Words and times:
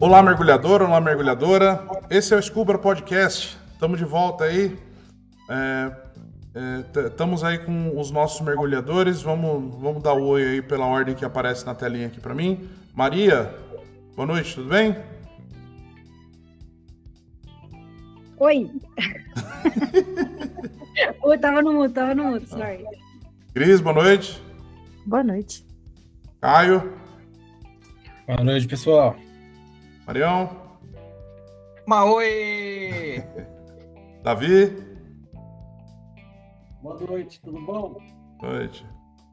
Olá, 0.00 0.20
mergulhador, 0.22 0.80
olá, 0.80 0.98
mergulhadora. 0.98 1.86
Esse 2.08 2.32
é 2.32 2.36
o 2.38 2.42
Scuba 2.42 2.78
Podcast. 2.78 3.58
Estamos 3.74 3.98
de 3.98 4.06
volta 4.06 4.44
aí. 4.44 4.74
Estamos 7.04 7.42
é, 7.42 7.46
é, 7.46 7.48
aí 7.50 7.58
com 7.58 8.00
os 8.00 8.10
nossos 8.10 8.40
mergulhadores. 8.40 9.20
Vamos, 9.20 9.78
vamos 9.78 10.02
dar 10.02 10.14
o 10.14 10.24
oi 10.24 10.42
aí 10.42 10.62
pela 10.62 10.86
ordem 10.86 11.14
que 11.14 11.22
aparece 11.22 11.66
na 11.66 11.74
telinha 11.74 12.06
aqui 12.06 12.18
para 12.18 12.34
mim. 12.34 12.66
Maria, 12.94 13.54
boa 14.16 14.26
noite, 14.26 14.54
tudo 14.54 14.70
bem? 14.70 14.96
Oi. 18.38 18.70
Oi, 21.24 21.38
tava 21.38 21.60
no 21.60 21.74
mudo, 21.74 21.92
tava 21.92 22.14
no 22.14 22.24
mudo, 22.24 22.46
sorry. 22.46 22.86
Cris, 23.52 23.82
boa 23.82 23.94
noite. 23.94 24.42
Boa 25.04 25.22
noite. 25.22 25.62
Caio. 26.40 26.90
Boa 28.26 28.42
noite, 28.42 28.66
pessoal. 28.66 29.14
Marião. 30.10 30.50
Maoi! 31.86 33.22
Davi. 34.24 34.76
Boa 36.82 36.98
noite, 36.98 37.40
tudo 37.40 37.60
bom? 37.60 37.96
Boa 38.40 38.54
noite. 38.54 38.84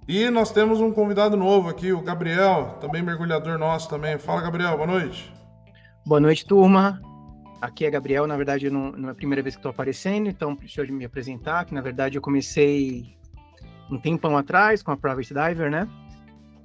E 0.07 0.29
nós 0.29 0.51
temos 0.51 0.79
um 0.79 0.91
convidado 0.91 1.35
novo 1.35 1.67
aqui, 1.67 1.91
o 1.91 2.03
Gabriel, 2.03 2.77
também 2.79 3.01
mergulhador 3.01 3.57
nosso 3.57 3.89
também. 3.89 4.19
Fala, 4.19 4.43
Gabriel, 4.43 4.75
boa 4.75 4.85
noite. 4.85 5.33
Boa 6.05 6.19
noite, 6.19 6.45
turma. 6.45 7.01
Aqui 7.59 7.83
é 7.83 7.89
Gabriel, 7.89 8.27
na 8.27 8.37
verdade 8.37 8.69
não, 8.69 8.91
não 8.91 9.09
é 9.09 9.13
a 9.13 9.15
primeira 9.15 9.41
vez 9.41 9.55
que 9.55 9.59
estou 9.59 9.71
aparecendo, 9.71 10.29
então 10.29 10.53
deixa 10.53 10.83
eu 10.83 10.93
me 10.93 11.05
apresentar, 11.05 11.65
que 11.65 11.73
na 11.73 11.81
verdade 11.81 12.19
eu 12.19 12.21
comecei 12.21 13.17
um 13.89 13.99
tempão 13.99 14.37
atrás 14.37 14.83
com 14.83 14.91
a 14.91 14.97
Private 14.97 15.33
Diver, 15.33 15.71
né? 15.71 15.89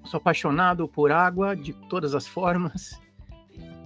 Sou 0.04 0.18
apaixonado 0.18 0.86
por 0.86 1.10
água 1.10 1.56
de 1.56 1.72
todas 1.88 2.14
as 2.14 2.26
formas, 2.26 3.00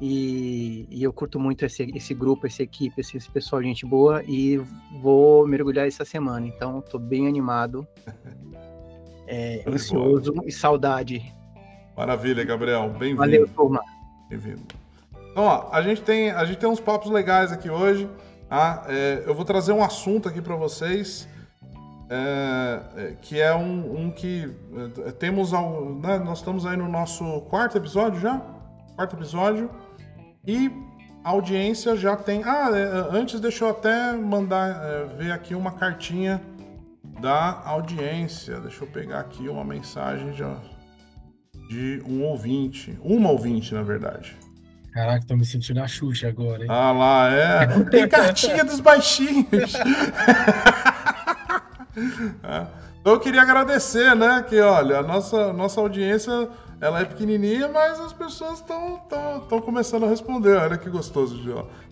e, 0.01 0.87
e, 0.91 1.03
eu 1.03 1.13
curto 1.13 1.41
muito 1.41 1.65
esse, 1.65 1.91
esse 1.95 2.13
grupo, 2.13 2.47
essa 2.47 2.63
equipe, 2.63 3.01
esse, 3.01 3.17
esse, 3.17 3.31
pessoal, 3.31 3.63
gente 3.63 3.87
boa, 3.87 4.23
e 4.25 4.59
vou 5.01 5.47
mergulhar 5.47 5.87
essa 5.87 6.05
semana. 6.05 6.47
Então, 6.47 6.81
estou 6.81 7.01
bem 7.01 7.27
animado, 7.27 7.87
é, 9.27 9.63
ansioso 9.67 10.35
e 10.45 10.53
saudade. 10.53 11.35
Maravilha, 11.97 12.45
Gabriel. 12.45 12.91
Bem-vindo. 12.91 13.19
Valeu, 13.19 13.49
turma. 13.49 13.83
Bem-vindo. 14.29 14.63
Então, 15.31 15.45
ó, 15.45 15.69
a 15.73 15.81
gente, 15.81 16.03
tem, 16.03 16.31
a 16.31 16.45
gente 16.45 16.59
tem 16.59 16.69
uns 16.69 16.81
papos 16.81 17.11
legais 17.11 17.51
aqui 17.51 17.71
hoje. 17.71 18.07
Tá? 18.51 18.85
É, 18.89 19.23
eu 19.27 19.35
vou 19.35 19.47
trazer 19.47 19.73
um 19.73 19.83
assunto 19.83 20.29
aqui 20.29 20.43
para 20.43 20.57
vocês. 20.57 21.27
É, 22.09 22.81
é, 22.97 23.15
que 23.21 23.41
é 23.41 23.55
um, 23.55 24.05
um 24.05 24.11
que 24.11 24.49
é, 25.07 25.11
temos 25.13 25.53
ao, 25.53 25.97
né, 25.97 26.19
nós 26.21 26.39
estamos 26.39 26.65
aí 26.65 26.77
no 26.77 26.87
nosso 26.87 27.41
quarto 27.49 27.77
episódio 27.77 28.21
já 28.21 28.41
quarto 28.97 29.15
episódio 29.15 29.71
e 30.47 30.71
a 31.25 31.31
audiência 31.31 31.97
já 31.97 32.15
tem. 32.15 32.45
Ah, 32.45 32.71
é, 32.73 33.17
antes 33.17 33.41
deixa 33.41 33.65
eu 33.65 33.71
até 33.71 34.13
mandar 34.13 34.81
é, 34.85 35.07
ver 35.17 35.33
aqui 35.33 35.55
uma 35.55 35.73
cartinha 35.73 36.41
da 37.21 37.63
audiência. 37.65 38.61
Deixa 38.61 38.85
eu 38.85 38.89
pegar 38.89 39.21
aqui 39.21 39.49
uma 39.49 39.65
mensagem 39.65 40.31
de, 40.33 40.45
de 41.69 42.03
um 42.07 42.23
ouvinte. 42.23 42.97
Uma 43.03 43.31
ouvinte, 43.31 43.75
na 43.75 43.83
verdade. 43.83 44.37
Caraca, 44.93 45.27
tô 45.27 45.37
me 45.37 45.45
sentindo 45.45 45.83
a 45.83 45.89
Xuxa 45.89 46.29
agora, 46.29 46.63
hein? 46.63 46.71
Ah 46.71 46.93
lá, 46.93 47.31
é. 47.31 47.67
Tem 47.91 48.09
cartinha 48.09 48.65
dos 48.65 48.81
baixinhos. 48.81 49.75
é. 52.43 52.67
Então 53.01 53.13
eu 53.15 53.21
queria 53.21 53.43
agradecer, 53.43 54.17
né? 54.17 54.45
Que 54.49 54.61
olha, 54.61 54.99
a 54.99 55.03
nossa, 55.03 55.53
nossa 55.53 55.81
audiência 55.81 56.49
ela 56.81 57.01
é 57.01 57.05
pequenininha, 57.05 57.69
mas 57.69 57.99
as 57.99 58.13
pessoas 58.13 58.61
estão 58.61 59.61
começando 59.65 60.05
a 60.05 60.09
responder. 60.09 60.57
Olha 60.57 60.77
que 60.77 60.91
gostoso. 60.91 61.37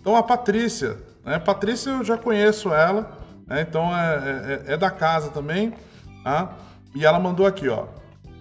Então 0.00 0.14
a 0.14 0.22
Patrícia, 0.22 0.98
né? 1.24 1.38
Patrícia 1.38 1.90
eu 1.90 2.04
já 2.04 2.18
conheço 2.18 2.72
ela, 2.72 3.18
né? 3.46 3.62
então 3.62 3.96
é, 3.96 4.62
é, 4.68 4.72
é, 4.74 4.76
da 4.76 4.90
casa 4.90 5.30
também, 5.30 5.72
tá? 6.22 6.52
E 6.94 7.04
ela 7.04 7.18
mandou 7.18 7.46
aqui, 7.46 7.68
ó. 7.68 7.86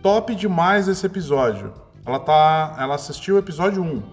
Top 0.02 0.36
demais 0.36 0.88
esse 0.88 1.06
episódio. 1.06 1.74
Ela 2.06 2.20
tá, 2.20 2.76
ela 2.78 2.96
assistiu 2.96 3.36
o 3.36 3.40
episódio 3.40 3.82
1, 3.82 4.03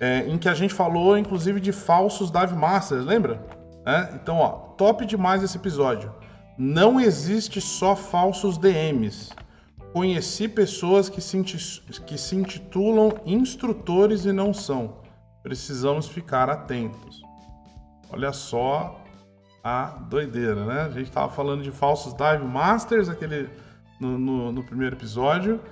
é, 0.00 0.26
em 0.26 0.38
que 0.38 0.48
a 0.48 0.54
gente 0.54 0.72
falou, 0.72 1.18
inclusive, 1.18 1.60
de 1.60 1.72
falsos 1.72 2.30
Dive 2.30 2.54
Masters, 2.54 3.04
lembra? 3.04 3.44
É? 3.84 4.14
Então, 4.14 4.38
ó, 4.38 4.48
top 4.78 5.04
demais 5.04 5.42
esse 5.42 5.58
episódio. 5.58 6.10
Não 6.56 6.98
existe 6.98 7.60
só 7.60 7.94
falsos 7.94 8.56
DMs 8.56 9.30
Conheci 9.96 10.46
pessoas 10.46 11.08
que 11.08 11.22
se, 11.22 11.42
que 12.04 12.18
se 12.18 12.36
intitulam 12.36 13.14
instrutores 13.24 14.26
e 14.26 14.30
não 14.30 14.52
são. 14.52 14.98
Precisamos 15.42 16.06
ficar 16.06 16.50
atentos. 16.50 17.22
Olha 18.10 18.30
só 18.30 19.02
a 19.64 19.96
doideira, 20.10 20.66
né? 20.66 20.82
A 20.82 20.90
gente 20.90 21.08
estava 21.08 21.32
falando 21.32 21.62
de 21.62 21.70
falsos 21.70 22.12
dive 22.12 22.44
masters 22.44 23.08
aquele, 23.08 23.48
no, 23.98 24.18
no, 24.18 24.52
no, 24.52 24.62
primeiro 24.62 24.94
episódio. 24.96 25.62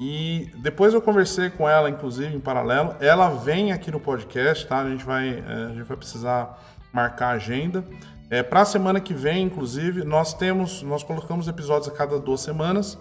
E 0.00 0.50
depois 0.62 0.94
eu 0.94 1.02
conversei 1.02 1.50
com 1.50 1.68
ela, 1.68 1.90
inclusive, 1.90 2.34
em 2.34 2.40
paralelo. 2.40 2.96
Ela 3.00 3.28
vem 3.28 3.70
aqui 3.70 3.90
no 3.90 4.00
podcast, 4.00 4.66
tá? 4.66 4.78
A 4.78 4.88
gente 4.88 5.04
vai, 5.04 5.28
é, 5.28 5.64
a 5.66 5.74
gente 5.74 5.82
vai 5.82 5.96
precisar 5.98 6.58
marcar 6.90 7.26
a 7.26 7.32
agenda. 7.32 7.84
É, 8.30 8.42
Para 8.42 8.62
a 8.62 8.64
semana 8.64 8.98
que 8.98 9.12
vem, 9.12 9.44
inclusive, 9.44 10.04
nós 10.04 10.32
temos, 10.32 10.82
nós 10.82 11.02
colocamos 11.02 11.48
episódios 11.48 11.88
a 11.88 11.94
cada 11.94 12.18
duas 12.18 12.40
semanas 12.40 12.98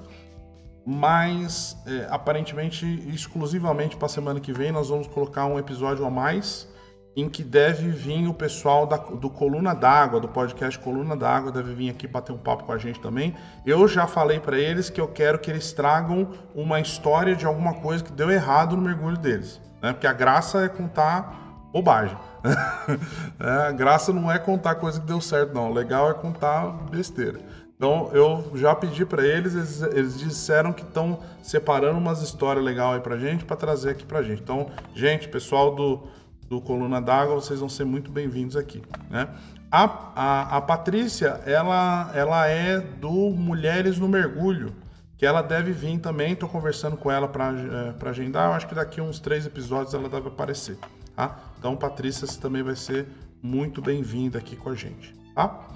mas 0.86 1.78
é, 1.86 2.08
aparentemente 2.10 2.86
exclusivamente 3.08 3.96
para 3.96 4.06
a 4.08 4.10
semana 4.10 4.40
que 4.40 4.52
vem 4.52 4.72
nós 4.72 4.90
vamos 4.90 5.08
colocar 5.08 5.46
um 5.46 5.58
episódio 5.58 6.06
a 6.06 6.12
mais 6.12 6.68
em 7.16 7.30
que 7.30 7.44
deve 7.44 7.90
vir 7.90 8.28
o 8.28 8.34
pessoal 8.34 8.88
da, 8.88 8.98
do 8.98 9.30
Coluna 9.30 9.74
d'Água, 9.74 10.20
do 10.20 10.28
podcast 10.28 10.80
Coluna 10.80 11.16
d'Água, 11.16 11.52
deve 11.52 11.74
vir 11.74 11.90
aqui 11.90 12.08
bater 12.08 12.32
um 12.32 12.38
papo 12.38 12.64
com 12.64 12.72
a 12.72 12.78
gente 12.78 13.00
também. 13.00 13.36
Eu 13.66 13.88
já 13.88 14.08
falei 14.08 14.40
para 14.40 14.58
eles 14.58 14.90
que 14.90 15.00
eu 15.00 15.08
quero 15.08 15.38
que 15.38 15.52
eles 15.52 15.72
tragam 15.74 16.30
uma 16.56 16.80
história 16.80 17.36
de 17.36 17.46
alguma 17.46 17.76
coisa 17.76 18.04
que 18.04 18.12
deu 18.12 18.32
errado 18.32 18.76
no 18.76 18.82
mergulho 18.82 19.18
deles, 19.18 19.62
né? 19.82 19.94
Porque 19.94 20.08
a 20.08 20.14
graça 20.14 20.66
é 20.66 20.70
contar 20.70 21.68
bobagem. 21.72 22.18
é, 23.40 23.68
a 23.68 23.72
graça 23.72 24.12
não 24.12 24.32
é 24.32 24.40
contar 24.40 24.76
coisa 24.76 25.00
que 25.00 25.06
deu 25.06 25.22
certo, 25.22 25.54
não. 25.54 25.70
O 25.70 25.74
legal 25.74 26.10
é 26.10 26.14
contar 26.14 26.68
besteira. 26.90 27.40
Então 27.76 28.10
eu 28.14 28.52
já 28.56 28.74
pedi 28.76 29.06
para 29.06 29.26
eles, 29.26 29.56
eles, 29.56 29.82
eles, 29.82 30.20
disseram 30.20 30.72
que 30.72 30.84
estão 30.84 31.20
separando 31.42 31.98
umas 31.98 32.22
histórias 32.22 32.64
legais 32.64 32.96
aí 32.96 33.02
pra 33.02 33.18
gente 33.18 33.44
para 33.46 33.56
trazer 33.56 33.92
aqui 33.92 34.06
pra 34.06 34.22
gente. 34.22 34.42
Então, 34.42 34.70
gente, 34.94 35.28
pessoal 35.28 35.76
do, 35.76 36.08
do 36.48 36.62
Coluna 36.62 37.02
d'Água, 37.02 37.36
vocês 37.36 37.60
vão 37.60 37.70
ser 37.70 37.84
muito 37.84 38.12
bem-vindos 38.12 38.56
aqui, 38.56 38.82
né? 39.10 39.28
A, 39.72 39.84
a, 40.16 40.58
a 40.58 40.62
Patrícia, 40.62 41.42
ela, 41.48 42.12
ela 42.14 42.48
é 42.48 42.80
do 42.80 43.12
Mulheres 43.32 43.98
no 43.98 44.08
Mergulho, 44.08 44.76
que 45.18 45.26
ela 45.26 45.42
deve 45.42 45.72
vir 45.72 45.98
também. 45.98 46.34
Estou 46.34 46.48
conversando 46.48 46.96
com 46.96 47.10
ela 47.10 47.28
para 47.28 47.52
é, 47.52 48.10
agendar. 48.10 48.50
Eu 48.50 48.54
acho 48.54 48.68
que 48.68 48.76
daqui 48.76 49.02
uns 49.02 49.20
três 49.20 49.48
episódios 49.48 49.96
ela 49.96 50.08
deve 50.08 50.28
aparecer, 50.28 50.78
tá? 51.16 51.40
Então, 51.58 51.76
Patrícia, 51.76 52.28
você 52.28 52.40
também 52.40 52.62
vai 52.62 52.76
ser 52.76 53.08
muito 53.42 53.82
bem-vinda 53.82 54.38
aqui 54.38 54.56
com 54.56 54.70
a 54.70 54.76
gente, 54.76 55.16
tá? 55.34 55.68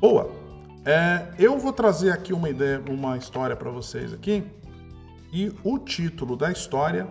Boa! 0.00 0.43
É, 0.86 1.28
eu 1.38 1.58
vou 1.58 1.72
trazer 1.72 2.12
aqui 2.12 2.32
uma 2.34 2.50
ideia, 2.50 2.82
uma 2.88 3.16
história 3.16 3.56
para 3.56 3.70
vocês 3.70 4.12
aqui. 4.12 4.44
E 5.32 5.50
o 5.64 5.78
título 5.78 6.36
da 6.36 6.52
história 6.52 7.08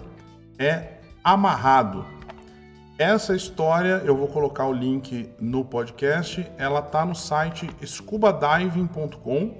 é 0.59 0.99
Amarrado. 1.23 2.05
Essa 2.99 3.35
história 3.35 4.03
eu 4.05 4.15
vou 4.15 4.27
colocar 4.27 4.67
o 4.67 4.71
link 4.71 5.27
no 5.39 5.65
podcast. 5.65 6.47
Ela 6.57 6.83
tá 6.83 7.03
no 7.03 7.15
site 7.15 7.67
scubadiving.com, 7.83 9.57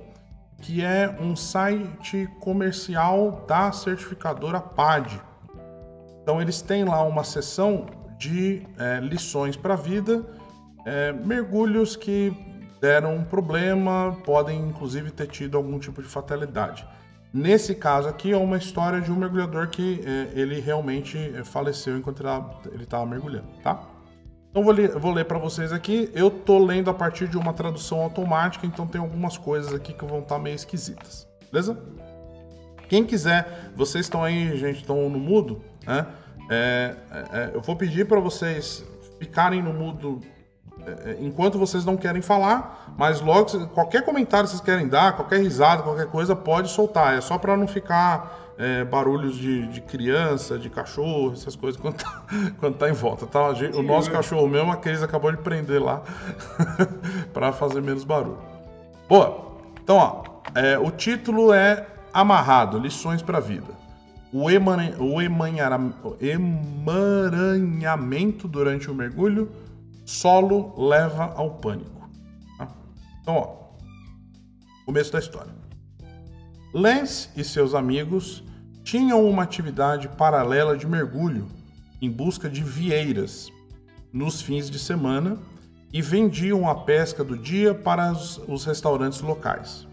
que 0.61 0.83
é 0.83 1.17
um 1.19 1.35
site 1.35 2.29
comercial 2.39 3.43
da 3.47 3.71
certificadora 3.71 4.61
PAD. 4.61 5.19
Então 6.21 6.39
eles 6.39 6.61
têm 6.61 6.85
lá 6.85 7.01
uma 7.03 7.23
seção 7.23 7.87
de 8.19 8.61
é, 8.77 8.99
lições 8.99 9.57
para 9.57 9.73
a 9.73 9.77
vida, 9.77 10.23
é, 10.85 11.11
mergulhos 11.11 11.95
que 11.95 12.52
deram 12.83 13.15
um 13.15 13.23
problema, 13.23 14.17
podem 14.25 14.59
inclusive 14.59 15.09
ter 15.09 15.27
tido 15.27 15.55
algum 15.55 15.79
tipo 15.79 16.01
de 16.01 16.09
fatalidade. 16.09 16.85
Nesse 17.33 17.73
caso 17.73 18.09
aqui 18.09 18.33
é 18.33 18.37
uma 18.37 18.57
história 18.57 18.99
de 18.99 19.09
um 19.09 19.15
mergulhador 19.15 19.69
que 19.69 20.01
é, 20.05 20.37
ele 20.37 20.59
realmente 20.59 21.17
é, 21.17 21.45
faleceu 21.45 21.97
enquanto 21.97 22.21
ele 22.73 22.83
estava 22.83 23.05
mergulhando, 23.05 23.47
tá? 23.63 23.81
Então 24.49 24.61
vou 24.65 24.73
ler, 24.73 24.89
vou 24.99 25.13
ler 25.13 25.23
para 25.23 25.37
vocês 25.37 25.71
aqui. 25.71 26.11
Eu 26.13 26.29
tô 26.29 26.59
lendo 26.59 26.89
a 26.89 26.93
partir 26.93 27.29
de 27.29 27.37
uma 27.37 27.53
tradução 27.53 28.01
automática, 28.01 28.67
então 28.67 28.85
tem 28.85 28.99
algumas 28.99 29.37
coisas 29.37 29.73
aqui 29.73 29.93
que 29.93 30.03
vão 30.03 30.19
estar 30.19 30.35
tá 30.35 30.41
meio 30.41 30.55
esquisitas, 30.55 31.25
beleza? 31.49 31.81
Quem 32.89 33.05
quiser, 33.05 33.71
vocês 33.77 34.07
estão 34.07 34.21
aí, 34.25 34.57
gente, 34.57 34.81
estão 34.81 35.09
no 35.09 35.19
mudo, 35.19 35.61
né? 35.87 36.05
É, 36.51 36.95
é, 37.09 37.39
é 37.39 37.51
eu 37.53 37.61
vou 37.61 37.77
pedir 37.77 38.09
para 38.09 38.19
vocês 38.19 38.85
ficarem 39.19 39.63
no 39.63 39.71
mudo 39.71 40.19
enquanto 41.19 41.57
vocês 41.57 41.85
não 41.85 41.95
querem 41.95 42.21
falar, 42.21 42.93
mas 42.97 43.21
logo 43.21 43.67
qualquer 43.69 44.03
comentário 44.03 44.45
que 44.45 44.51
vocês 44.51 44.61
querem 44.61 44.87
dar, 44.87 45.15
qualquer 45.15 45.39
risada, 45.39 45.83
qualquer 45.83 46.07
coisa, 46.07 46.35
pode 46.35 46.69
soltar. 46.69 47.17
É 47.17 47.21
só 47.21 47.37
para 47.37 47.55
não 47.55 47.67
ficar 47.67 48.53
é, 48.57 48.83
barulhos 48.83 49.35
de, 49.35 49.67
de 49.67 49.81
criança, 49.81 50.57
de 50.57 50.69
cachorro, 50.69 51.33
essas 51.33 51.55
coisas 51.55 51.79
quando 51.81 51.95
tá, 51.95 52.23
quando 52.59 52.75
tá 52.75 52.89
em 52.89 52.93
volta, 52.93 53.25
tá? 53.25 53.49
O 53.75 53.83
nosso 53.83 54.11
cachorro 54.11 54.47
mesmo, 54.47 54.71
a 54.71 54.77
Cris 54.77 55.01
acabou 55.01 55.31
de 55.31 55.37
prender 55.37 55.81
lá 55.81 56.01
para 57.33 57.51
fazer 57.51 57.81
menos 57.81 58.03
barulho. 58.03 58.37
Boa. 59.07 59.53
Então, 59.83 59.97
ó, 59.97 60.23
é, 60.55 60.77
o 60.77 60.91
título 60.91 61.53
é 61.53 61.87
Amarrado, 62.13 62.77
lições 62.77 63.21
para 63.21 63.39
a 63.39 63.41
vida. 63.41 63.73
O, 64.31 64.49
emanhara- 64.49 65.01
o 65.01 65.21
emaranhamento 66.21 68.47
durante 68.47 68.89
o 68.89 68.93
mergulho, 68.93 69.49
solo 70.05 70.73
leva 70.87 71.33
ao 71.35 71.51
pânico. 71.51 72.09
tá? 72.57 72.67
Então, 73.21 73.35
ó, 73.35 74.85
começo 74.85 75.11
da 75.11 75.19
história. 75.19 75.53
Lance 76.73 77.29
e 77.35 77.43
seus 77.43 77.73
amigos 77.73 78.43
tinham 78.83 79.27
uma 79.27 79.43
atividade 79.43 80.07
paralela 80.09 80.75
de 80.75 80.87
mergulho 80.87 81.47
em 82.01 82.09
busca 82.09 82.49
de 82.49 82.63
vieiras 82.63 83.49
nos 84.11 84.41
fins 84.41 84.69
de 84.69 84.77
semana 84.77 85.37
e 85.91 86.01
vendiam 86.01 86.67
a 86.67 86.75
pesca 86.75 87.23
do 87.23 87.37
dia 87.37 87.73
para 87.73 88.11
os, 88.11 88.65
restaurantes 88.65 89.21
locais. 89.21 89.87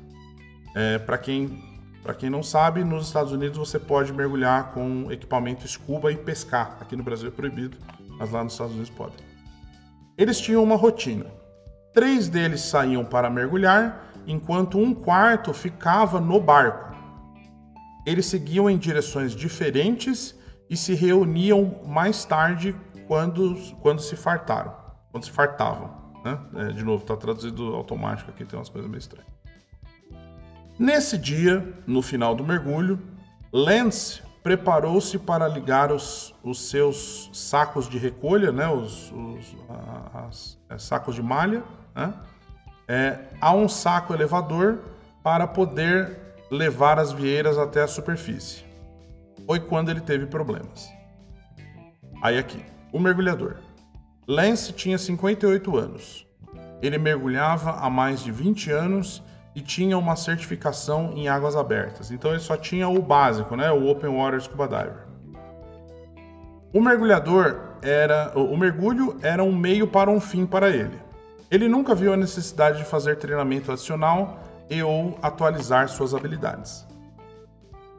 É, 0.75 0.99
para 0.99 1.19
quem 1.19 1.69
para 2.03 2.15
quem 2.15 2.31
não 2.31 2.43
sabe, 2.43 2.83
nos 2.83 3.09
Estados 3.09 3.31
Unidos 3.31 3.59
você 3.59 3.79
pode 3.79 4.11
mergulhar 4.11 4.73
com 4.73 5.13
equipamento 5.13 5.69
scuba 5.69 6.11
e 6.11 6.17
pescar. 6.17 6.79
Aqui 6.81 6.97
no 6.97 7.03
Brasil 7.03 7.29
é 7.29 7.31
proibido, 7.31 7.77
mas 8.19 8.31
lá 8.31 8.43
nos 8.43 8.55
Estados 8.55 8.73
Unidos 8.73 8.91
pode. 8.91 9.30
Eles 10.21 10.39
tinham 10.39 10.63
uma 10.63 10.77
rotina. 10.77 11.25
Três 11.95 12.29
deles 12.29 12.61
saíam 12.61 13.03
para 13.03 13.31
mergulhar, 13.31 14.13
enquanto 14.27 14.79
um 14.79 14.93
quarto 14.93 15.55
ficava 15.55 16.21
no 16.21 16.39
barco. 16.39 16.95
Eles 18.05 18.27
seguiam 18.27 18.69
em 18.69 18.77
direções 18.77 19.35
diferentes 19.35 20.39
e 20.69 20.77
se 20.77 20.95
reuniam 20.95 21.81
mais 21.87 22.23
tarde 22.27 22.77
quando, 23.09 23.55
quando 23.81 24.03
se 24.03 24.15
fartaram, 24.15 24.77
quando 25.11 25.25
se 25.25 25.31
fartavam. 25.31 25.91
Né? 26.23 26.39
É, 26.57 26.73
de 26.73 26.85
novo, 26.85 27.03
está 27.03 27.17
traduzido 27.17 27.75
automático 27.75 28.31
aqui, 28.31 28.45
tem 28.45 28.59
umas 28.59 28.69
coisas 28.69 28.91
meio 28.91 28.99
estranhas. 28.99 29.27
Nesse 30.79 31.17
dia, 31.17 31.67
no 31.87 32.03
final 32.03 32.35
do 32.35 32.45
mergulho, 32.45 33.01
Lance 33.51 34.21
preparou-se 34.43 35.19
para 35.19 35.47
ligar 35.47 35.93
os, 35.93 36.35
os 36.43 36.69
seus 36.71 37.31
sacos 37.33 37.89
de 37.89 37.99
recolha, 37.99 38.51
né, 38.51 38.69
os, 38.69 39.11
os- 39.13 39.57
a- 39.69 40.27
as- 40.29 40.59
é, 40.69 40.79
sacos 40.79 41.15
de 41.15 41.23
malha, 41.23 41.63
né, 41.95 42.15
é, 42.89 43.19
a 43.41 43.53
um 43.53 43.69
saco 43.69 44.15
elevador 44.15 44.79
para 45.23 45.47
poder 45.47 46.19
levar 46.51 46.99
as 46.99 47.13
vieiras 47.13 47.59
até 47.59 47.83
a 47.83 47.87
superfície. 47.87 48.65
Foi 49.47 49.61
quando 49.61 49.91
ele 49.91 50.01
teve 50.01 50.27
problemas. 50.27 50.91
Aí 52.23 52.39
aqui, 52.39 52.65
o 52.93 52.99
mergulhador. 52.99 53.57
Lance 54.27 54.73
tinha 54.73 54.97
58 54.99 55.77
anos. 55.77 56.27
Ele 56.83 56.99
mergulhava 56.99 57.73
há 57.73 57.91
mais 57.91 58.23
de 58.23 58.31
20 58.33 58.71
anos 58.71 59.23
e 59.55 59.61
tinha 59.61 59.99
uma 59.99 60.17
certificação 60.17 61.13
em 61.15 61.29
águas 61.29 61.57
abertas. 61.57 62.11
Então 62.11 62.31
ele 62.31 62.41
só 62.41 62.57
tinha 62.57 62.89
o 62.89 63.03
básico, 63.03 63.57
né? 63.57 63.71
O 63.71 63.89
Open 63.89 64.11
Water 64.11 64.41
Scuba 64.41 64.69
Diver. 64.69 65.07
O 66.73 66.81
mergulhador 66.81 67.61
era, 67.83 68.33
o 68.37 68.57
mergulho 68.57 69.17
era 69.23 69.43
um 69.43 69.55
meio 69.55 69.89
para 69.89 70.11
um 70.11 70.21
fim 70.21 70.47
para 70.47 70.71
ele. 70.71 70.99
Ele 71.51 71.67
nunca 71.67 71.95
viu 71.95 72.13
a 72.13 72.17
necessidade 72.17 72.79
de 72.79 72.85
fazer 72.85 73.17
treinamento 73.17 73.73
adicional 73.73 74.39
e 74.69 74.81
ou 74.83 75.19
atualizar 75.21 75.89
suas 75.89 76.15
habilidades. 76.15 76.87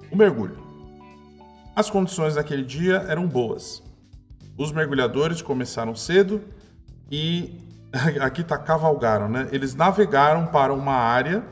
O 0.09 0.15
mergulho. 0.15 0.57
As 1.75 1.89
condições 1.89 2.36
daquele 2.36 2.63
dia 2.63 3.06
eram 3.09 3.27
boas. 3.27 3.83
Os 4.57 4.71
mergulhadores 4.71 5.42
começaram 5.42 5.95
cedo 5.95 6.42
e 7.12 7.59
aqui 8.21 8.43
tá 8.43 8.57
cavalgaram, 8.57 9.27
né? 9.27 9.47
Eles 9.51 9.75
navegaram 9.75 10.47
para 10.47 10.73
uma 10.73 10.93
área 10.93 11.43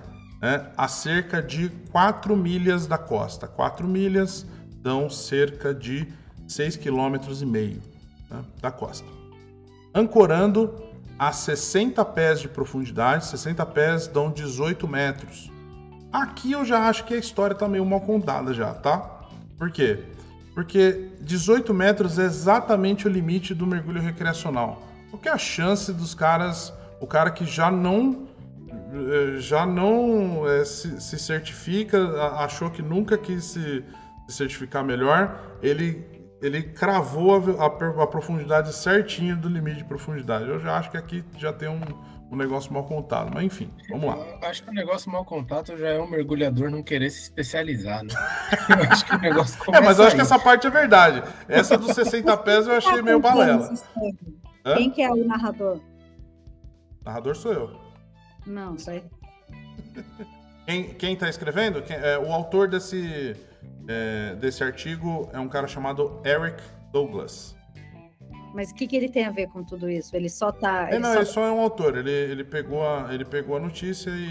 né, 0.42 0.72
a 0.78 0.88
cerca 0.88 1.42
de 1.42 1.70
4 1.92 2.36
milhas 2.36 2.88
da 2.88 2.98
costa. 2.98 3.48
4 3.48 3.88
milhas 3.88 4.46
dão 4.82 5.10
cerca 5.10 5.74
de 5.74 6.08
6 6.48 6.78
km 6.78 7.16
e 7.42 7.46
meio 7.46 7.82
né, 8.30 8.42
da 8.62 8.72
costa. 8.72 9.08
Ancorando 9.94 10.74
a 11.18 11.34
60 11.34 12.04
pés 12.06 12.40
de 12.40 12.48
profundidade, 12.48 13.26
60 13.26 13.66
pés 13.66 14.08
dão 14.08 14.32
18 14.32 14.88
metros. 14.88 15.52
Aqui 16.12 16.54
eu 16.54 16.64
já 16.64 16.88
acho 16.88 17.04
que 17.04 17.14
a 17.14 17.18
história 17.18 17.56
tá 17.56 17.68
meio 17.68 17.86
mal 17.86 18.02
contada 18.02 18.54
já, 18.54 18.74
tá? 18.74 19.28
Por 19.58 19.70
quê? 19.70 20.06
Porque 20.56 21.12
18 21.22 21.74
metros 21.74 22.18
é 22.18 22.24
exatamente 22.24 23.08
o 23.08 23.12
limite 23.12 23.54
do 23.54 23.68
mergulho 23.68 24.02
recreacional. 24.02 24.89
Qual 25.10 25.22
que 25.22 25.30
é 25.30 25.32
a 25.32 25.38
chance 25.38 25.92
dos 25.94 26.14
caras, 26.14 26.74
o 27.00 27.08
cara 27.08 27.32
que 27.32 27.46
já 27.46 27.72
não 27.72 28.28
eh, 28.72 29.40
já 29.40 29.66
não 29.66 30.48
eh, 30.48 30.66
se, 30.66 31.00
se 31.00 31.20
certifica, 31.20 32.00
achou 32.38 32.70
que 32.70 32.82
nunca 32.82 33.18
quis 33.18 33.44
se, 33.46 33.84
certificar 34.28 34.84
melhor, 34.84 35.40
ele 35.62 36.08
ele 36.42 36.64
cravou 36.64 37.36
a, 37.36 37.66
a 37.66 38.04
a 38.04 38.08
profundidade 38.08 38.74
certinha 38.74 39.36
do 39.36 39.50
limite 39.50 39.80
de 39.80 39.84
profundidade. 39.84 40.48
Eu 40.48 40.60
já 40.60 40.78
acho 40.78 40.90
que 40.90 40.98
aqui 40.98 41.24
já 41.38 41.52
tem 41.52 41.68
um, 41.68 41.82
um 42.32 42.36
negócio 42.36 42.72
mal 42.72 42.86
contado, 42.86 43.32
mas 43.34 43.44
enfim, 43.44 43.70
vamos 43.90 44.06
lá. 44.06 44.16
Eu 44.18 44.48
acho 44.48 44.64
que 44.64 44.70
o 44.70 44.74
negócio 44.74 45.12
mal 45.12 45.26
contato 45.26 45.76
já 45.78 45.90
é 45.90 46.00
um 46.00 46.10
mergulhador 46.10 46.70
não 46.70 46.82
querer 46.82 47.10
se 47.10 47.24
especializar, 47.24 48.04
né? 48.04 48.14
Eu 48.70 48.92
acho 48.92 49.06
que 49.06 49.16
o 49.16 49.20
negócio 49.20 49.60
É, 49.74 49.82
mas 49.82 50.00
eu 50.00 50.06
acho 50.06 50.16
que 50.16 50.22
aí. 50.22 50.26
essa 50.26 50.40
parte 50.40 50.68
é 50.68 50.70
verdade. 50.70 51.24
Essa 51.48 51.78
dos 51.78 51.92
60 51.96 52.38
pés 52.38 52.68
eu 52.68 52.76
achei 52.76 53.02
meio 53.02 53.20
balela. 53.20 53.74
Hã? 54.66 54.76
Quem 54.76 54.90
que 54.92 55.02
é 55.02 55.12
o 55.12 55.26
narrador? 55.26 55.80
Narrador 57.06 57.36
sou 57.36 57.54
eu. 57.54 57.80
Não, 58.46 58.78
sei. 58.78 59.04
Quem, 60.66 60.94
quem 60.94 61.16
tá 61.16 61.30
escrevendo? 61.30 61.82
Quem- 61.82 61.98
é, 61.98 62.18
o 62.18 62.32
autor 62.32 62.68
desse, 62.68 63.36
é, 63.88 64.36
desse 64.36 64.64
artigo 64.64 65.30
é 65.34 65.40
um 65.40 65.48
cara 65.48 65.68
chamado 65.68 66.22
Eric 66.26 66.62
Douglas. 66.92 67.56
Mas 68.54 68.72
o 68.72 68.76
que, 68.76 68.88
que 68.88 68.96
ele 68.96 69.10
tem 69.10 69.26
a 69.26 69.32
ver 69.32 69.48
com 69.48 69.64
tudo 69.64 69.90
isso? 69.90 70.16
Ele 70.16 70.30
só 70.30 70.52
tá. 70.52 70.88
É, 70.90 70.94
Ele 70.96 71.00
não, 71.00 71.14
só... 71.14 71.18
ele 71.18 71.26
só 71.26 71.46
é 71.46 71.52
um 71.52 71.60
autor. 71.60 71.98
Ele, 71.98 72.12
ele, 72.12 72.44
pegou, 72.44 72.88
a, 72.88 73.14
ele 73.14 73.24
pegou 73.24 73.56
a 73.56 73.60
notícia 73.60 74.10
e, 74.10 74.26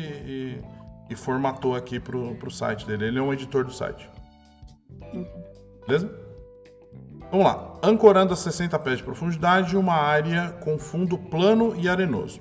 e, 0.58 0.62
e 1.10 1.16
formatou 1.16 1.74
aqui 1.74 2.00
pro, 2.00 2.34
pro 2.36 2.50
site 2.50 2.84
dele. 2.86 3.06
Ele 3.06 3.18
é 3.18 3.22
um 3.22 3.32
editor 3.32 3.64
do 3.64 3.72
site. 3.72 4.10
Beleza? 5.86 6.27
Vamos 7.30 7.46
lá. 7.46 7.74
Ancorando 7.82 8.32
a 8.32 8.36
60 8.36 8.78
pés 8.78 8.98
de 8.98 9.04
profundidade, 9.04 9.76
uma 9.76 9.94
área 9.94 10.50
com 10.64 10.78
fundo 10.78 11.16
plano 11.18 11.74
e 11.76 11.88
arenoso. 11.88 12.40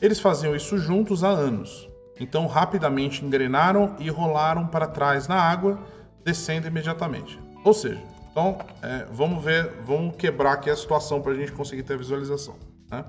Eles 0.00 0.20
faziam 0.20 0.54
isso 0.54 0.78
juntos 0.78 1.24
há 1.24 1.28
anos. 1.28 1.88
Então 2.20 2.46
rapidamente 2.46 3.24
engrenaram 3.24 3.94
e 3.98 4.08
rolaram 4.08 4.66
para 4.66 4.86
trás 4.86 5.26
na 5.28 5.36
água, 5.36 5.78
descendo 6.24 6.66
imediatamente. 6.66 7.38
Ou 7.64 7.74
seja, 7.74 8.00
então 8.30 8.58
é, 8.82 9.06
vamos 9.12 9.42
ver, 9.42 9.72
vamos 9.84 10.16
quebrar 10.16 10.52
aqui 10.52 10.70
a 10.70 10.76
situação 10.76 11.20
para 11.20 11.32
a 11.32 11.34
gente 11.34 11.52
conseguir 11.52 11.82
ter 11.82 11.94
a 11.94 11.96
visualização. 11.96 12.54
né? 12.90 13.04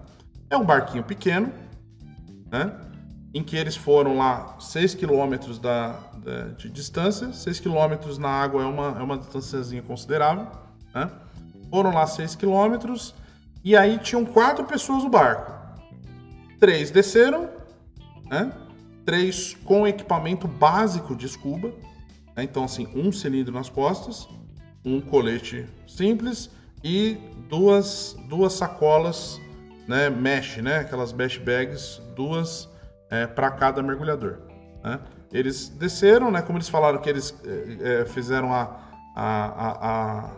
É 0.49 0.57
um 0.57 0.65
barquinho 0.65 1.03
pequeno, 1.03 1.51
né? 2.51 2.71
em 3.33 3.43
que 3.43 3.55
eles 3.55 3.75
foram 3.75 4.17
lá 4.17 4.55
6 4.59 4.95
km 4.95 5.35
da, 5.61 5.91
da- 6.17 6.47
de 6.57 6.67
distância. 6.69 7.31
6 7.31 7.59
km 7.59 8.17
na 8.19 8.29
água 8.29 8.63
é 8.63 8.65
uma, 8.65 8.87
é 8.99 9.03
uma 9.03 9.17
distânciazinha 9.19 9.83
considerável. 9.83 10.47
Né? 10.93 11.09
Foram 11.69 11.93
lá 11.93 12.05
6 12.07 12.35
km 12.35 12.75
e 13.63 13.75
aí 13.75 13.97
tinham 13.99 14.25
quatro 14.25 14.65
pessoas 14.65 15.03
no 15.03 15.09
barco. 15.09 15.53
Três 16.59 16.91
desceram, 16.91 17.49
né? 18.29 18.51
três 19.05 19.55
com 19.65 19.87
equipamento 19.87 20.47
básico 20.47 21.15
de 21.15 21.27
scuba. 21.27 21.69
né? 22.35 22.43
Então, 22.43 22.63
assim, 22.63 22.87
um 22.95 23.11
cilindro 23.11 23.53
nas 23.53 23.69
costas, 23.69 24.27
um 24.85 25.01
colete 25.01 25.67
simples 25.87 26.49
e 26.83 27.17
duas, 27.49 28.15
duas 28.27 28.53
sacolas 28.53 29.39
né, 29.87 30.09
mesh, 30.09 30.57
né? 30.57 30.77
Aquelas 30.79 31.11
mesh 31.11 31.37
bags, 31.37 31.99
duas 32.15 32.69
para 33.35 33.49
cada 33.49 33.81
mergulhador. 33.81 34.37
né? 34.83 34.99
Eles 35.31 35.69
desceram, 35.69 36.29
né? 36.29 36.43
Como 36.43 36.57
eles 36.57 36.69
falaram 36.69 36.99
que 36.99 37.09
eles 37.09 37.35
eh, 37.43 38.01
eh, 38.01 38.05
fizeram 38.05 38.53
a, 38.53 38.79
a, 39.15 39.45
a, 39.45 39.89
a, 39.89 40.31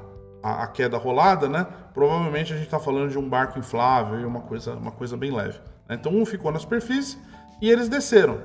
a 0.44 0.68
queda 0.68 0.98
rolada, 0.98 1.48
né? 1.48 1.66
Provavelmente 1.94 2.54
a 2.54 2.56
gente 2.56 2.66
está 2.66 2.80
falando 2.80 3.10
de 3.10 3.18
um 3.18 3.28
barco 3.30 3.60
inflável 3.60 4.20
e 4.20 4.26
uma 4.26 4.42
coisa, 4.42 4.74
uma 4.74 4.92
coisa 4.92 5.16
bem 5.18 5.32
leve. 5.32 5.60
né? 5.88 5.96
Então 6.00 6.14
um 6.14 6.26
ficou 6.26 6.52
na 6.52 6.60
superfície 6.60 7.18
e 7.62 7.70
eles 7.70 7.88
desceram. 7.90 8.40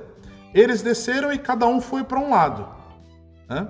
Eles 0.53 0.81
desceram 0.81 1.31
e 1.33 1.37
cada 1.37 1.67
um 1.67 1.81
foi 1.81 2.03
para 2.03 2.19
um 2.19 2.29
lado. 2.29 2.67
né? 3.49 3.67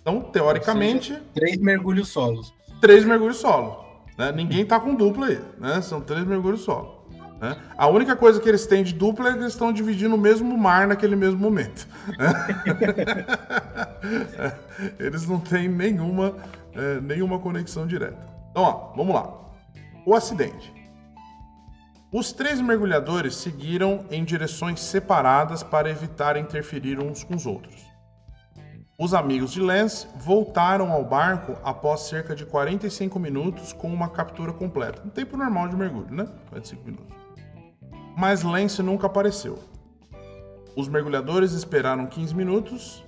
Então, 0.00 0.22
teoricamente, 0.22 1.18
Três 1.34 1.58
mergulhos 1.58 2.08
solos. 2.08 2.54
três 2.80 3.04
mergulhos 3.04 3.36
solo. 3.36 3.84
né? 4.16 4.32
Ninguém 4.32 4.64
tá 4.64 4.80
com 4.80 4.94
dupla 4.94 5.26
aí, 5.26 5.40
né? 5.58 5.80
São 5.82 6.00
três 6.00 6.24
mergulhos 6.24 6.62
solo. 6.62 7.00
Né? 7.40 7.56
A 7.76 7.86
única 7.86 8.14
coisa 8.16 8.40
que 8.40 8.48
eles 8.48 8.66
têm 8.66 8.82
de 8.82 8.94
dupla 8.94 9.30
é 9.30 9.32
que 9.32 9.38
eles 9.38 9.52
estão 9.52 9.72
dividindo 9.72 10.14
o 10.14 10.18
mesmo 10.18 10.56
mar 10.58 10.86
naquele 10.86 11.16
mesmo 11.16 11.38
momento. 11.38 11.86
eles 14.98 15.26
não 15.26 15.38
têm 15.40 15.68
nenhuma, 15.68 16.34
é, 16.74 17.00
nenhuma 17.00 17.38
conexão 17.38 17.86
direta. 17.86 18.28
Então, 18.50 18.62
ó, 18.62 18.92
vamos 18.96 19.14
lá. 19.14 19.32
O 20.06 20.14
acidente. 20.14 20.72
Os 22.12 22.32
três 22.32 22.60
mergulhadores 22.60 23.36
seguiram 23.36 24.04
em 24.10 24.24
direções 24.24 24.80
separadas 24.80 25.62
para 25.62 25.88
evitar 25.88 26.36
interferir 26.36 26.98
uns 26.98 27.22
com 27.22 27.36
os 27.36 27.46
outros. 27.46 27.90
Os 28.98 29.14
amigos 29.14 29.52
de 29.52 29.60
Lance 29.60 30.06
voltaram 30.16 30.92
ao 30.92 31.04
barco 31.04 31.56
após 31.64 32.00
cerca 32.00 32.34
de 32.34 32.44
45 32.44 33.18
minutos 33.18 33.72
com 33.72 33.90
uma 33.90 34.08
captura 34.08 34.52
completa. 34.52 35.02
Um 35.06 35.08
tempo 35.08 35.36
normal 35.36 35.68
de 35.68 35.76
mergulho, 35.76 36.12
né? 36.12 36.28
45 36.50 36.84
minutos. 36.84 37.16
Mas 38.16 38.42
Lance 38.42 38.82
nunca 38.82 39.06
apareceu. 39.06 39.58
Os 40.76 40.88
mergulhadores 40.88 41.52
esperaram 41.52 42.06
15 42.06 42.34
minutos. 42.34 43.02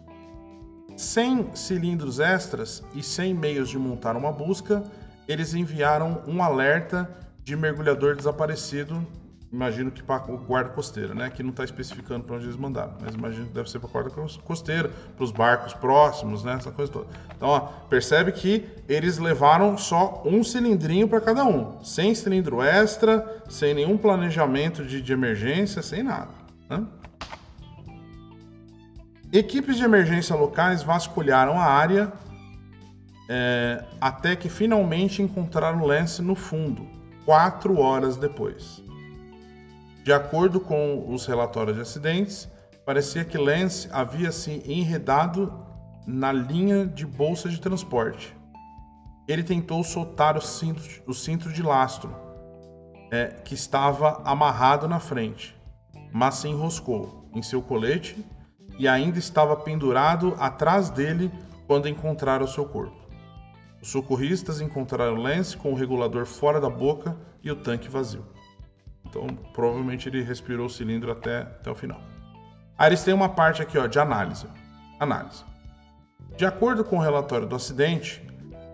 Sem 0.96 1.54
cilindros 1.54 2.20
extras 2.20 2.82
e 2.94 3.02
sem 3.02 3.34
meios 3.34 3.68
de 3.68 3.78
montar 3.78 4.16
uma 4.16 4.32
busca, 4.32 4.82
eles 5.26 5.54
enviaram 5.54 6.22
um 6.26 6.42
alerta 6.42 7.08
de 7.42 7.56
mergulhador 7.56 8.16
desaparecido 8.16 9.04
imagino 9.52 9.90
que 9.90 10.02
para 10.02 10.32
o 10.32 10.38
guarda 10.38 10.70
costeira, 10.70 11.14
né? 11.14 11.28
Que 11.28 11.42
não 11.42 11.50
está 11.50 11.62
especificando 11.62 12.24
para 12.24 12.36
onde 12.36 12.46
eles 12.46 12.56
mandaram, 12.56 12.94
mas 13.00 13.14
imagino 13.14 13.46
que 13.46 13.52
deve 13.52 13.70
ser 13.70 13.78
para 13.78 13.90
a 13.90 13.92
guarda 13.92 14.10
costeira, 14.42 14.90
para 15.14 15.24
os 15.24 15.30
barcos 15.30 15.74
próximos, 15.74 16.42
né? 16.42 16.54
Essa 16.54 16.72
coisa 16.72 16.90
toda. 16.90 17.06
Então, 17.36 17.48
ó, 17.48 17.60
percebe 17.88 18.32
que 18.32 18.66
eles 18.88 19.18
levaram 19.18 19.76
só 19.76 20.22
um 20.24 20.42
cilindrinho 20.42 21.06
para 21.06 21.20
cada 21.20 21.44
um, 21.44 21.82
sem 21.84 22.14
cilindro 22.14 22.62
extra, 22.62 23.42
sem 23.48 23.74
nenhum 23.74 23.98
planejamento 23.98 24.84
de, 24.84 25.02
de 25.02 25.12
emergência, 25.12 25.82
sem 25.82 26.02
nada. 26.02 26.30
Né? 26.70 26.82
Equipes 29.32 29.78
de 29.78 29.84
emergência 29.84 30.36
locais 30.36 30.82
vasculharam 30.82 31.58
a 31.58 31.64
área 31.64 32.12
é, 33.30 33.82
até 33.98 34.36
que 34.36 34.50
finalmente 34.50 35.22
encontraram 35.22 35.86
Lance 35.86 36.20
no 36.20 36.34
fundo, 36.34 36.86
quatro 37.24 37.78
horas 37.78 38.18
depois. 38.18 38.84
De 40.04 40.12
acordo 40.12 40.60
com 40.60 41.10
os 41.10 41.24
relatórios 41.24 41.76
de 41.76 41.80
acidentes, 41.80 42.46
parecia 42.84 43.24
que 43.24 43.38
Lance 43.38 43.88
havia 43.90 44.30
se 44.30 44.62
enredado 44.70 45.50
na 46.06 46.30
linha 46.30 46.84
de 46.84 47.06
bolsa 47.06 47.48
de 47.48 47.58
transporte. 47.58 48.36
Ele 49.26 49.42
tentou 49.42 49.82
soltar 49.82 50.36
o 50.36 50.42
cinto, 50.42 50.82
o 51.06 51.14
cinto 51.14 51.48
de 51.48 51.62
lastro, 51.62 52.14
é, 53.10 53.28
que 53.28 53.54
estava 53.54 54.20
amarrado 54.26 54.86
na 54.86 55.00
frente, 55.00 55.56
mas 56.12 56.34
se 56.34 56.48
enroscou 56.48 57.30
em 57.34 57.40
seu 57.40 57.62
colete 57.62 58.22
e 58.78 58.88
ainda 58.88 59.18
estava 59.18 59.56
pendurado 59.56 60.34
atrás 60.38 60.90
dele 60.90 61.30
quando 61.66 61.88
encontraram 61.88 62.46
seu 62.46 62.64
corpo. 62.64 62.96
Os 63.80 63.88
socorristas 63.88 64.60
encontraram 64.60 65.16
Lance 65.16 65.56
com 65.56 65.72
o 65.72 65.74
regulador 65.74 66.24
fora 66.24 66.60
da 66.60 66.70
boca 66.70 67.16
e 67.42 67.50
o 67.50 67.56
tanque 67.56 67.88
vazio. 67.88 68.24
Então, 69.04 69.26
provavelmente 69.52 70.08
ele 70.08 70.22
respirou 70.22 70.66
o 70.66 70.70
cilindro 70.70 71.10
até, 71.10 71.40
até 71.40 71.70
o 71.70 71.74
final. 71.74 72.00
Aí 72.78 72.88
eles 72.88 73.02
têm 73.02 73.12
uma 73.12 73.28
parte 73.28 73.60
aqui 73.60 73.76
ó, 73.76 73.86
de 73.86 73.98
análise. 73.98 74.46
Análise. 74.98 75.44
De 76.36 76.46
acordo 76.46 76.84
com 76.84 76.96
o 76.96 77.00
relatório 77.00 77.46
do 77.46 77.56
acidente, 77.56 78.22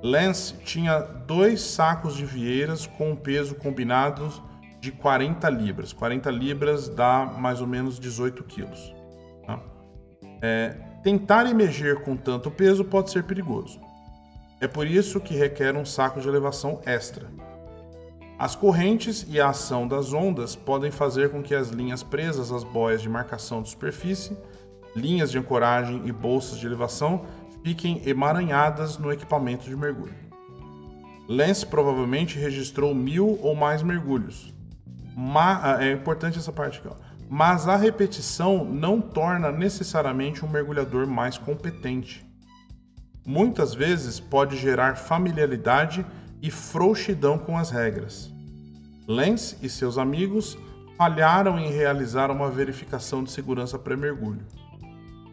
Lance 0.02 0.54
tinha 0.58 1.00
dois 1.00 1.60
sacos 1.60 2.14
de 2.14 2.24
vieiras 2.24 2.86
com 2.86 3.10
um 3.10 3.16
peso 3.16 3.54
combinado 3.56 4.30
de 4.80 4.92
40 4.92 5.48
libras. 5.50 5.92
40 5.92 6.30
libras 6.30 6.88
dá 6.88 7.26
mais 7.26 7.60
ou 7.60 7.66
menos 7.66 7.98
18 7.98 8.44
quilos. 8.44 8.94
É, 10.40 10.74
tentar 11.02 11.46
emergir 11.46 12.02
com 12.02 12.16
tanto 12.16 12.50
peso 12.50 12.84
pode 12.84 13.10
ser 13.10 13.24
perigoso. 13.24 13.80
É 14.60 14.66
por 14.66 14.86
isso 14.86 15.20
que 15.20 15.34
requer 15.34 15.76
um 15.76 15.84
saco 15.84 16.20
de 16.20 16.28
elevação 16.28 16.80
extra. 16.84 17.26
As 18.38 18.54
correntes 18.54 19.26
e 19.28 19.40
a 19.40 19.48
ação 19.48 19.86
das 19.86 20.12
ondas 20.12 20.54
podem 20.54 20.90
fazer 20.90 21.30
com 21.30 21.42
que 21.42 21.54
as 21.54 21.70
linhas 21.70 22.02
presas 22.02 22.52
às 22.52 22.62
boias 22.62 23.02
de 23.02 23.08
marcação 23.08 23.62
de 23.62 23.68
superfície, 23.68 24.36
linhas 24.94 25.30
de 25.30 25.38
ancoragem 25.38 26.02
e 26.04 26.12
bolsas 26.12 26.58
de 26.58 26.66
elevação 26.66 27.24
fiquem 27.64 28.00
emaranhadas 28.06 28.96
no 28.96 29.12
equipamento 29.12 29.64
de 29.64 29.76
mergulho. 29.76 30.14
Lance 31.28 31.66
provavelmente 31.66 32.38
registrou 32.38 32.94
mil 32.94 33.38
ou 33.42 33.54
mais 33.54 33.82
mergulhos. 33.82 34.54
Ma 35.16 35.60
ah, 35.62 35.84
é 35.84 35.92
importante 35.92 36.38
essa 36.38 36.52
parte 36.52 36.78
aqui, 36.78 36.88
ó. 36.88 37.07
Mas 37.28 37.68
a 37.68 37.76
repetição 37.76 38.64
não 38.64 39.00
torna 39.00 39.52
necessariamente 39.52 40.44
um 40.44 40.48
mergulhador 40.48 41.06
mais 41.06 41.36
competente. 41.36 42.26
Muitas 43.26 43.74
vezes 43.74 44.18
pode 44.18 44.56
gerar 44.56 44.96
familiaridade 44.96 46.06
e 46.40 46.50
frouxidão 46.50 47.36
com 47.38 47.58
as 47.58 47.70
regras. 47.70 48.32
Lance 49.06 49.58
e 49.60 49.68
seus 49.68 49.98
amigos 49.98 50.56
falharam 50.96 51.58
em 51.58 51.70
realizar 51.70 52.30
uma 52.30 52.50
verificação 52.50 53.22
de 53.22 53.30
segurança 53.30 53.78
pré-mergulho. 53.78 54.46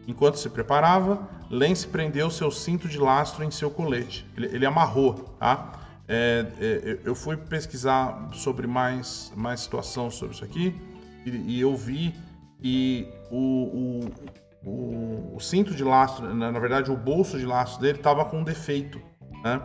Enquanto 0.06 0.36
se 0.36 0.50
preparava, 0.50 1.26
Lance 1.50 1.86
prendeu 1.88 2.30
seu 2.30 2.50
cinto 2.50 2.86
de 2.86 2.98
lastro 2.98 3.42
em 3.42 3.50
seu 3.50 3.70
colete. 3.70 4.26
Ele, 4.36 4.46
ele 4.46 4.66
amarrou, 4.66 5.14
tá? 5.38 5.72
É, 6.06 6.46
é, 6.60 6.98
eu 7.04 7.14
fui 7.14 7.36
pesquisar 7.36 8.28
sobre 8.32 8.66
mais, 8.66 9.32
mais 9.34 9.60
situação 9.60 10.10
sobre 10.10 10.34
isso 10.34 10.44
aqui 10.44 10.85
e, 11.30 11.60
eu 11.60 11.76
vi 11.76 12.14
que 12.60 13.12
o, 13.30 14.00
o, 14.64 14.70
o, 14.70 15.36
o, 15.36 15.40
cinto 15.40 15.74
de 15.74 15.82
lastro, 15.82 16.32
na, 16.34 16.52
na 16.52 16.58
verdade 16.58 16.90
o 16.90 16.96
bolso 16.96 17.38
de 17.38 17.44
lastro 17.44 17.82
dele 17.82 17.98
estava 17.98 18.24
com 18.24 18.42
defeito, 18.42 19.00
né? 19.42 19.60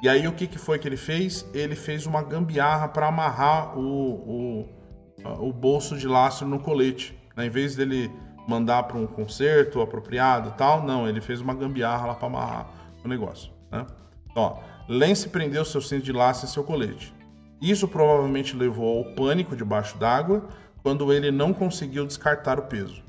E 0.00 0.08
aí 0.08 0.28
o 0.28 0.32
que, 0.32 0.46
que 0.46 0.58
foi 0.58 0.78
que 0.78 0.86
ele 0.86 0.96
fez? 0.96 1.44
Ele 1.52 1.74
fez 1.74 2.06
uma 2.06 2.22
gambiarra 2.22 2.86
para 2.86 3.08
amarrar 3.08 3.76
o, 3.76 4.62
o, 4.64 5.48
o 5.48 5.52
bolso 5.52 5.96
de 5.96 6.06
lastro 6.06 6.46
no 6.46 6.60
colete. 6.60 7.18
Né? 7.36 7.46
Em 7.46 7.50
vez 7.50 7.74
dele 7.74 8.08
mandar 8.46 8.84
para 8.84 8.96
um 8.96 9.08
conserto 9.08 9.80
apropriado 9.80 10.54
tal, 10.56 10.84
não, 10.84 11.08
ele 11.08 11.20
fez 11.20 11.40
uma 11.40 11.52
gambiarra 11.52 12.06
lá 12.06 12.14
para 12.14 12.28
amarrar 12.28 12.70
o 13.04 13.08
negócio. 13.08 13.52
Né? 13.72 13.84
Então, 14.30 14.42
ó, 14.42 14.58
Lance 14.88 15.28
prendeu 15.28 15.64
seu 15.64 15.80
cinto 15.80 16.04
de 16.04 16.12
lastro 16.12 16.48
em 16.48 16.50
seu 16.50 16.62
colete. 16.62 17.12
Isso 17.60 17.88
provavelmente 17.88 18.56
levou 18.56 18.98
ao 18.98 19.14
pânico 19.14 19.56
debaixo 19.56 19.98
d'água 19.98 20.48
quando 20.88 21.12
ele 21.12 21.30
não 21.30 21.52
conseguiu 21.52 22.06
descartar 22.06 22.58
o 22.58 22.62
peso. 22.62 23.02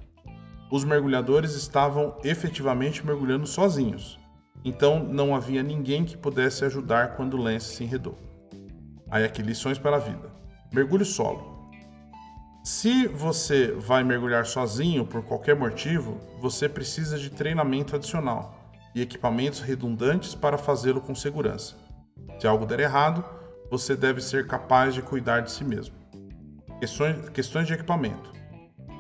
Os 0.70 0.84
mergulhadores 0.84 1.54
estavam 1.54 2.18
efetivamente 2.26 3.06
mergulhando 3.06 3.48
sozinhos. 3.48 4.20
Então 4.66 5.02
não 5.02 5.34
havia 5.34 5.64
ninguém 5.64 6.04
que 6.04 6.18
pudesse 6.18 6.66
ajudar 6.66 7.16
quando 7.16 7.38
Lance 7.38 7.74
se 7.74 7.86
enredou. 7.86 8.18
Aí 9.10 9.24
aqui 9.24 9.42
lições 9.42 9.80
para 9.80 9.96
a 9.96 10.00
vida. 10.00 10.30
Mergulho 10.74 11.06
solo. 11.06 11.70
Se 12.66 13.08
você 13.08 13.72
vai 13.72 14.04
mergulhar 14.04 14.46
sozinho 14.46 15.06
por 15.06 15.24
qualquer 15.24 15.56
motivo, 15.56 16.20
você 16.38 16.68
precisa 16.68 17.18
de 17.18 17.30
treinamento 17.30 17.96
adicional 17.96 18.74
e 18.94 19.02
equipamentos 19.02 19.62
redundantes 19.62 20.36
para 20.36 20.58
fazê-lo 20.58 21.00
com 21.00 21.16
segurança. 21.16 21.78
Se 22.42 22.46
algo 22.46 22.66
der 22.66 22.82
errado, 22.82 23.24
você 23.72 23.96
deve 23.96 24.20
ser 24.20 24.48
capaz 24.48 24.94
de 24.94 25.02
cuidar 25.02 25.40
de 25.40 25.52
si 25.54 25.64
mesmo. 25.64 25.99
Questões, 26.80 27.68
de 27.68 27.74
equipamento. 27.74 28.32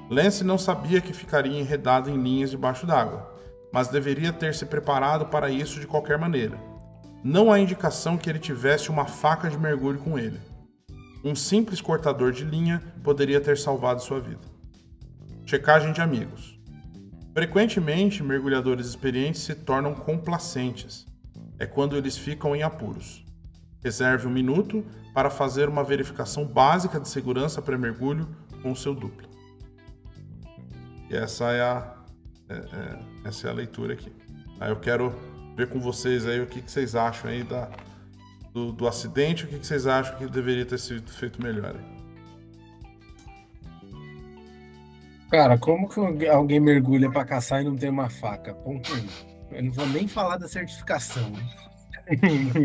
Lance 0.10 0.44
não 0.44 0.58
sabia 0.58 1.02
que 1.02 1.14
ficaria 1.14 1.60
enredado 1.60 2.10
em 2.10 2.22
linhas 2.22 2.52
debaixo 2.52 2.86
d'água 2.86 3.40
mas 3.72 3.88
deveria 3.88 4.34
ter 4.34 4.54
se 4.54 4.66
preparado 4.66 5.28
para 5.28 5.50
isso 5.50 5.80
de 5.80 5.88
qualquer 5.88 6.18
maneira. 6.18 6.60
Não 7.24 7.52
há 7.52 7.60
indicação 7.60 8.18
que 8.18 8.30
ele 8.30 8.40
tivesse 8.40 8.90
uma 8.90 9.06
faca 9.06 9.50
de 9.50 9.58
mergulho 9.58 10.00
com 10.00 10.18
ele. 10.18 10.40
Um 11.24 11.36
simples 11.36 11.82
cortador 11.82 12.32
de 12.32 12.46
linha 12.46 12.82
poderia 13.04 13.42
ter 13.42 13.58
salvado 13.58 14.02
sua 14.02 14.20
vida. 14.20 14.40
Checagem 15.46 15.92
de 15.92 16.02
amigos. 16.02 16.58
Frequentemente, 17.34 18.24
mergulhadores 18.24 18.88
experientes 18.88 19.42
se 19.42 19.54
tornam 19.54 19.94
complacentes. 19.94 21.06
É 21.60 21.66
quando 21.66 21.98
eles 21.98 22.18
ficam 22.18 22.56
em 22.56 22.64
apuros. 22.64 23.26
Reserve 23.84 24.28
um 24.28 24.32
minuto 24.32 24.86
para 25.14 25.30
fazer 25.30 25.70
uma 25.70 25.84
verificação 25.84 26.46
básica 26.46 27.00
de 27.00 27.08
segurança 27.08 27.62
pré-mergulho 27.62 28.28
com 28.62 28.76
seu 28.76 28.94
duplo. 28.94 29.28
E 31.10 31.16
essa 31.16 31.52
é 31.52 31.62
a 31.62 32.00
é, 32.50 32.54
é, 32.54 33.28
essa 33.28 33.48
é 33.48 33.52
a 33.52 33.54
leitura 33.54 33.94
aqui. 33.94 34.12
Aí 34.60 34.72
eu 34.72 34.80
quero 34.80 35.14
ver 35.56 35.70
com 35.70 35.80
vocês 35.80 36.26
aí 36.26 36.42
o 36.42 36.48
que, 36.48 36.62
que 36.62 36.72
vocês 36.72 36.96
acham 36.96 37.30
aí 37.30 37.44
da, 37.44 37.70
do, 38.52 38.72
do 38.72 38.88
acidente, 38.88 39.46
o 39.46 39.48
que, 39.48 39.60
que 39.60 39.68
vocês 39.68 39.86
acham 39.86 40.18
que 40.18 40.26
deveria 40.28 40.66
ter 40.66 40.80
sido 40.80 41.12
feito 41.12 41.42
melhor. 41.42 41.76
Aí. 41.76 42.00
Cara, 45.30 45.60
como 45.60 45.88
que 45.88 46.28
alguém 46.28 46.60
mergulha 46.60 47.12
para 47.12 47.24
caçar 47.24 47.62
e 47.62 47.66
não 47.66 47.78
tem 47.78 47.90
uma 47.90 48.10
faca? 48.10 48.54
Ponto. 48.56 48.90
Eu 49.52 49.64
não 49.64 49.72
vou 49.72 49.88
nem 49.88 50.08
falar 50.08 50.38
da 50.38 50.48
certificação. 50.48 51.32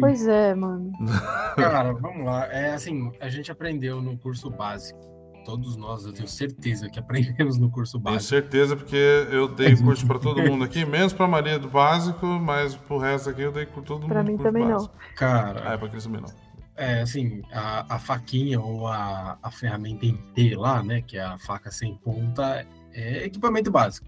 Pois 0.01 0.27
é, 0.27 0.55
mano. 0.55 0.93
Cara, 1.57 1.93
vamos 1.93 2.25
lá. 2.25 2.47
É 2.47 2.73
assim, 2.75 3.13
a 3.21 3.29
gente 3.29 3.51
aprendeu 3.53 4.01
no 4.01 4.17
curso 4.19 4.51
básico 4.51 4.99
todos 5.45 5.77
nós, 5.77 6.07
eu 6.07 6.13
tenho 6.15 6.27
certeza 6.27 6.89
que 6.89 6.99
aprendemos 6.99 7.59
no 7.59 7.71
curso 7.71 7.99
Tenho 8.01 8.05
básico. 8.15 8.31
certeza, 8.31 8.75
porque 8.75 8.97
eu 9.31 9.47
dei 9.47 9.77
curso 9.77 10.07
para 10.07 10.19
todo 10.19 10.41
mundo 10.51 10.65
aqui, 10.65 10.87
menos 10.87 11.13
para 11.13 11.29
Maria 11.29 11.59
do 11.59 11.69
básico, 11.69 12.25
mas 12.27 12.75
pro 12.75 12.97
resto 12.97 13.29
aqui 13.29 13.43
eu 13.43 13.53
dei 13.53 13.67
por 13.67 13.83
todo 13.85 14.01
mundo. 14.01 14.09
Pra 14.09 14.23
mim 14.23 14.39
curso 14.39 14.45
também 14.45 14.65
não. 14.65 14.73
básico. 14.77 14.95
Cara, 15.17 15.63
Ah, 15.69 15.75
é 15.75 15.77
pra 15.77 15.89
Cris 15.91 16.05
também 16.05 16.23
não. 16.23 16.31
É, 16.77 17.03
assim, 17.03 17.43
a, 17.53 17.95
a 17.95 17.99
faquinha 17.99 18.59
ou 18.59 18.87
a, 18.87 19.37
a 19.43 19.51
ferramenta 19.51 20.07
em 20.07 20.17
T 20.35 20.57
lá, 20.57 20.83
né, 20.83 21.03
que 21.03 21.19
é 21.19 21.23
a 21.23 21.39
faca 21.39 21.71
sem 21.71 21.95
ponta, 21.97 22.67
é 22.95 23.25
equipamento 23.27 23.71
básico. 23.71 24.07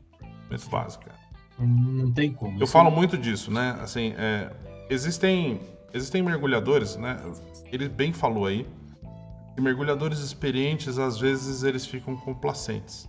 Muito 0.48 0.70
básico, 0.70 1.04
cara. 1.04 1.18
Não, 1.58 1.66
não 1.66 2.12
tem 2.12 2.32
como. 2.32 2.58
Eu 2.58 2.64
Isso- 2.64 2.72
falo 2.72 2.90
muito 2.90 3.18
disso, 3.18 3.50
né? 3.52 3.76
Assim, 3.82 4.14
é, 4.16 4.50
existem, 4.88 5.60
existem 5.92 6.22
mergulhadores, 6.22 6.96
né? 6.96 7.20
Ele 7.72 7.88
bem 7.88 8.12
falou 8.12 8.46
aí, 8.46 8.66
que 9.54 9.60
mergulhadores 9.60 10.18
experientes, 10.20 10.98
às 10.98 11.18
vezes, 11.18 11.62
eles 11.62 11.86
ficam 11.86 12.16
complacentes. 12.16 13.08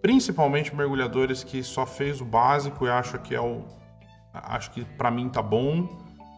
Principalmente 0.00 0.74
mergulhadores 0.74 1.42
que 1.42 1.62
só 1.62 1.84
fez 1.84 2.20
o 2.20 2.24
básico 2.24 2.86
e 2.86 2.88
acha 2.88 3.18
que 3.18 3.34
é 3.34 3.40
o... 3.40 3.64
Acho 4.32 4.70
que 4.70 4.84
pra 4.84 5.10
mim 5.10 5.28
tá 5.28 5.42
bom, 5.42 5.88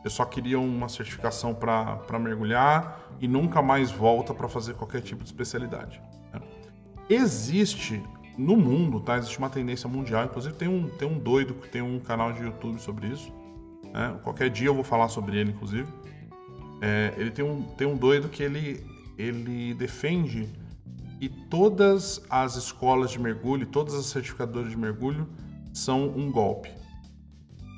eu 0.03 0.11
só 0.11 0.25
queria 0.25 0.59
uma 0.59 0.89
certificação 0.89 1.55
pra 1.55 2.19
mergulhar 2.19 2.99
e 3.21 3.29
nunca 3.29 3.61
mais 3.61 3.91
volta 3.91 4.33
pra 4.33 4.49
fazer 4.49 4.75
qualquer 4.75 5.03
tipo 5.03 5.23
de 5.23 5.29
especialidade. 5.29 6.01
né? 6.33 6.41
Existe 7.09 8.03
no 8.39 8.57
mundo, 8.57 9.01
tá? 9.01 9.19
Existe 9.19 9.39
uma 9.39 9.51
tendência 9.51 9.89
mundial. 9.89 10.25
Inclusive 10.25 10.55
tem 10.55 10.69
um, 10.69 10.89
tem 10.89 11.07
um 11.07 11.19
doido 11.19 11.55
que 11.55 11.69
tem 11.69 11.83
um 11.83 12.01
canal 12.01 12.33
de 12.33 12.43
YouTube 12.43 12.81
sobre 12.81 13.09
isso. 13.09 13.31
Né? 13.92 14.18
Qualquer 14.23 14.50
dia 14.50 14.68
eu 14.68 14.75
vou 14.75 14.85
falar 14.85 15.09
sobre 15.09 15.38
ele, 15.38 15.50
inclusive. 15.50 15.87
É, 16.80 17.14
ele 17.16 17.30
tem 17.30 17.44
um, 17.44 17.62
tem 17.76 17.87
um 17.87 17.97
doido 17.97 18.28
que 18.28 18.42
ele, 18.42 18.85
ele 19.18 19.75
defende 19.75 20.49
que 21.18 21.28
todas 21.28 22.23
as 22.30 22.56
escolas 22.56 23.11
de 23.11 23.18
mergulho, 23.18 23.66
todas 23.66 23.94
as 23.94 24.06
certificadoras 24.06 24.70
de 24.70 24.76
mergulho 24.76 25.28
são 25.75 26.09
um 26.09 26.30
golpe. 26.30 26.70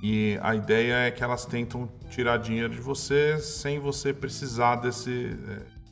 E 0.03 0.39
a 0.43 0.55
ideia 0.55 1.07
é 1.07 1.11
que 1.11 1.23
elas 1.23 1.45
tentam 1.45 1.89
tirar 2.11 2.37
dinheiro 2.37 2.73
de 2.73 2.81
você 2.81 3.39
sem 3.39 3.79
você 3.79 4.13
precisar 4.13 4.77
desse, 4.77 5.37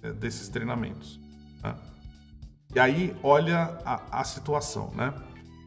é, 0.02 0.12
desses 0.12 0.48
treinamentos. 0.48 1.20
né? 1.62 1.74
E 2.74 2.78
aí, 2.78 3.16
olha 3.22 3.78
a, 3.84 4.20
a 4.20 4.24
situação, 4.24 4.92
né? 4.94 5.12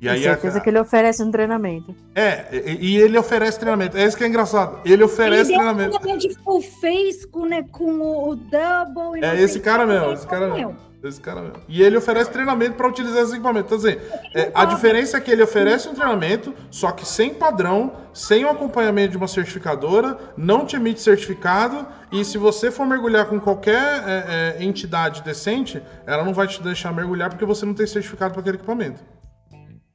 E 0.02 0.06
Tenho 0.08 0.14
aí, 0.14 0.24
certeza 0.24 0.58
a- 0.58 0.62
que 0.62 0.70
ele 0.70 0.80
oferece 0.80 1.24
um 1.24 1.32
treinamento. 1.32 1.96
É, 2.14 2.46
e, 2.52 2.92
e 2.94 2.98
ele 2.98 3.18
oferece 3.18 3.58
treinamento. 3.60 3.98
É 3.98 4.06
isso 4.06 4.18
que 4.18 4.24
é 4.24 4.28
engraçado. 4.28 4.80
Ele 4.84 5.04
oferece 5.04 5.52
Ele 5.52 5.58
deu 5.58 5.58
treinamento. 5.58 6.00
treinamento 6.00 6.44
full 6.44 6.62
face 6.62 7.28
com, 7.28 7.46
né, 7.46 7.64
com 7.72 7.86
o, 8.00 8.30
o 8.32 8.36
double. 8.36 9.22
e 9.22 9.24
É 9.26 9.40
esse 9.42 9.60
cara 9.62 9.86
mesmo, 9.86 10.12
esse 10.12 10.28
cara 10.28 10.54
mesmo. 10.54 10.76
Esse 11.04 11.20
cara 11.20 11.42
mesmo. 11.42 11.58
E 11.68 11.82
ele 11.84 11.98
oferece 11.98 12.32
treinamento 12.32 12.76
para 12.76 12.88
utilizar 12.88 13.24
esse 13.24 13.34
equipamento. 13.34 13.66
Então, 13.74 13.78
assim, 13.78 13.98
é, 14.34 14.52
a 14.56 14.64
diferença 14.64 15.18
é 15.18 15.20
que 15.22 15.30
ele 15.32 15.44
oferece 15.44 15.88
um 15.90 15.94
treinamento, 15.94 16.54
só 16.72 16.92
que 16.92 17.06
sem 17.06 17.34
padrão, 17.34 17.92
sem 18.14 18.46
o 18.46 18.50
acompanhamento 18.50 19.12
de 19.12 19.18
uma 19.18 19.28
certificadora, 19.28 20.18
não 20.38 20.66
te 20.66 20.78
emite 20.78 21.02
certificado, 21.02 21.86
e 22.10 22.24
se 22.24 22.38
você 22.38 22.72
for 22.72 22.86
mergulhar 22.86 23.26
com 23.26 23.38
qualquer 23.38 23.76
é, 24.08 24.56
é, 24.60 24.64
entidade 24.64 25.22
decente, 25.24 25.82
ela 26.06 26.24
não 26.24 26.34
vai 26.34 26.48
te 26.48 26.62
deixar 26.64 26.94
mergulhar 26.94 27.30
porque 27.30 27.44
você 27.46 27.66
não 27.66 27.74
tem 27.74 27.86
certificado 27.88 28.32
para 28.32 28.40
aquele 28.42 28.56
equipamento. 28.58 29.02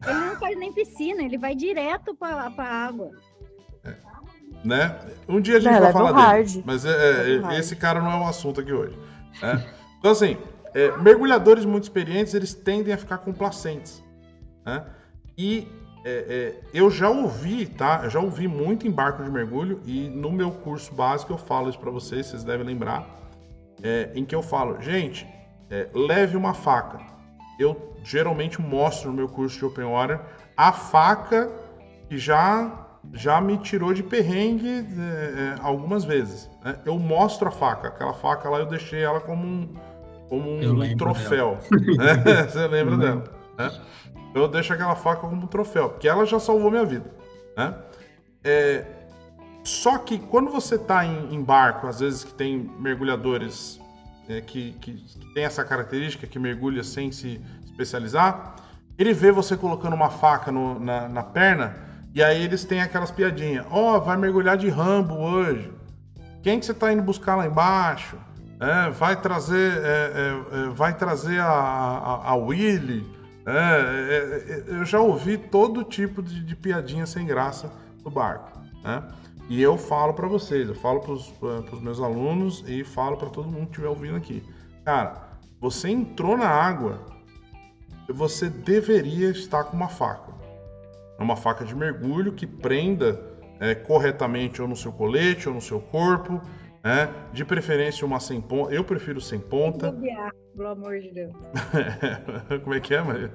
Ele 0.06 0.14
não 0.26 0.36
faz 0.36 0.56
nem 0.58 0.72
piscina, 0.72 1.22
ele 1.22 1.36
vai 1.38 1.54
direto 1.54 2.14
pra, 2.14 2.50
pra 2.50 2.64
água. 2.64 3.10
né? 4.64 4.98
Um 5.28 5.40
dia 5.40 5.56
a 5.56 5.60
gente 5.60 5.74
É, 5.74 5.80
vai 5.80 5.92
falar 5.92 6.12
hard. 6.12 6.46
dele, 6.48 6.62
mas 6.66 6.84
é, 6.84 6.90
é, 7.54 7.58
esse 7.58 7.76
cara 7.76 8.00
não 8.00 8.10
é 8.12 8.16
o 8.20 8.24
assunto 8.28 8.60
aqui 8.60 8.72
hoje. 8.72 8.96
né? 9.42 9.64
Então 9.98 10.10
assim, 10.12 10.36
é, 10.74 10.96
mergulhadores 10.98 11.64
muito 11.64 11.84
experientes 11.84 12.34
eles 12.34 12.54
tendem 12.54 12.92
a 12.92 12.98
ficar 12.98 13.18
complacentes, 13.18 14.02
né? 14.64 14.84
E 15.36 15.66
é, 16.04 16.54
é, 16.54 16.60
eu 16.72 16.90
já 16.90 17.10
ouvi, 17.10 17.66
tá? 17.66 18.00
Eu 18.04 18.10
já 18.10 18.20
ouvi 18.20 18.46
muito 18.48 18.86
em 18.86 18.90
barco 18.90 19.22
de 19.22 19.30
mergulho 19.30 19.80
e 19.84 20.08
no 20.08 20.30
meu 20.30 20.50
curso 20.50 20.94
básico 20.94 21.32
eu 21.32 21.38
falo 21.38 21.68
isso 21.68 21.78
para 21.78 21.90
vocês, 21.90 22.26
vocês 22.26 22.44
devem 22.44 22.64
lembrar, 22.66 23.06
é, 23.82 24.10
em 24.14 24.24
que 24.24 24.34
eu 24.34 24.42
falo, 24.42 24.80
gente, 24.80 25.26
é, 25.70 25.88
leve 25.92 26.36
uma 26.36 26.54
faca. 26.54 26.98
Eu 27.58 27.94
geralmente 28.04 28.60
mostro 28.60 29.10
no 29.10 29.16
meu 29.16 29.28
curso 29.28 29.58
de 29.58 29.64
Open 29.64 29.84
Water 29.84 30.20
a 30.56 30.72
faca 30.72 31.50
que 32.08 32.18
já 32.18 32.84
já 33.12 33.40
me 33.40 33.56
tirou 33.58 33.94
de 33.94 34.02
perrengue 34.02 34.68
é, 34.68 34.80
é, 34.80 35.56
algumas 35.62 36.04
vezes. 36.04 36.50
né? 36.62 36.78
Eu 36.84 36.98
mostro 36.98 37.48
a 37.48 37.50
faca, 37.50 37.88
aquela 37.88 38.12
faca 38.12 38.48
lá 38.50 38.58
eu 38.58 38.66
deixei 38.66 39.02
ela 39.02 39.20
como 39.20 39.46
um, 39.46 39.74
como 40.28 40.50
um 40.50 40.96
troféu. 40.96 41.58
né? 41.96 42.44
Você 42.48 42.66
lembra 42.66 42.94
Eu 42.94 42.98
dela? 42.98 43.24
né? 43.56 43.70
Eu 44.34 44.48
deixo 44.48 44.72
aquela 44.72 44.94
faca 44.94 45.22
como 45.22 45.42
um 45.42 45.46
troféu, 45.46 45.90
porque 45.90 46.08
ela 46.08 46.26
já 46.26 46.38
salvou 46.38 46.70
minha 46.70 46.84
vida. 46.84 47.10
Né? 47.56 47.74
É, 48.44 48.84
só 49.64 49.98
que 49.98 50.18
quando 50.18 50.50
você 50.50 50.74
está 50.76 51.04
em, 51.04 51.34
em 51.34 51.42
barco, 51.42 51.86
às 51.86 52.00
vezes 52.00 52.24
que 52.24 52.34
tem 52.34 52.70
mergulhadores 52.78 53.80
é, 54.28 54.40
que, 54.40 54.72
que, 54.80 54.92
que 54.92 55.34
tem 55.34 55.44
essa 55.44 55.64
característica, 55.64 56.26
que 56.26 56.38
mergulha 56.38 56.82
sem 56.84 57.10
se 57.10 57.40
especializar, 57.64 58.56
ele 58.98 59.12
vê 59.12 59.30
você 59.32 59.56
colocando 59.56 59.94
uma 59.94 60.10
faca 60.10 60.50
no- 60.52 60.78
na, 60.78 61.08
na 61.08 61.22
perna 61.22 61.76
e 62.14 62.22
aí 62.22 62.42
eles 62.42 62.64
têm 62.64 62.80
aquelas 62.82 63.10
piadinhas. 63.10 63.64
Ó, 63.70 63.98
vai 64.00 64.16
mergulhar 64.16 64.56
de 64.56 64.68
Rambo 64.68 65.14
hoje. 65.14 65.72
Quem 66.42 66.58
que 66.58 66.66
você 66.66 66.72
está 66.72 66.92
indo 66.92 67.02
buscar 67.02 67.36
lá 67.36 67.46
embaixo? 67.46 68.16
É, 68.60 68.90
vai 68.90 69.20
trazer, 69.20 69.72
é, 69.84 69.84
é, 69.84 70.64
é, 70.64 70.68
vai 70.70 70.96
trazer 70.96 71.38
a, 71.40 71.46
a, 71.46 72.30
a 72.30 72.34
Willy. 72.34 73.06
É, 73.46 74.64
eu 74.68 74.84
já 74.84 75.00
ouvi 75.00 75.38
todo 75.38 75.84
tipo 75.84 76.22
de, 76.22 76.42
de 76.44 76.56
piadinha 76.56 77.06
sem 77.06 77.24
graça 77.24 77.72
no 78.04 78.10
barco. 78.10 78.58
Né? 78.82 79.02
E 79.48 79.62
eu 79.62 79.78
falo 79.78 80.12
para 80.12 80.28
vocês, 80.28 80.68
eu 80.68 80.74
falo 80.74 81.00
para 81.00 81.12
os 81.12 81.80
meus 81.80 82.00
alunos 82.00 82.62
e 82.66 82.84
falo 82.84 83.16
para 83.16 83.30
todo 83.30 83.48
mundo 83.48 83.66
que 83.66 83.70
estiver 83.70 83.88
ouvindo 83.88 84.16
aqui. 84.16 84.42
Cara, 84.84 85.28
você 85.58 85.88
entrou 85.88 86.36
na 86.36 86.48
água, 86.48 87.00
você 88.08 88.50
deveria 88.50 89.30
estar 89.30 89.64
com 89.64 89.76
uma 89.76 89.88
faca. 89.88 90.32
É 91.18 91.22
uma 91.22 91.34
faca 91.34 91.64
de 91.64 91.74
mergulho 91.74 92.32
que 92.32 92.46
prenda 92.46 93.20
é, 93.58 93.74
corretamente 93.74 94.62
ou 94.62 94.68
no 94.68 94.76
seu 94.76 94.92
colete 94.92 95.48
ou 95.48 95.54
no 95.54 95.60
seu 95.60 95.80
corpo, 95.80 96.40
né? 96.84 97.08
De 97.32 97.44
preferência 97.44 98.06
uma 98.06 98.20
sem 98.20 98.40
ponta. 98.40 98.72
Eu 98.72 98.84
prefiro 98.84 99.20
sem 99.20 99.40
ponta. 99.40 99.90
Gambiarra, 99.90 100.32
pelo 100.54 100.68
amor 100.68 101.00
de 101.00 101.10
Deus. 101.10 101.32
Como 102.62 102.74
é 102.74 102.80
que 102.80 102.94
é, 102.94 103.02
Maria? 103.02 103.32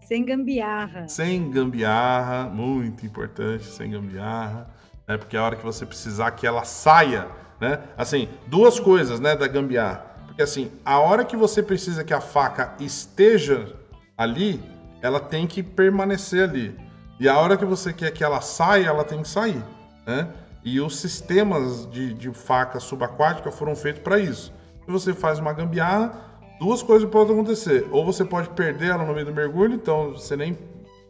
Sem 0.00 0.24
gambiarra. 0.24 1.08
Sem 1.08 1.50
gambiarra, 1.50 2.48
muito 2.50 3.06
importante, 3.06 3.64
sem 3.64 3.90
gambiarra, 3.90 4.73
né? 5.06 5.16
Porque 5.16 5.36
a 5.36 5.44
hora 5.44 5.56
que 5.56 5.64
você 5.64 5.84
precisar 5.86 6.30
que 6.32 6.46
ela 6.46 6.64
saia, 6.64 7.28
né? 7.60 7.80
Assim, 7.96 8.28
duas 8.46 8.80
coisas, 8.80 9.20
né, 9.20 9.36
da 9.36 9.46
gambiarra. 9.46 10.04
Porque 10.26 10.42
assim, 10.42 10.70
a 10.84 10.98
hora 10.98 11.24
que 11.24 11.36
você 11.36 11.62
precisa 11.62 12.02
que 12.02 12.12
a 12.12 12.20
faca 12.20 12.74
esteja 12.80 13.74
ali, 14.16 14.62
ela 15.00 15.20
tem 15.20 15.46
que 15.46 15.62
permanecer 15.62 16.48
ali. 16.48 16.76
E 17.20 17.28
a 17.28 17.38
hora 17.38 17.56
que 17.56 17.64
você 17.64 17.92
quer 17.92 18.10
que 18.10 18.24
ela 18.24 18.40
saia, 18.40 18.88
ela 18.88 19.04
tem 19.04 19.22
que 19.22 19.28
sair, 19.28 19.62
né? 20.06 20.28
E 20.64 20.80
os 20.80 20.96
sistemas 20.98 21.88
de, 21.90 22.14
de 22.14 22.32
faca 22.32 22.80
subaquática 22.80 23.52
foram 23.52 23.76
feitos 23.76 24.02
para 24.02 24.18
isso. 24.18 24.52
Se 24.84 24.90
você 24.90 25.12
faz 25.12 25.38
uma 25.38 25.52
gambiarra, 25.52 26.12
duas 26.58 26.82
coisas 26.82 27.08
podem 27.08 27.34
acontecer. 27.34 27.86
Ou 27.92 28.04
você 28.04 28.24
pode 28.24 28.48
perder 28.50 28.90
ela 28.90 29.04
no 29.04 29.12
meio 29.12 29.26
do 29.26 29.32
mergulho, 29.32 29.74
então 29.74 30.12
você 30.12 30.36
nem. 30.36 30.58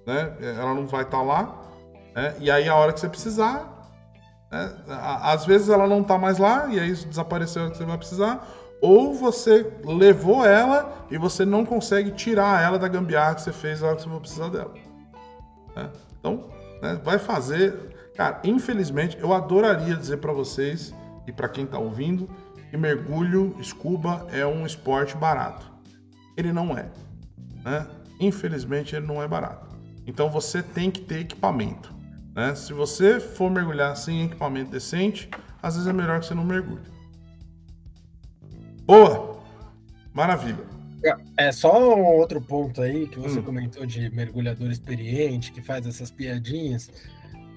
Né, 0.06 0.36
ela 0.58 0.74
não 0.74 0.86
vai 0.86 1.02
estar 1.02 1.22
lá. 1.22 1.62
né, 2.14 2.34
e 2.40 2.50
aí, 2.50 2.68
a 2.68 2.74
hora 2.74 2.92
que 2.92 3.00
você 3.00 3.08
precisar, 3.08 3.73
às 5.22 5.44
vezes 5.44 5.68
ela 5.68 5.86
não 5.86 6.02
está 6.02 6.18
mais 6.18 6.38
lá, 6.38 6.66
e 6.68 6.78
aí 6.78 6.92
desapareceu 6.92 7.70
que 7.70 7.76
você 7.76 7.84
vai 7.84 7.98
precisar. 7.98 8.46
Ou 8.80 9.14
você 9.14 9.72
levou 9.84 10.44
ela 10.44 11.06
e 11.10 11.16
você 11.16 11.44
não 11.44 11.64
consegue 11.64 12.10
tirar 12.10 12.62
ela 12.62 12.78
da 12.78 12.86
gambiarra 12.86 13.34
que 13.34 13.42
você 13.42 13.52
fez 13.52 13.80
na 13.80 13.88
hora 13.88 13.96
que 13.96 14.02
você 14.02 14.08
for 14.08 14.20
precisar 14.20 14.48
dela. 14.48 14.74
né? 15.74 15.90
Então, 16.18 16.50
né, 16.82 17.00
vai 17.02 17.18
fazer. 17.18 18.12
Cara, 18.14 18.40
infelizmente, 18.44 19.18
eu 19.18 19.32
adoraria 19.32 19.96
dizer 19.96 20.18
para 20.18 20.32
vocês 20.32 20.94
e 21.26 21.32
para 21.32 21.48
quem 21.48 21.64
está 21.64 21.78
ouvindo 21.78 22.28
que 22.74 22.76
mergulho 22.76 23.56
scuba 23.62 24.26
é 24.32 24.44
um 24.44 24.66
esporte 24.66 25.16
barato. 25.16 25.70
Ele 26.36 26.52
não 26.52 26.76
é. 26.76 26.90
Né? 27.64 27.86
Infelizmente, 28.18 28.96
ele 28.96 29.06
não 29.06 29.22
é 29.22 29.28
barato. 29.28 29.68
Então 30.04 30.28
você 30.28 30.60
tem 30.60 30.90
que 30.90 31.00
ter 31.00 31.20
equipamento. 31.20 31.93
Né? 32.34 32.54
Se 32.54 32.72
você 32.72 33.20
for 33.20 33.50
mergulhar 33.50 33.96
sem 33.96 34.24
equipamento 34.24 34.70
decente, 34.70 35.28
às 35.62 35.74
vezes 35.74 35.88
é 35.88 35.92
melhor 35.92 36.20
que 36.20 36.26
você 36.26 36.34
não 36.34 36.44
mergulhe. 36.44 36.82
Boa! 38.86 39.38
Maravilha. 40.12 40.74
É 41.36 41.52
só 41.52 41.94
um 41.94 42.02
outro 42.02 42.40
ponto 42.40 42.80
aí 42.80 43.06
que 43.06 43.18
você 43.18 43.38
Hum. 43.38 43.42
comentou 43.42 43.84
de 43.84 44.08
mergulhador 44.10 44.70
experiente 44.70 45.52
que 45.52 45.60
faz 45.60 45.86
essas 45.86 46.10
piadinhas. 46.10 46.90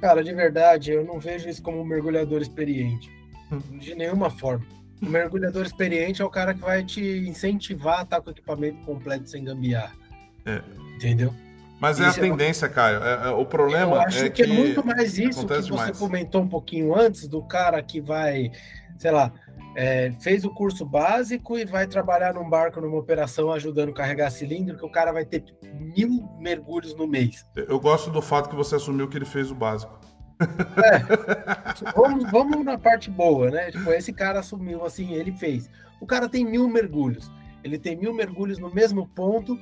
Cara, 0.01 0.21
de 0.23 0.33
verdade, 0.33 0.91
eu 0.91 1.05
não 1.05 1.17
vejo 1.19 1.47
isso 1.47 1.61
como 1.61 1.79
um 1.79 1.85
mergulhador 1.85 2.41
experiente. 2.41 3.09
Hum. 3.51 3.59
De 3.79 3.95
nenhuma 3.95 4.29
forma. 4.29 4.65
O 5.01 5.05
mergulhador 5.05 5.65
experiente 5.65 6.21
é 6.21 6.25
o 6.25 6.29
cara 6.29 6.53
que 6.53 6.59
vai 6.59 6.83
te 6.83 7.01
incentivar 7.27 7.99
a 7.99 8.03
estar 8.03 8.21
com 8.21 8.29
o 8.29 8.33
equipamento 8.33 8.83
completo 8.83 9.29
sem 9.29 9.43
gambiarra. 9.43 9.95
É. 10.45 10.61
Entendeu? 10.95 11.33
Mas 11.79 11.99
é 11.99 12.05
a 12.05 12.09
Isso 12.09 12.19
é- 12.19 12.23
tendência, 12.23 12.67
Caio. 12.67 13.03
É- 13.03 13.27
é- 13.27 13.29
o 13.29 13.45
problema 13.45 13.95
Eu 13.97 14.01
acho 14.01 14.25
é 14.25 14.29
que, 14.29 14.43
é 14.43 14.47
muito 14.47 14.83
mais 14.85 15.17
isso 15.17 15.45
que 15.45 15.53
você 15.53 15.61
demais. 15.63 15.97
comentou 15.97 16.41
um 16.41 16.47
pouquinho 16.47 16.95
antes, 16.95 17.27
do 17.27 17.41
cara 17.43 17.81
que 17.83 18.01
vai, 18.01 18.51
sei 18.97 19.11
lá, 19.11 19.31
é, 19.75 20.11
fez 20.19 20.43
o 20.43 20.49
curso 20.49 20.83
básico 20.83 21.55
e 21.55 21.63
vai 21.65 21.85
trabalhar 21.85 22.33
num 22.33 22.49
barco, 22.49 22.81
numa 22.81 22.97
operação, 22.97 23.51
ajudando 23.51 23.89
a 23.89 23.93
carregar 23.93 24.31
cilindro, 24.31 24.75
que 24.75 24.85
o 24.85 24.89
cara 24.89 25.11
vai 25.11 25.23
ter 25.23 25.43
mil 25.95 26.27
mergulhos 26.39 26.95
no 26.95 27.05
mês. 27.05 27.45
Eu 27.55 27.79
gosto 27.79 28.09
do 28.09 28.23
fato 28.23 28.49
que 28.49 28.55
você 28.55 28.75
assumiu 28.75 29.07
que 29.07 29.15
ele 29.17 29.25
fez 29.25 29.51
o 29.51 29.55
básico. 29.55 29.99
Vamos, 31.95 32.29
vamos 32.31 32.63
na 32.65 32.77
parte 32.77 33.09
boa, 33.09 33.49
né? 33.49 33.71
Tipo, 33.71 33.91
esse 33.91 34.13
cara 34.13 34.39
assumiu 34.39 34.85
assim, 34.85 35.13
ele 35.13 35.31
fez. 35.31 35.69
O 35.99 36.05
cara 36.05 36.27
tem 36.29 36.45
mil 36.45 36.67
mergulhos. 36.69 37.31
Ele 37.63 37.77
tem 37.77 37.95
mil 37.95 38.13
mergulhos 38.13 38.59
no 38.59 38.73
mesmo 38.73 39.07
ponto, 39.07 39.59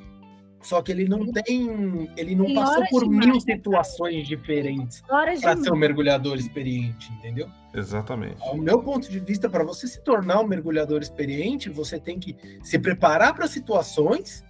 só 0.66 0.82
que 0.82 0.92
ele 0.92 1.08
não 1.08 1.32
tem. 1.32 2.10
Ele 2.18 2.36
não 2.36 2.46
Tem 2.46 2.56
passou 2.56 2.84
por 2.90 3.08
mil 3.08 3.40
situações 3.40 4.28
diferentes 4.28 5.02
para 5.02 5.36
de 5.36 5.64
ser 5.64 5.72
um 5.72 5.76
mergulhador 5.76 6.38
experiente, 6.38 7.12
entendeu? 7.14 7.48
Exatamente. 7.74 8.42
Ao 8.42 8.58
meu 8.58 8.82
ponto 8.82 9.10
de 9.10 9.20
vista, 9.20 9.48
para 9.48 9.64
você 9.64 9.88
se 9.88 10.04
tornar 10.04 10.40
um 10.40 10.48
mergulhador 10.48 11.02
experiente, 11.02 11.70
você 11.70 12.00
tem 12.00 12.20
que 12.20 12.36
se 12.64 12.80
preparar 12.80 13.36
para 13.36 13.48
situações 13.48 14.44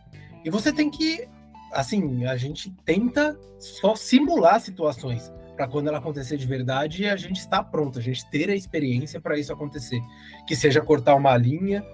e 0.46 0.50
você 0.50 0.72
tem 0.72 0.90
que, 0.90 1.28
assim, 1.74 2.26
a 2.26 2.38
gente 2.38 2.72
tenta 2.86 3.38
só 3.60 3.94
simular 3.94 4.62
situações 4.62 5.34
para 5.56 5.68
quando 5.68 5.88
ela 5.88 5.98
acontecer 5.98 6.38
de 6.38 6.46
verdade, 6.46 7.08
a 7.08 7.16
gente 7.16 7.40
está 7.40 7.62
pronto, 7.64 8.00
a 8.00 8.02
gente 8.02 8.30
ter 8.30 8.50
a 8.50 8.56
experiência 8.56 9.20
para 9.20 9.38
isso 9.38 9.52
acontecer. 9.52 10.00
Que 10.48 10.56
seja 10.56 10.82
cortar 10.82 11.16
uma 11.16 11.36
linha, 11.36 11.86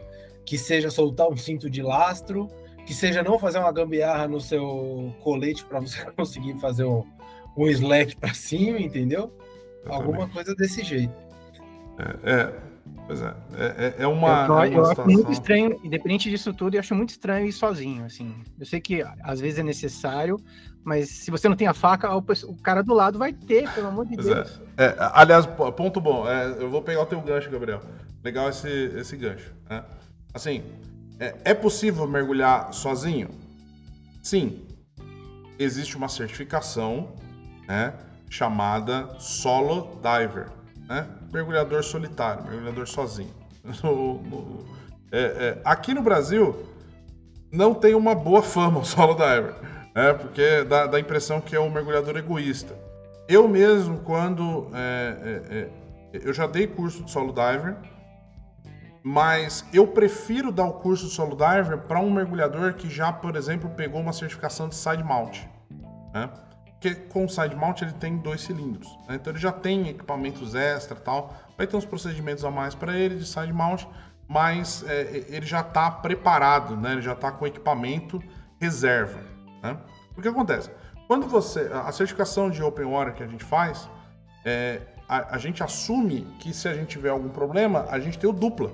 que 0.45 0.57
seja 0.57 0.89
soltar 0.91 1.27
um 1.27 1.37
cinto 1.37 1.69
de 1.69 1.81
lastro, 1.81 2.47
que 2.91 2.97
seja 2.97 3.23
não 3.23 3.39
fazer 3.39 3.57
uma 3.57 3.71
gambiarra 3.71 4.27
no 4.27 4.41
seu 4.41 5.15
colete 5.21 5.63
para 5.63 5.79
você 5.79 6.03
conseguir 6.11 6.59
fazer 6.59 6.83
um, 6.83 7.05
um 7.55 7.65
slack 7.69 8.17
para 8.17 8.33
cima, 8.33 8.79
entendeu? 8.81 9.33
Alguma 9.87 10.27
coisa 10.27 10.53
desse 10.55 10.83
jeito. 10.83 11.13
É, 12.25 12.33
é, 12.33 12.53
pois 13.07 13.21
é. 13.21 13.33
É, 13.55 13.65
é- 13.65 13.95
é 14.03 14.07
uma, 14.07 14.45
eu, 14.45 14.59
é 14.59 14.67
eu 14.67 14.71
uma 14.73 14.81
acho 14.81 14.89
situação. 14.89 15.05
muito 15.05 15.31
estranho, 15.31 15.79
independente 15.81 16.29
disso 16.29 16.53
tudo, 16.53 16.75
eu 16.75 16.81
acho 16.81 16.93
muito 16.93 17.11
estranho 17.11 17.45
ir 17.45 17.53
sozinho, 17.53 18.03
assim. 18.03 18.35
Eu 18.59 18.65
sei 18.65 18.81
que 18.81 19.01
às 19.23 19.39
vezes 19.39 19.59
é 19.59 19.63
necessário, 19.63 20.35
mas 20.83 21.07
se 21.09 21.31
você 21.31 21.47
não 21.47 21.55
tem 21.55 21.67
a 21.67 21.73
faca, 21.73 22.13
o, 22.13 22.21
cara 22.61 22.83
do 22.83 22.93
lado 22.93 23.17
vai 23.17 23.31
ter, 23.31 23.69
pelo 23.73 23.87
amor 23.87 24.05
de 24.05 24.15
Pois 24.15 24.27
é. 24.27 24.33
Deus. 24.35 24.61
É, 24.77 24.95
aliás, 25.13 25.45
po- 25.45 25.71
ponto 25.71 26.01
bom. 26.01 26.27
é, 26.29 26.57
eu 26.59 26.69
vou 26.69 26.81
pegar 26.81 27.03
o 27.03 27.05
teu 27.05 27.21
gancho, 27.21 27.49
Gabriel. 27.49 27.79
Legal 28.21 28.49
esse, 28.49 28.67
esse 28.97 29.15
gancho. 29.15 29.53
né? 29.69 29.81
Assim, 30.33 30.61
é, 31.21 31.35
é 31.45 31.53
possível 31.53 32.07
mergulhar 32.07 32.73
sozinho? 32.73 33.29
Sim. 34.23 34.65
Existe 35.59 35.95
uma 35.95 36.09
certificação 36.09 37.09
né, 37.67 37.93
chamada 38.27 39.07
Solo 39.19 39.99
Diver. 40.01 40.47
Né? 40.89 41.07
Mergulhador 41.31 41.83
solitário, 41.83 42.43
mergulhador 42.43 42.87
sozinho. 42.87 43.33
No- 43.83 44.15
no- 44.23 44.65
é, 45.11 45.19
é, 45.19 45.61
aqui 45.63 45.93
no 45.93 46.01
Brasil, 46.01 46.65
não 47.51 47.75
tem 47.75 47.93
uma 47.93 48.15
boa 48.15 48.41
fama 48.41 48.79
o 48.79 48.85
solo 48.85 49.13
diver, 49.13 49.53
né? 49.93 50.13
porque 50.13 50.63
dá, 50.63 50.87
dá 50.87 50.97
a 50.97 50.99
impressão 50.99 51.39
que 51.41 51.55
é 51.55 51.59
um 51.59 51.69
mergulhador 51.69 52.17
egoísta. 52.17 52.73
Eu 53.27 53.47
mesmo, 53.47 53.99
quando. 53.99 54.67
é, 54.73 55.17
é, 55.51 55.57
é, 55.57 55.69
eu 56.27 56.33
já 56.33 56.47
dei 56.47 56.65
curso 56.65 57.03
de 57.03 57.11
solo 57.11 57.33
diver, 57.33 57.75
mas 59.03 59.65
eu 59.73 59.87
prefiro 59.87 60.51
dar 60.51 60.65
o 60.65 60.73
curso 60.73 61.07
de 61.07 61.11
solo 61.11 61.35
diver 61.35 61.77
para 61.79 61.99
um 61.99 62.11
mergulhador 62.11 62.73
que 62.73 62.89
já, 62.89 63.11
por 63.11 63.35
exemplo, 63.35 63.69
pegou 63.71 63.99
uma 63.99 64.13
certificação 64.13 64.69
de 64.69 64.75
side 64.75 65.03
mount. 65.03 65.39
Né? 66.13 66.29
Porque 66.65 66.95
com 66.95 67.25
o 67.25 67.29
side 67.29 67.55
mount 67.55 67.81
ele 67.81 67.93
tem 67.93 68.17
dois 68.17 68.41
cilindros, 68.41 68.87
né? 69.07 69.15
então 69.15 69.31
ele 69.31 69.39
já 69.39 69.51
tem 69.51 69.89
equipamentos 69.89 70.55
extra 70.55 70.95
tal. 70.95 71.33
Vai 71.57 71.65
ter 71.65 71.75
uns 71.75 71.85
procedimentos 71.85 72.43
a 72.43 72.51
mais 72.51 72.75
para 72.75 72.95
ele 72.95 73.15
de 73.15 73.25
side 73.25 73.53
mount, 73.53 73.85
mas 74.27 74.83
é, 74.87 75.25
ele 75.29 75.45
já 75.45 75.61
está 75.61 75.89
preparado, 75.89 76.75
né? 76.75 76.93
ele 76.93 77.01
já 77.01 77.13
está 77.13 77.31
com 77.31 77.45
equipamento 77.45 78.21
reserva. 78.59 79.19
Né? 79.63 79.77
O 80.15 80.21
que 80.21 80.27
acontece? 80.27 80.69
Quando 81.07 81.27
você. 81.27 81.69
A 81.73 81.91
certificação 81.91 82.49
de 82.49 82.63
Open 82.63 82.85
Water 82.85 83.13
que 83.13 83.23
a 83.23 83.27
gente 83.27 83.43
faz, 83.43 83.89
é, 84.45 84.81
a, 85.09 85.35
a 85.35 85.37
gente 85.37 85.61
assume 85.61 86.21
que 86.39 86.53
se 86.53 86.67
a 86.69 86.73
gente 86.73 86.87
tiver 86.87 87.09
algum 87.09 87.27
problema, 87.27 87.85
a 87.89 87.99
gente 87.99 88.17
tem 88.17 88.29
o 88.29 88.33
dupla. 88.33 88.71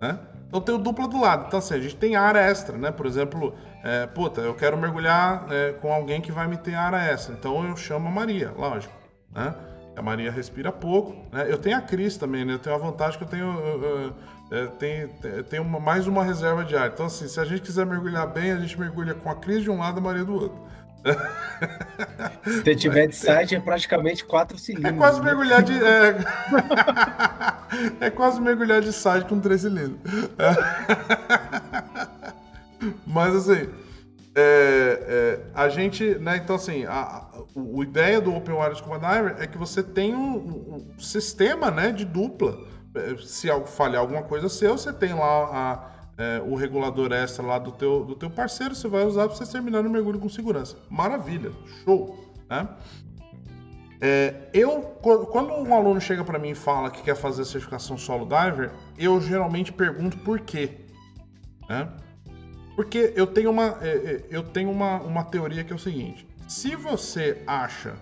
Né? 0.00 0.18
Então 0.48 0.60
tem 0.60 0.74
o 0.74 0.78
dupla 0.78 1.06
do 1.06 1.20
lado. 1.20 1.44
Então 1.46 1.58
assim, 1.58 1.74
a 1.74 1.80
gente 1.80 1.96
tem 1.96 2.16
área 2.16 2.40
extra, 2.40 2.76
né? 2.76 2.90
Por 2.90 3.06
exemplo, 3.06 3.54
é, 3.84 4.06
puta, 4.06 4.40
eu 4.40 4.54
quero 4.54 4.76
mergulhar 4.76 5.46
é, 5.50 5.72
com 5.74 5.92
alguém 5.92 6.20
que 6.20 6.32
vai 6.32 6.46
me 6.48 6.56
ter 6.56 6.74
área 6.74 6.96
extra. 6.96 7.34
Então 7.34 7.68
eu 7.68 7.76
chamo 7.76 8.08
a 8.08 8.10
Maria, 8.10 8.52
lógico. 8.56 8.92
Né? 9.32 9.54
A 9.96 10.02
Maria 10.02 10.30
respira 10.32 10.72
pouco. 10.72 11.14
Né? 11.30 11.46
Eu 11.48 11.58
tenho 11.58 11.76
a 11.76 11.80
Cris 11.80 12.16
também, 12.16 12.44
né? 12.44 12.54
Eu 12.54 12.58
tenho 12.58 12.74
a 12.74 12.78
vantagem 12.78 13.18
que 13.18 13.24
eu 13.24 13.28
tenho. 13.28 13.44
eu- 13.46 13.82
eu- 13.82 14.14
é, 14.52 14.66
tem, 14.66 15.06
tem- 15.06 15.42
tem 15.44 15.60
uma- 15.60 15.78
mais 15.78 16.08
uma 16.08 16.24
reserva 16.24 16.64
de 16.64 16.76
ar. 16.76 16.88
Então, 16.88 17.06
assim, 17.06 17.28
se 17.28 17.38
a 17.38 17.44
gente 17.44 17.62
quiser 17.62 17.86
mergulhar 17.86 18.26
bem, 18.26 18.50
a 18.50 18.56
gente 18.58 18.78
mergulha 18.80 19.14
com 19.14 19.30
a 19.30 19.34
Cris 19.36 19.62
de 19.62 19.70
um 19.70 19.78
lado 19.78 19.98
e 19.98 20.00
a 20.00 20.02
Maria 20.02 20.24
do 20.24 20.32
outro. 20.34 20.58
Se 22.44 22.62
você 22.62 22.74
tiver 22.74 23.06
de 23.06 23.16
site, 23.16 23.54
é 23.54 23.60
praticamente 23.60 24.24
quatro 24.24 24.58
cilindros. 24.58 24.94
É 24.94 24.96
quase 24.96 25.18
né? 25.20 25.26
mergulhar 25.26 25.62
de. 25.62 25.72
É, 25.84 26.16
é 28.06 28.10
quase 28.10 28.40
mergulhar 28.40 28.80
de 28.80 28.92
side 28.92 29.24
com 29.26 29.38
três 29.40 29.60
cilindros. 29.62 29.98
Mas 33.06 33.34
assim. 33.34 33.68
é, 34.34 34.34
é, 34.34 35.40
a 35.54 35.68
gente, 35.68 36.14
né, 36.16 36.36
então 36.36 36.56
assim, 36.56 36.84
a, 36.86 36.92
a, 36.92 37.26
a 37.78 37.82
ideia 37.82 38.20
do 38.20 38.34
Open 38.34 38.54
Scuba 38.74 38.98
Diver 38.98 39.36
é 39.38 39.46
que 39.46 39.58
você 39.58 39.82
tem 39.82 40.14
um, 40.14 40.36
um- 40.36 40.86
sistema, 40.98 41.70
né, 41.70 41.92
de 41.92 42.04
dupla. 42.04 42.58
É, 42.94 43.16
Se 43.18 43.48
falhar 43.66 44.00
alguma 44.00 44.22
coisa 44.22 44.48
seu, 44.48 44.76
você 44.78 44.92
tem 44.92 45.12
lá 45.14 45.44
a- 45.52 45.90
é, 46.20 46.42
o 46.44 46.54
regulador 46.54 47.12
extra 47.12 47.44
lá 47.44 47.58
do 47.58 47.72
teu, 47.72 48.04
do 48.04 48.14
teu 48.14 48.28
parceiro, 48.28 48.74
você 48.74 48.86
vai 48.86 49.04
usar 49.04 49.26
para 49.26 49.36
você 49.36 49.50
terminar 49.50 49.82
no 49.82 49.88
mergulho 49.88 50.18
com 50.18 50.28
segurança. 50.28 50.76
Maravilha, 50.90 51.50
show, 51.82 52.14
né? 52.48 52.68
É, 54.02 54.48
eu, 54.52 54.82
qu- 55.02 55.26
quando 55.26 55.52
um 55.52 55.74
aluno 55.74 56.00
chega 56.00 56.22
para 56.24 56.38
mim 56.38 56.50
e 56.50 56.54
fala 56.54 56.90
que 56.90 57.02
quer 57.02 57.14
fazer 57.14 57.42
a 57.42 57.44
certificação 57.44 57.96
solo 57.96 58.26
diver, 58.26 58.70
eu 58.98 59.20
geralmente 59.20 59.72
pergunto 59.72 60.18
por 60.18 60.40
quê, 60.40 60.86
né? 61.68 61.88
Porque 62.76 63.12
eu 63.16 63.26
tenho 63.26 63.50
uma, 63.50 63.78
é, 63.82 63.88
é, 63.88 64.24
eu 64.30 64.42
tenho 64.42 64.70
uma, 64.70 65.00
uma 65.00 65.24
teoria 65.24 65.64
que 65.64 65.72
é 65.72 65.76
o 65.76 65.78
seguinte: 65.78 66.26
se 66.48 66.76
você 66.76 67.42
acha 67.46 67.94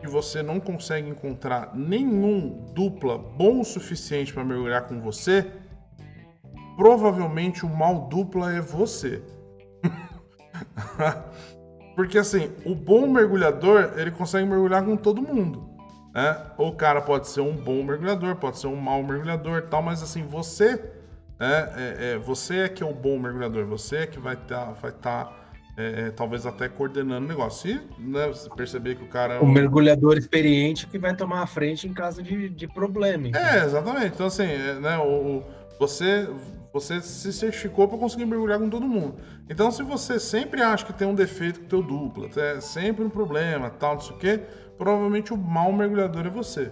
que 0.00 0.08
você 0.08 0.42
não 0.42 0.58
consegue 0.60 1.08
encontrar 1.08 1.74
nenhum 1.74 2.66
dupla 2.74 3.16
bom 3.16 3.60
o 3.60 3.64
suficiente 3.64 4.32
para 4.32 4.44
mergulhar 4.44 4.88
com 4.88 5.00
você, 5.00 5.46
provavelmente 6.76 7.64
o 7.64 7.68
mal 7.68 8.08
dupla 8.08 8.52
é 8.52 8.60
você. 8.60 9.22
Porque 11.96 12.18
assim, 12.18 12.50
o 12.64 12.74
bom 12.74 13.08
mergulhador, 13.08 13.92
ele 13.96 14.10
consegue 14.10 14.46
mergulhar 14.46 14.84
com 14.84 14.96
todo 14.96 15.22
mundo. 15.22 15.66
Né? 16.14 16.36
O 16.58 16.72
cara 16.72 17.00
pode 17.00 17.28
ser 17.28 17.40
um 17.40 17.56
bom 17.56 17.82
mergulhador, 17.82 18.36
pode 18.36 18.58
ser 18.58 18.66
um 18.66 18.76
mau 18.76 19.02
mergulhador 19.02 19.58
e 19.58 19.62
tal, 19.62 19.82
mas 19.82 20.02
assim, 20.02 20.22
você 20.22 20.82
é, 21.38 21.72
é, 21.76 22.12
é, 22.12 22.18
você 22.18 22.60
é 22.60 22.68
que 22.68 22.82
é 22.82 22.86
o 22.86 22.94
bom 22.94 23.18
mergulhador, 23.18 23.66
você 23.66 23.98
é 23.98 24.06
que 24.06 24.18
vai 24.18 24.34
estar 24.34 24.72
vai 24.72 24.92
tá, 24.92 25.30
é, 25.76 26.06
é, 26.06 26.10
talvez 26.10 26.46
até 26.46 26.68
coordenando 26.68 27.26
o 27.26 27.28
negócio. 27.28 27.70
Se 27.70 27.80
né, 27.98 28.28
você 28.28 28.48
perceber 28.50 28.96
que 28.96 29.04
o 29.04 29.08
cara 29.08 29.34
é 29.34 29.40
O 29.40 29.46
mergulhador 29.46 30.16
experiente 30.16 30.86
que 30.86 30.98
vai 30.98 31.14
tomar 31.14 31.42
a 31.42 31.46
frente 31.46 31.86
em 31.86 31.92
caso 31.92 32.22
de, 32.22 32.48
de 32.48 32.66
problema. 32.66 33.28
entendeu? 33.28 33.48
É, 33.48 33.64
exatamente. 33.64 34.14
Então, 34.14 34.26
assim, 34.26 34.44
é, 34.44 34.74
né, 34.80 34.98
o, 34.98 35.38
o- 35.38 35.44
você, 35.78 36.26
você 36.80 37.00
se 37.00 37.32
certificou 37.32 37.88
para 37.88 37.98
conseguir 37.98 38.26
mergulhar 38.26 38.58
com 38.58 38.68
todo 38.68 38.86
mundo. 38.86 39.16
Então, 39.48 39.70
se 39.70 39.82
você 39.82 40.18
sempre 40.20 40.60
acha 40.62 40.84
que 40.84 40.92
tem 40.92 41.06
um 41.08 41.14
defeito 41.14 41.60
com 41.60 41.66
o 41.66 41.68
teu 41.68 41.82
dupla, 41.82 42.28
é 42.36 42.60
sempre 42.60 43.04
um 43.04 43.10
problema, 43.10 43.70
tal, 43.70 43.94
não 43.94 44.00
sei 44.00 44.14
o 44.14 44.18
quê, 44.18 44.40
provavelmente 44.76 45.32
o 45.32 45.36
mau 45.36 45.72
mergulhador 45.72 46.26
é 46.26 46.30
você. 46.30 46.70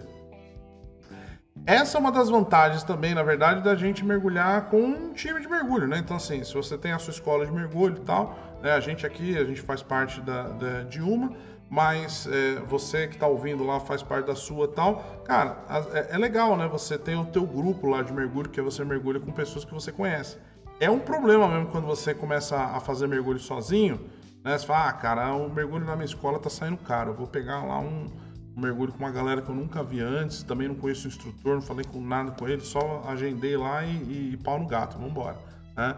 Essa 1.65 1.97
é 1.97 1.99
uma 1.99 2.11
das 2.11 2.29
vantagens 2.29 2.83
também, 2.83 3.15
na 3.15 3.23
verdade, 3.23 3.61
da 3.63 3.73
gente 3.75 4.05
mergulhar 4.05 4.67
com 4.69 4.81
um 4.83 5.13
time 5.13 5.41
de 5.41 5.47
mergulho, 5.47 5.87
né? 5.87 5.97
Então, 5.97 6.15
assim, 6.17 6.43
se 6.43 6.53
você 6.53 6.77
tem 6.77 6.91
a 6.91 6.99
sua 6.99 7.11
escola 7.11 7.45
de 7.45 7.51
mergulho 7.51 7.95
e 7.95 8.01
tal, 8.01 8.29
né? 8.61 8.71
A 8.73 8.79
gente 8.79 9.05
aqui, 9.05 9.35
a 9.37 9.43
gente 9.43 9.61
faz 9.61 9.81
parte 9.81 10.21
da, 10.21 10.49
da- 10.49 10.83
de 10.83 11.01
uma, 11.01 11.31
mas 11.75 12.25
é, 12.31 12.55
você 12.69 13.05
que 13.05 13.17
tá 13.17 13.27
ouvindo 13.27 13.61
lá 13.61 13.81
faz 13.81 14.01
parte 14.01 14.27
da 14.27 14.35
sua 14.35 14.65
tal, 14.65 15.21
cara, 15.25 15.57
é, 15.91 16.15
é 16.15 16.17
legal, 16.17 16.55
né? 16.55 16.69
Você 16.69 16.97
tem 16.97 17.17
o 17.17 17.25
teu 17.25 17.45
grupo 17.45 17.85
lá 17.85 18.01
de 18.01 18.13
mergulho, 18.13 18.49
que 18.49 18.61
você 18.61 18.85
mergulha 18.85 19.19
com 19.19 19.29
pessoas 19.33 19.65
que 19.65 19.73
você 19.73 19.91
conhece. 19.91 20.37
É 20.79 20.89
um 20.89 20.99
problema 20.99 21.49
mesmo 21.49 21.67
quando 21.67 21.85
você 21.85 22.13
começa 22.13 22.55
a 22.55 22.79
fazer 22.79 23.07
mergulho 23.07 23.39
sozinho, 23.39 23.99
né? 24.41 24.57
Você 24.57 24.65
fala, 24.65 24.87
ah, 24.87 24.93
cara, 24.93 25.33
o 25.33 25.53
mergulho 25.53 25.83
na 25.83 25.97
minha 25.97 26.05
escola 26.05 26.39
tá 26.39 26.49
saindo 26.49 26.77
caro, 26.77 27.11
eu 27.11 27.13
vou 27.13 27.27
pegar 27.27 27.61
lá 27.61 27.77
um, 27.77 28.09
um 28.55 28.61
mergulho 28.61 28.93
com 28.93 28.99
uma 28.99 29.11
galera 29.11 29.41
que 29.41 29.49
eu 29.49 29.55
nunca 29.55 29.83
vi 29.83 29.99
antes, 29.99 30.43
também 30.43 30.69
não 30.69 30.75
conheço 30.75 31.03
o 31.03 31.09
instrutor, 31.09 31.55
não 31.55 31.61
falei 31.61 31.83
com 31.83 31.99
nada 31.99 32.31
com 32.31 32.47
ele, 32.47 32.61
só 32.61 33.03
agendei 33.05 33.57
lá 33.57 33.83
e, 33.83 33.91
e, 33.91 34.29
e 34.31 34.37
pau 34.37 34.57
no 34.57 34.65
gato, 34.65 34.93
vamos 34.93 35.11
embora. 35.11 35.35
Né? 35.75 35.93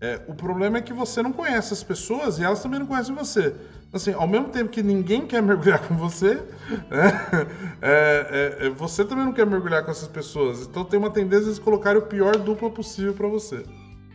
É, 0.00 0.18
o 0.26 0.34
problema 0.34 0.78
é 0.78 0.80
que 0.80 0.94
você 0.94 1.22
não 1.22 1.30
conhece 1.30 1.74
as 1.74 1.82
pessoas 1.82 2.38
e 2.38 2.44
elas 2.44 2.62
também 2.62 2.80
não 2.80 2.86
conhecem 2.86 3.14
você. 3.14 3.54
Assim, 3.92 4.14
ao 4.14 4.26
mesmo 4.26 4.48
tempo 4.48 4.70
que 4.70 4.82
ninguém 4.82 5.26
quer 5.26 5.42
mergulhar 5.42 5.80
com 5.86 5.94
você, 5.94 6.36
né? 6.90 7.46
é, 7.82 8.56
é, 8.62 8.66
é, 8.66 8.70
você 8.70 9.04
também 9.04 9.26
não 9.26 9.32
quer 9.32 9.44
mergulhar 9.46 9.84
com 9.84 9.90
essas 9.90 10.08
pessoas. 10.08 10.62
Então 10.62 10.84
tem 10.84 10.98
uma 10.98 11.10
tendência 11.10 11.52
de 11.52 11.60
colocar 11.60 11.96
o 11.98 12.02
pior 12.02 12.36
dupla 12.36 12.70
possível 12.70 13.12
para 13.12 13.28
você. 13.28 13.62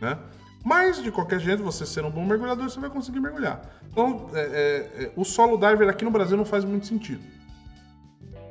Né? 0.00 0.18
Mas, 0.64 1.00
de 1.00 1.12
qualquer 1.12 1.38
jeito, 1.38 1.62
você 1.62 1.86
ser 1.86 2.04
um 2.04 2.10
bom 2.10 2.24
mergulhador, 2.24 2.68
você 2.68 2.80
vai 2.80 2.90
conseguir 2.90 3.20
mergulhar. 3.20 3.62
Então, 3.88 4.28
é, 4.34 4.40
é, 4.40 5.12
o 5.14 5.24
solo 5.24 5.56
diver 5.56 5.88
aqui 5.88 6.04
no 6.04 6.10
Brasil 6.10 6.36
não 6.36 6.44
faz 6.44 6.64
muito 6.64 6.88
sentido. 6.88 7.22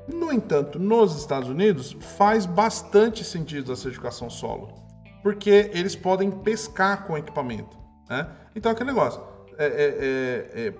No 0.07 0.31
entanto, 0.31 0.79
nos 0.79 1.17
Estados 1.17 1.49
Unidos, 1.49 1.97
faz 2.17 2.45
bastante 2.45 3.21
sentido 3.25 3.73
a 3.73 3.75
certificação 3.75 4.29
solo. 4.29 4.84
Porque 5.25 5.71
eles 5.73 5.95
podem 5.95 6.29
pescar 6.29 7.07
com 7.07 7.13
o 7.13 7.17
equipamento. 7.17 7.75
Né? 8.07 8.27
Então, 8.55 8.71
aquele 8.71 8.91
negócio. 8.91 9.19
É, 9.57 9.65
é, 9.65 10.67
é, 10.67 10.73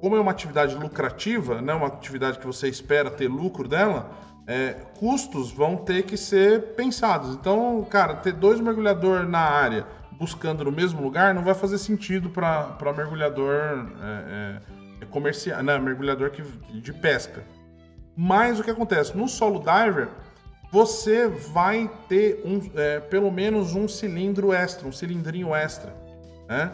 como 0.00 0.16
é 0.16 0.20
uma 0.20 0.32
atividade 0.32 0.74
lucrativa, 0.74 1.62
né, 1.62 1.72
uma 1.72 1.86
atividade 1.86 2.40
que 2.40 2.46
você 2.48 2.66
espera 2.66 3.08
ter 3.12 3.28
lucro 3.28 3.68
dela, 3.68 4.10
é, 4.44 4.72
custos 4.98 5.52
vão 5.52 5.76
ter 5.76 6.02
que 6.02 6.16
ser 6.16 6.74
pensados. 6.74 7.36
Então, 7.36 7.86
cara, 7.88 8.16
ter 8.16 8.32
dois 8.32 8.58
mergulhadores 8.58 9.30
na 9.30 9.38
área 9.38 9.86
buscando 10.18 10.64
no 10.64 10.72
mesmo 10.72 11.00
lugar 11.00 11.32
não 11.32 11.44
vai 11.44 11.54
fazer 11.54 11.78
sentido 11.78 12.28
para 12.28 12.92
mergulhador 12.96 13.54
é, 14.02 14.60
é, 15.00 15.06
comercial, 15.06 15.62
né, 15.62 15.78
mergulhador 15.78 16.30
que, 16.30 16.42
de 16.42 16.92
pesca. 16.92 17.44
Mas 18.16 18.58
o 18.58 18.64
que 18.64 18.70
acontece? 18.72 19.16
No 19.16 19.28
solo 19.28 19.60
diver, 19.60 20.08
você 20.70 21.26
vai 21.26 21.90
ter 22.08 22.42
um, 22.44 22.60
é, 22.78 23.00
pelo 23.00 23.30
menos 23.30 23.74
um 23.74 23.88
cilindro 23.88 24.52
extra, 24.52 24.86
um 24.86 24.92
cilindrinho 24.92 25.54
extra. 25.54 25.94
Né? 26.48 26.72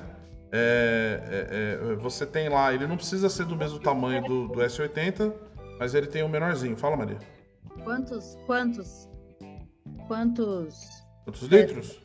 É, 0.53 1.21
é, 1.51 1.93
é, 1.93 1.97
você 1.97 2.27
tem 2.27 2.49
lá, 2.49 2.73
ele 2.73 2.87
não 2.87 2.97
precisa 2.97 3.29
ser 3.29 3.47
do 3.47 3.57
mesmo 3.57 3.79
tamanho 3.79 4.23
do, 4.23 4.49
do 4.49 4.61
S80, 4.61 5.33
mas 5.79 5.95
ele 5.95 6.07
tem 6.07 6.23
um 6.23 6.29
menorzinho. 6.29 6.77
Fala, 6.77 6.97
Maria. 6.97 7.19
Quantos, 7.85 8.39
quantos, 8.47 9.09
quantos... 10.07 11.05
Quantos 11.25 11.43
litros? 11.43 12.01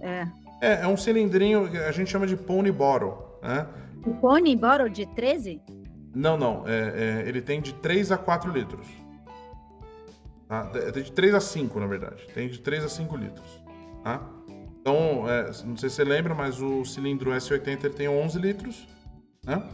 É. 0.00 0.26
É, 0.60 0.82
é 0.82 0.86
um 0.86 0.96
cilindrinho 0.96 1.68
que 1.68 1.76
a 1.76 1.90
gente 1.90 2.10
chama 2.10 2.26
de 2.26 2.36
pony 2.36 2.70
bottle, 2.70 3.14
né? 3.42 3.66
O 4.06 4.14
pony 4.14 4.56
bottle 4.56 4.88
de 4.88 5.06
13? 5.06 5.60
Não, 6.14 6.36
não. 6.36 6.66
É, 6.66 7.22
é, 7.24 7.28
ele 7.28 7.40
tem 7.40 7.60
de 7.60 7.74
3 7.74 8.12
a 8.12 8.18
4 8.18 8.50
litros. 8.50 8.86
Tá? 10.52 10.66
Tem 10.66 11.02
de 11.02 11.12
3 11.12 11.34
a 11.34 11.40
5, 11.40 11.80
na 11.80 11.86
verdade. 11.86 12.26
Tem 12.34 12.46
de 12.46 12.60
3 12.60 12.84
a 12.84 12.88
5 12.90 13.16
litros. 13.16 13.62
Tá? 14.04 14.20
Então, 14.78 15.26
é, 15.26 15.44
não 15.64 15.78
sei 15.78 15.88
se 15.88 15.96
você 15.96 16.04
lembra, 16.04 16.34
mas 16.34 16.60
o 16.60 16.84
cilindro 16.84 17.30
S80 17.30 17.84
ele 17.84 17.94
tem 17.94 18.06
11 18.06 18.38
litros. 18.38 18.86
Né? 19.46 19.66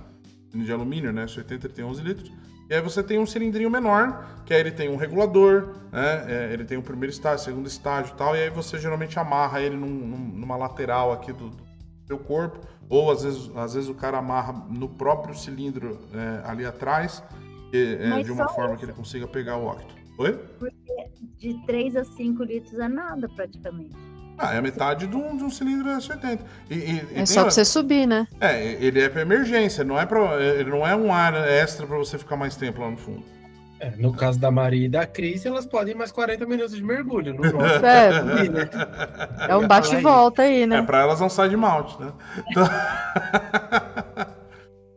De 0.54 0.70
alumínio, 0.70 1.12
né? 1.12 1.24
S80 1.24 1.64
ele 1.64 1.68
tem 1.72 1.84
11 1.84 2.00
litros. 2.00 2.32
E 2.70 2.74
aí 2.74 2.80
você 2.80 3.02
tem 3.02 3.18
um 3.18 3.26
cilindrinho 3.26 3.68
menor, 3.68 4.24
que 4.46 4.54
aí 4.54 4.60
ele 4.60 4.70
tem 4.70 4.88
um 4.88 4.94
regulador, 4.94 5.74
né? 5.90 6.24
É, 6.28 6.52
ele 6.52 6.64
tem 6.64 6.76
o 6.76 6.80
um 6.80 6.84
primeiro 6.84 7.12
estágio, 7.12 7.44
segundo 7.44 7.66
estágio 7.66 8.14
e 8.14 8.16
tal, 8.16 8.36
e 8.36 8.42
aí 8.42 8.50
você 8.50 8.78
geralmente 8.78 9.18
amarra 9.18 9.60
ele 9.60 9.74
num, 9.74 9.88
numa 9.88 10.56
lateral 10.56 11.10
aqui 11.10 11.32
do, 11.32 11.48
do 11.48 11.66
seu 12.06 12.18
corpo, 12.18 12.60
ou 12.88 13.10
às 13.10 13.24
vezes, 13.24 13.50
às 13.56 13.74
vezes 13.74 13.88
o 13.88 13.94
cara 13.94 14.18
amarra 14.18 14.52
no 14.68 14.88
próprio 14.88 15.34
cilindro 15.34 15.98
é, 16.14 16.48
ali 16.48 16.64
atrás, 16.64 17.20
é, 17.72 18.22
de 18.22 18.30
uma 18.30 18.48
forma 18.48 18.74
isso. 18.74 18.78
que 18.78 18.84
ele 18.84 18.92
consiga 18.92 19.26
pegar 19.26 19.56
o 19.56 19.64
óctito. 19.64 19.97
Oi? 20.18 20.36
Porque 20.58 21.10
de 21.38 21.54
3 21.64 21.96
a 21.96 22.04
5 22.04 22.42
litros 22.42 22.78
é 22.78 22.88
nada 22.88 23.28
praticamente. 23.28 23.96
Ah, 24.36 24.54
é 24.54 24.58
a 24.58 24.62
metade 24.62 25.06
de 25.06 25.16
um, 25.16 25.36
de 25.36 25.42
um 25.42 25.50
cilindro 25.50 25.88
S80. 25.90 26.40
E, 26.70 26.74
e, 26.74 27.06
é 27.14 27.26
só 27.26 27.42
pra 27.42 27.50
você 27.50 27.64
subir, 27.64 28.06
né? 28.06 28.26
É, 28.40 28.72
ele 28.84 29.00
é 29.00 29.08
pra 29.08 29.22
emergência, 29.22 29.82
não 29.84 29.98
é 29.98 30.06
pra, 30.06 30.40
ele 30.40 30.70
não 30.70 30.86
é 30.86 30.94
um 30.94 31.12
ar 31.12 31.34
extra 31.34 31.86
para 31.86 31.96
você 31.96 32.18
ficar 32.18 32.36
mais 32.36 32.54
tempo 32.56 32.80
lá 32.80 32.90
no 32.90 32.96
fundo. 32.96 33.24
É, 33.80 33.90
no 33.96 34.12
caso 34.12 34.40
da 34.40 34.50
Maria 34.50 34.86
e 34.86 34.88
da 34.88 35.06
Cris, 35.06 35.46
elas 35.46 35.64
podem 35.64 35.94
ir 35.94 35.96
mais 35.96 36.10
40 36.10 36.44
minutos 36.46 36.74
de 36.74 36.82
mergulho. 36.82 37.32
No 37.34 37.42
nosso, 37.52 37.86
é, 37.86 38.22
né? 38.22 38.70
é 39.48 39.56
um 39.56 39.68
bate-volta 39.68 40.42
aí, 40.42 40.66
né? 40.66 40.78
É, 40.78 40.82
pra 40.82 41.00
elas 41.00 41.20
não 41.20 41.28
sai 41.28 41.48
de 41.48 41.56
mount, 41.56 41.96
né? 41.98 42.12
Então... 42.50 42.64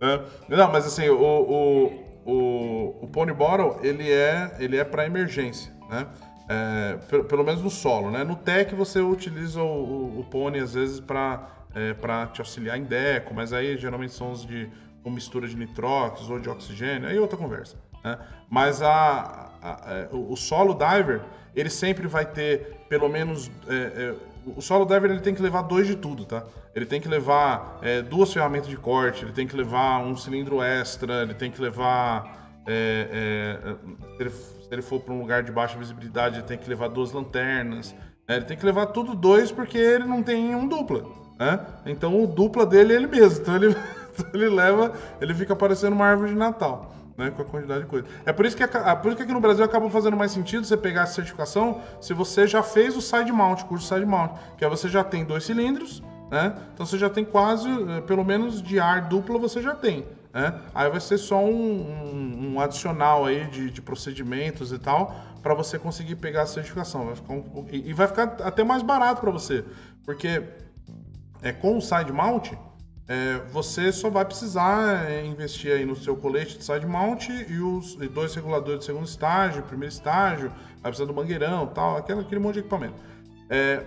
é. 0.01 0.21
Não, 0.49 0.71
mas 0.71 0.85
assim, 0.87 1.09
o, 1.09 1.15
o, 1.15 2.10
o, 2.25 2.95
o 3.01 3.07
Pony 3.07 3.33
Bottle, 3.33 3.77
ele 3.81 4.09
é, 4.11 4.55
ele 4.59 4.77
é 4.77 4.83
pra 4.83 5.05
emergência, 5.05 5.73
né? 5.89 6.07
É, 6.49 6.97
pelo, 7.07 7.23
pelo, 7.23 7.43
menos 7.43 7.61
no 7.61 7.69
solo, 7.69 8.11
né? 8.11 8.23
No 8.23 8.35
tech 8.35 8.75
você 8.75 8.99
utiliza 8.99 9.61
o, 9.61 9.65
o, 9.65 10.19
o 10.19 10.23
pônei 10.25 10.61
às 10.61 10.73
vezes 10.73 10.99
para 10.99 11.47
é, 11.73 11.93
te 12.33 12.41
auxiliar 12.41 12.77
em 12.77 12.83
deco, 12.83 13.33
mas 13.33 13.53
aí 13.53 13.77
geralmente 13.77 14.13
são 14.13 14.31
os 14.31 14.45
de 14.45 14.69
com 15.03 15.09
mistura 15.09 15.47
de 15.47 15.55
nitróx 15.55 16.29
ou 16.29 16.39
de 16.39 16.49
oxigênio, 16.49 17.07
aí 17.07 17.17
é 17.17 17.19
outra 17.19 17.37
conversa. 17.37 17.75
Né? 18.03 18.17
Mas 18.49 18.81
a, 18.81 18.89
a, 19.61 19.91
a, 19.91 19.93
é, 19.93 20.09
o 20.11 20.35
solo 20.35 20.73
diver 20.73 21.21
ele 21.55 21.69
sempre 21.69 22.07
vai 22.07 22.25
ter 22.25 22.77
pelo 22.87 23.09
menos 23.09 23.49
é, 23.67 23.73
é, 23.73 24.15
o 24.45 24.61
solo 24.61 24.85
diver 24.85 25.11
ele 25.11 25.19
tem 25.19 25.33
que 25.33 25.41
levar 25.41 25.61
dois 25.63 25.87
de 25.87 25.95
tudo, 25.95 26.25
tá? 26.25 26.43
Ele 26.75 26.85
tem 26.85 26.99
que 26.99 27.07
levar 27.07 27.79
é, 27.81 28.01
duas 28.01 28.33
ferramentas 28.33 28.67
de 28.67 28.77
corte, 28.77 29.25
ele 29.25 29.33
tem 29.33 29.47
que 29.47 29.55
levar 29.55 29.99
um 29.99 30.15
cilindro 30.15 30.61
extra, 30.61 31.23
ele 31.23 31.33
tem 31.33 31.51
que 31.51 31.61
levar 31.61 32.41
ele, 34.19 34.29
se 34.29 34.67
ele 34.71 34.81
for 34.81 34.99
para 35.01 35.13
um 35.13 35.19
lugar 35.19 35.43
de 35.43 35.51
baixa 35.51 35.77
visibilidade, 35.77 36.37
ele 36.37 36.47
tem 36.47 36.57
que 36.57 36.69
levar 36.69 36.89
duas 36.89 37.11
lanternas. 37.11 37.93
Né? 38.27 38.37
Ele 38.37 38.45
tem 38.45 38.57
que 38.57 38.65
levar 38.65 38.87
tudo 38.87 39.15
dois 39.15 39.51
porque 39.51 39.77
ele 39.77 40.05
não 40.05 40.23
tem 40.23 40.55
um 40.55 40.67
dupla. 40.67 41.05
Né? 41.39 41.59
Então 41.85 42.23
o 42.23 42.27
dupla 42.27 42.65
dele 42.65 42.93
é 42.93 42.95
ele 42.97 43.07
mesmo. 43.07 43.41
Então 43.41 43.55
ele, 43.55 43.75
ele 44.33 44.49
leva, 44.49 44.93
ele 45.19 45.33
fica 45.33 45.55
parecendo 45.55 45.95
uma 45.95 46.05
árvore 46.05 46.31
de 46.31 46.37
Natal. 46.37 46.93
Né, 47.21 47.29
com 47.29 47.43
a 47.43 47.45
quantidade 47.45 47.81
de 47.81 47.85
coisa. 47.87 48.07
É 48.25 48.33
por 48.33 48.47
isso, 48.47 48.57
que, 48.57 48.63
é 48.63 48.95
por 48.95 49.09
isso 49.09 49.17
que 49.17 49.21
aqui 49.21 49.31
no 49.31 49.39
Brasil 49.39 49.63
acaba 49.63 49.87
fazendo 49.91 50.17
mais 50.17 50.31
sentido 50.31 50.65
você 50.65 50.75
pegar 50.75 51.03
essa 51.03 51.13
certificação 51.13 51.79
se 51.99 52.15
você 52.15 52.47
já 52.47 52.63
fez 52.63 52.97
o 52.97 53.01
side 53.01 53.31
mount, 53.31 53.61
curso 53.65 53.87
side 53.87 54.07
mount, 54.07 54.31
que 54.57 54.65
aí 54.65 54.69
você 54.71 54.89
já 54.89 55.03
tem 55.03 55.23
dois 55.23 55.43
cilindros, 55.43 56.01
né? 56.31 56.55
Então 56.73 56.83
você 56.83 56.97
já 56.97 57.11
tem 57.11 57.23
quase, 57.23 57.69
eh, 57.69 58.01
pelo 58.01 58.25
menos 58.25 58.59
de 58.59 58.79
ar 58.79 59.01
dupla 59.01 59.37
você 59.37 59.61
já 59.61 59.75
tem. 59.75 60.03
Né? 60.33 60.59
Aí 60.73 60.89
vai 60.89 60.99
ser 60.99 61.19
só 61.19 61.43
um, 61.43 61.51
um, 61.51 62.53
um 62.53 62.59
adicional 62.59 63.25
aí 63.25 63.45
de, 63.45 63.69
de, 63.69 63.81
procedimentos 63.83 64.71
e 64.71 64.79
tal 64.79 65.13
para 65.43 65.53
você 65.53 65.77
conseguir 65.77 66.15
pegar 66.15 66.41
a 66.41 66.47
certificação. 66.47 67.05
Vai 67.05 67.15
ficar 67.15 67.33
um, 67.33 67.67
e, 67.71 67.89
e 67.89 67.93
vai 67.93 68.07
ficar 68.07 68.37
até 68.41 68.63
mais 68.63 68.81
barato 68.81 69.21
para 69.21 69.29
você, 69.29 69.63
porque 70.03 70.41
é, 71.43 71.51
com 71.51 71.77
o 71.77 71.81
side 71.81 72.11
mount 72.11 72.53
é, 73.11 73.41
você 73.51 73.91
só 73.91 74.09
vai 74.09 74.23
precisar 74.23 75.09
é, 75.09 75.25
investir 75.25 75.71
aí 75.73 75.85
no 75.85 75.95
seu 75.95 76.15
colete 76.15 76.57
de 76.57 76.63
side 76.63 76.85
mount 76.85 77.27
e 77.29 77.59
os 77.59 77.97
e 78.01 78.07
dois 78.07 78.33
reguladores 78.33 78.79
de 78.79 78.85
segundo 78.85 79.05
estágio, 79.05 79.63
primeiro 79.63 79.93
estágio, 79.93 80.49
vai 80.81 80.91
precisar 80.91 81.05
do 81.05 81.13
mangueirão, 81.13 81.67
tal, 81.67 81.97
aquele, 81.97 82.21
aquele 82.21 82.39
monte 82.39 82.53
de 82.53 82.59
equipamento. 82.59 82.95
É, 83.49 83.83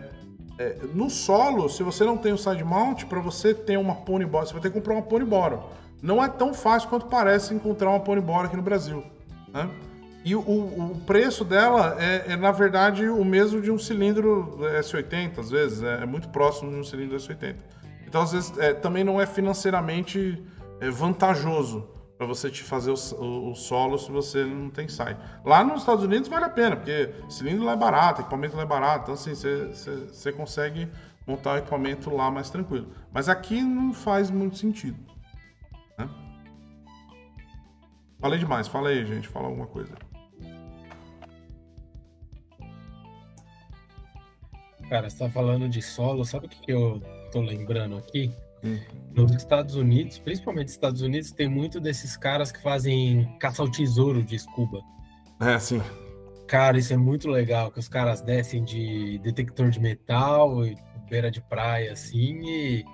é, 0.59 0.77
no 0.93 1.09
solo, 1.09 1.69
se 1.69 1.83
você 1.83 2.05
não 2.05 2.17
tem 2.17 2.33
o 2.33 2.39
side 2.39 2.63
mount, 2.63 3.05
para 3.05 3.21
você 3.21 3.55
ter 3.55 3.79
uma 3.79 3.95
pony 3.95 4.27
bottle, 4.27 4.49
você 4.49 4.53
vai 4.53 4.63
ter 4.63 4.69
que 4.69 4.75
comprar 4.75 4.95
uma 4.95 5.03
pony 5.03 5.25
bottle 5.25 5.63
não 6.05 6.23
é 6.23 6.29
tão 6.29 6.53
fácil 6.53 6.91
quanto 6.91 7.07
parece 7.07 7.55
encontrar 7.55 7.89
uma 7.89 8.01
pony 8.01 8.21
bora 8.21 8.47
aqui 8.47 8.57
no 8.57 8.63
Brasil. 8.63 9.03
Né? 9.51 9.71
E 10.23 10.37
o, 10.37 10.41
o, 10.41 11.01
preço 11.07 11.47
dela 11.47 11.97
é, 11.99 12.33
é, 12.33 12.37
na 12.37 12.53
verdade, 12.53 13.09
o 13.09 13.25
mesmo 13.25 13.63
de 13.63 13.71
um 13.71 13.79
cilindro 13.79 14.59
S80, 14.61 15.39
às 15.39 15.51
vezes. 15.51 15.83
É, 15.83 16.03
é 16.03 16.07
muito 16.07 16.29
próximo 16.29 16.71
de 16.71 16.77
um 16.77 16.85
cilindro 16.85 17.17
S80. 17.17 17.57
Então, 18.15 18.23
às 18.23 18.31
vezes, 18.31 18.57
é, 18.59 18.73
também 18.73 19.03
não 19.03 19.21
é 19.21 19.27
financeiramente 19.27 20.41
é, 20.81 20.89
vantajoso 20.89 21.89
para 22.17 22.29
você 22.29 22.49
te 22.49 22.63
fazer 22.63 22.93
o, 22.93 22.95
o, 23.21 23.51
o, 23.51 23.57
solo 23.57 23.99
se 23.99 24.09
você 24.09 24.45
não 24.45 24.71
tem 24.71 24.87
sai. 24.87 25.19
Lá 25.45 25.65
nos 25.65 25.81
Estados 25.81 26.05
Unidos 26.05 26.29
vale 26.29 26.45
a 26.45 26.49
pena, 26.49 26.77
porque 26.77 27.13
cilindro 27.29 27.65
lá 27.65 27.73
é 27.73 27.77
barato, 27.77 28.21
equipamento 28.21 28.55
lá 28.55 28.63
é 28.63 28.67
barato. 28.67 29.03
Então, 29.03 29.15
assim, 29.15 29.35
você, 29.35 30.31
consegue 30.31 30.89
montar 31.27 31.55
o 31.55 31.57
equipamento 31.57 32.09
lá 32.09 32.31
mais 32.31 32.49
tranquilo. 32.51 32.87
Mas 33.13 33.29
aqui 33.29 33.61
não 33.61 33.93
faz 33.93 34.31
muito 34.31 34.59
sentido. 34.59 34.97
Falei 38.21 38.39
demais, 38.39 38.69
fala 38.69 38.91
aí, 38.91 39.05
gente, 39.05 39.27
fala 39.27 39.49
alguma 39.49 39.67
coisa. 39.67 39.93
Cara, 44.89 45.11
você 45.11 45.19
tá 45.19 45.29
falando 45.29 45.69
de 45.69 45.83
solo, 45.83 46.25
sabe 46.25 46.47
o 46.47 46.49
que 46.49 46.71
eu 46.71 47.03
tô 47.35 47.41
lembrando 47.41 47.97
aqui? 47.97 48.33
Hum. 48.63 48.79
Nos 49.13 49.33
Estados 49.35 49.75
Unidos, 49.75 50.19
principalmente 50.19 50.67
nos 50.67 50.73
Estados 50.73 51.03
Unidos, 51.03 51.33
tem 51.33 51.49
muito 51.49 51.81
desses 51.81 52.17
caras 52.17 52.53
que 52.53 52.63
fazem 52.63 53.29
caça 53.39 53.61
ao 53.61 53.71
tesouro 53.71 54.23
de 54.23 54.39
scuba. 54.39 54.81
É, 55.41 55.59
sim. 55.59 55.83
Cara, 56.47 56.79
isso 56.79 56.93
é 56.95 56.97
muito 56.97 57.29
legal, 57.29 57.71
que 57.71 57.79
os 57.79 57.89
caras 57.89 58.21
descem 58.21 58.63
de 58.63 59.19
detector 59.19 59.71
de 59.71 59.81
metal, 59.81 60.63
beira 61.11 61.31
de 61.31 61.41
praia, 61.43 61.93
assim, 61.93 62.41
e 62.45 62.85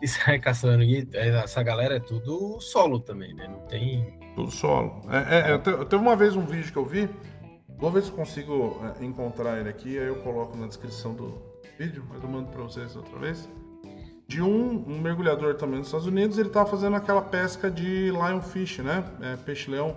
e 0.00 0.06
sai 0.08 0.38
caçando. 0.38 0.82
E 0.82 1.06
essa 1.12 1.62
galera 1.62 1.96
é 1.96 2.00
tudo 2.00 2.60
solo 2.60 3.00
também, 3.00 3.34
né? 3.34 3.48
Não 3.48 3.60
tem. 3.66 4.18
Tudo 4.34 4.50
solo. 4.50 5.02
É, 5.10 5.50
é, 5.50 5.52
eu 5.52 5.84
teve 5.84 6.02
uma 6.02 6.16
vez 6.16 6.36
um 6.36 6.46
vídeo 6.46 6.72
que 6.72 6.78
eu 6.78 6.86
vi, 6.86 7.08
vou 7.76 7.90
ver 7.90 8.02
se 8.02 8.10
consigo 8.10 8.80
é, 8.84 9.04
encontrar 9.04 9.58
ele 9.58 9.68
aqui, 9.68 9.98
aí 9.98 10.06
eu 10.06 10.16
coloco 10.22 10.56
na 10.56 10.66
descrição 10.66 11.14
do 11.14 11.42
vídeo, 11.78 12.04
mas 12.08 12.22
eu 12.22 12.28
mando 12.28 12.48
pra 12.50 12.62
vocês 12.62 12.94
outra 12.96 13.18
vez. 13.18 13.48
De 14.30 14.40
um, 14.40 14.84
um 14.86 15.00
mergulhador 15.00 15.56
também 15.56 15.78
nos 15.78 15.88
Estados 15.88 16.06
Unidos, 16.06 16.38
ele 16.38 16.50
tava 16.50 16.70
fazendo 16.70 16.94
aquela 16.94 17.20
pesca 17.20 17.68
de 17.68 18.12
lionfish, 18.12 18.78
né? 18.78 19.02
É, 19.20 19.34
peixe-leão. 19.34 19.96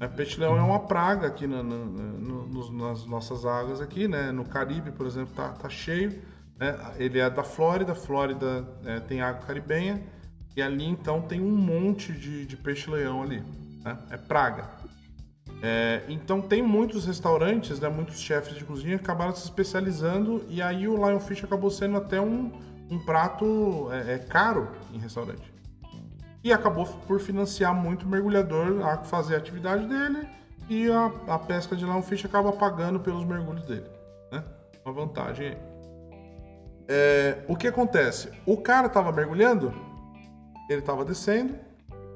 É, 0.00 0.08
peixe-leão 0.08 0.56
é 0.56 0.62
uma 0.62 0.80
praga 0.80 1.26
aqui 1.26 1.46
na, 1.46 1.62
na, 1.62 1.76
na, 1.84 2.86
nas 2.88 3.04
nossas 3.04 3.44
águas 3.44 3.78
aqui, 3.78 4.08
né? 4.08 4.32
No 4.32 4.46
Caribe, 4.46 4.90
por 4.90 5.06
exemplo, 5.06 5.34
tá, 5.34 5.50
tá 5.50 5.68
cheio. 5.68 6.18
Né? 6.58 6.78
Ele 6.96 7.18
é 7.18 7.28
da 7.28 7.42
Flórida, 7.42 7.94
Flórida 7.94 8.66
é, 8.86 9.00
tem 9.00 9.20
água 9.20 9.42
caribenha. 9.42 10.02
E 10.56 10.62
ali 10.62 10.86
então 10.86 11.20
tem 11.20 11.38
um 11.38 11.54
monte 11.54 12.14
de, 12.14 12.46
de 12.46 12.56
peixe-leão 12.56 13.22
ali. 13.22 13.44
Né? 13.84 13.98
É 14.12 14.16
praga. 14.16 14.64
É, 15.62 16.04
então 16.08 16.40
tem 16.40 16.62
muitos 16.62 17.04
restaurantes, 17.04 17.80
né, 17.80 17.90
muitos 17.90 18.18
chefes 18.18 18.56
de 18.56 18.64
cozinha 18.64 18.96
acabaram 18.96 19.34
se 19.34 19.44
especializando 19.44 20.42
e 20.48 20.62
aí 20.62 20.88
o 20.88 20.96
Lionfish 20.96 21.44
acabou 21.44 21.70
sendo 21.70 21.98
até 21.98 22.18
um, 22.18 22.50
um 22.90 22.98
prato 22.98 23.88
é, 23.92 24.14
é, 24.14 24.18
caro 24.18 24.70
em 24.92 24.98
restaurante. 24.98 25.52
E 26.42 26.52
acabou 26.52 26.86
por 26.86 27.20
financiar 27.20 27.74
muito 27.74 28.04
o 28.04 28.08
mergulhador 28.08 28.86
a 28.86 28.98
fazer 28.98 29.34
a 29.34 29.38
atividade 29.38 29.86
dele 29.86 30.28
e 30.68 30.90
a, 30.90 31.06
a 31.26 31.38
pesca 31.38 31.74
de 31.74 31.84
Lionfish 31.84 32.24
acaba 32.24 32.52
pagando 32.52 33.00
pelos 33.00 33.24
mergulhos 33.24 33.64
dele. 33.64 33.86
Né? 34.30 34.44
Uma 34.84 34.94
vantagem 34.94 35.48
aí. 35.48 35.58
É, 36.88 37.44
o 37.48 37.56
que 37.56 37.66
acontece? 37.66 38.30
O 38.46 38.56
cara 38.56 38.86
estava 38.86 39.10
mergulhando, 39.10 39.74
ele 40.70 40.80
estava 40.80 41.04
descendo 41.04 41.56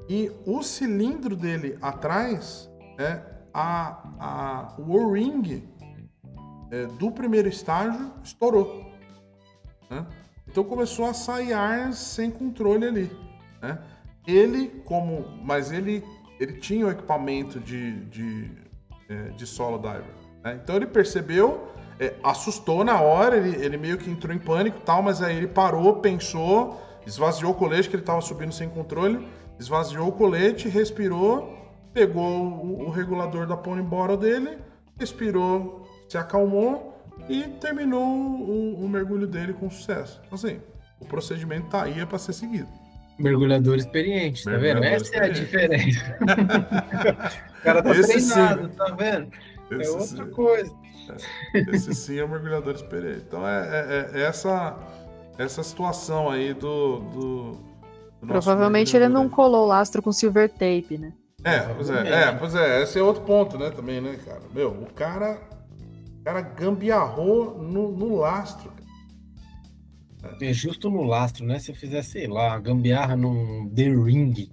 e 0.07 0.31
o 0.45 0.63
cilindro 0.63 1.35
dele 1.35 1.77
atrás, 1.81 2.69
é, 2.97 3.21
a, 3.53 4.09
a, 4.19 4.73
o 4.77 4.93
O-ring 4.93 5.69
é, 6.71 6.85
do 6.85 7.11
primeiro 7.11 7.49
estágio 7.49 8.11
estourou. 8.23 8.89
Né? 9.89 10.05
Então 10.51 10.63
começou 10.63 11.05
a 11.05 11.13
sair 11.13 11.53
ar 11.53 11.93
sem 11.93 12.29
controle 12.29 12.85
ali. 12.85 13.11
Né? 13.61 13.79
Ele, 14.27 14.67
como. 14.85 15.25
Mas 15.43 15.71
ele, 15.71 16.03
ele 16.39 16.53
tinha 16.59 16.85
o 16.85 16.91
equipamento 16.91 17.59
de, 17.59 18.05
de, 18.05 18.51
é, 19.09 19.29
de 19.29 19.47
solo 19.47 19.77
diver. 19.77 20.03
Né? 20.43 20.59
Então 20.61 20.75
ele 20.75 20.87
percebeu 20.87 21.71
é, 22.01 22.15
assustou 22.23 22.83
na 22.83 22.99
hora, 22.99 23.37
ele, 23.37 23.63
ele 23.63 23.77
meio 23.77 23.95
que 23.95 24.09
entrou 24.09 24.35
em 24.35 24.39
pânico 24.39 24.79
e 24.79 24.81
tal, 24.81 25.03
mas 25.03 25.21
aí 25.21 25.37
ele 25.37 25.47
parou, 25.47 25.97
pensou, 25.97 26.81
esvaziou 27.05 27.51
o 27.51 27.55
colete 27.55 27.87
que 27.87 27.95
ele 27.95 28.01
estava 28.01 28.19
subindo 28.21 28.51
sem 28.51 28.67
controle, 28.67 29.27
esvaziou 29.59 30.07
o 30.07 30.11
colete, 30.11 30.67
respirou, 30.67 31.55
pegou 31.93 32.25
o, 32.25 32.87
o 32.87 32.89
regulador 32.89 33.45
da 33.45 33.55
pony 33.55 33.83
bottle 33.83 34.17
dele, 34.17 34.57
respirou, 34.97 35.87
se 36.09 36.17
acalmou 36.17 36.90
e 37.29 37.43
terminou 37.59 38.03
o, 38.03 38.83
o 38.83 38.89
mergulho 38.89 39.27
dele 39.27 39.53
com 39.53 39.69
sucesso. 39.69 40.21
Então, 40.25 40.35
assim, 40.35 40.59
o 40.99 41.05
procedimento 41.05 41.67
tá 41.69 41.83
aí 41.83 41.99
é 41.99 42.05
para 42.05 42.17
ser 42.17 42.33
seguido. 42.33 42.67
Mergulhador 43.19 43.77
experiente, 43.77 44.43
tá 44.43 44.57
vendo? 44.57 44.83
Essa 44.83 45.15
é 45.15 45.25
a 45.25 45.27
diferença. 45.29 46.17
o 47.59 47.63
cara 47.63 47.83
tá 47.83 47.91
Esse 47.91 48.33
treinado, 48.33 48.69
sim. 48.69 48.75
tá 48.75 48.95
vendo? 48.95 49.31
É 49.69 49.75
Esse 49.75 49.89
é 49.89 49.93
outra 49.93 50.25
sim. 50.25 50.31
coisa. 50.31 50.75
Esse 51.53 51.93
sim 51.93 52.19
é 52.19 52.23
o 52.23 52.29
mergulhador 52.29 52.73
experiente. 52.73 53.23
Então 53.27 53.47
é, 53.47 54.09
é, 54.13 54.19
é, 54.19 54.21
essa, 54.23 54.77
essa 55.37 55.61
situação 55.61 56.29
aí 56.29 56.53
do. 56.53 56.99
do, 56.99 57.51
do 58.21 58.27
Provavelmente 58.27 58.95
ele 58.95 59.07
não 59.07 59.29
colou 59.29 59.65
o 59.65 59.67
lastro 59.67 60.01
com 60.01 60.11
silver 60.11 60.49
tape, 60.49 60.97
né? 60.97 61.13
É, 61.43 61.59
pois 61.59 61.89
é, 61.89 62.07
é, 62.07 62.31
pois 62.31 62.55
é, 62.55 62.83
esse 62.83 62.99
é 62.99 63.01
outro 63.01 63.23
ponto, 63.23 63.57
né, 63.57 63.71
também, 63.71 63.99
né, 63.99 64.17
cara? 64.23 64.41
Meu, 64.53 64.69
o 64.69 64.85
cara. 64.93 65.39
O 66.21 66.23
cara 66.23 66.41
gambiarrou 66.41 67.57
no, 67.57 67.91
no 67.91 68.15
lastro. 68.15 68.71
É 70.39 70.53
justo 70.53 70.87
no 70.87 71.01
lastro, 71.01 71.43
né? 71.47 71.57
Se 71.57 71.73
fizer, 71.73 72.03
sei 72.03 72.27
lá, 72.27 72.59
gambiarra 72.59 73.15
num 73.15 73.67
The 73.75 73.89
Ring. 73.89 74.51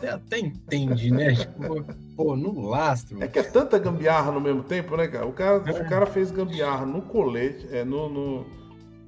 Você 0.00 0.08
até 0.08 0.40
entende, 0.40 1.12
né? 1.12 1.32
Tipo, 1.32 1.84
pô, 2.16 2.34
no 2.34 2.60
lastro. 2.68 3.22
É 3.22 3.28
que 3.28 3.38
é 3.38 3.44
tanta 3.44 3.78
gambiarra 3.78 4.32
no 4.32 4.40
mesmo 4.40 4.64
tempo, 4.64 4.96
né, 4.96 5.06
cara? 5.06 5.26
O 5.26 5.32
cara, 5.32 5.62
é. 5.64 5.70
o 5.70 5.88
cara 5.88 6.06
fez 6.06 6.32
gambiarra 6.32 6.84
no 6.84 7.00
colete, 7.00 7.68
é, 7.70 7.84
no, 7.84 8.08
no 8.08 8.46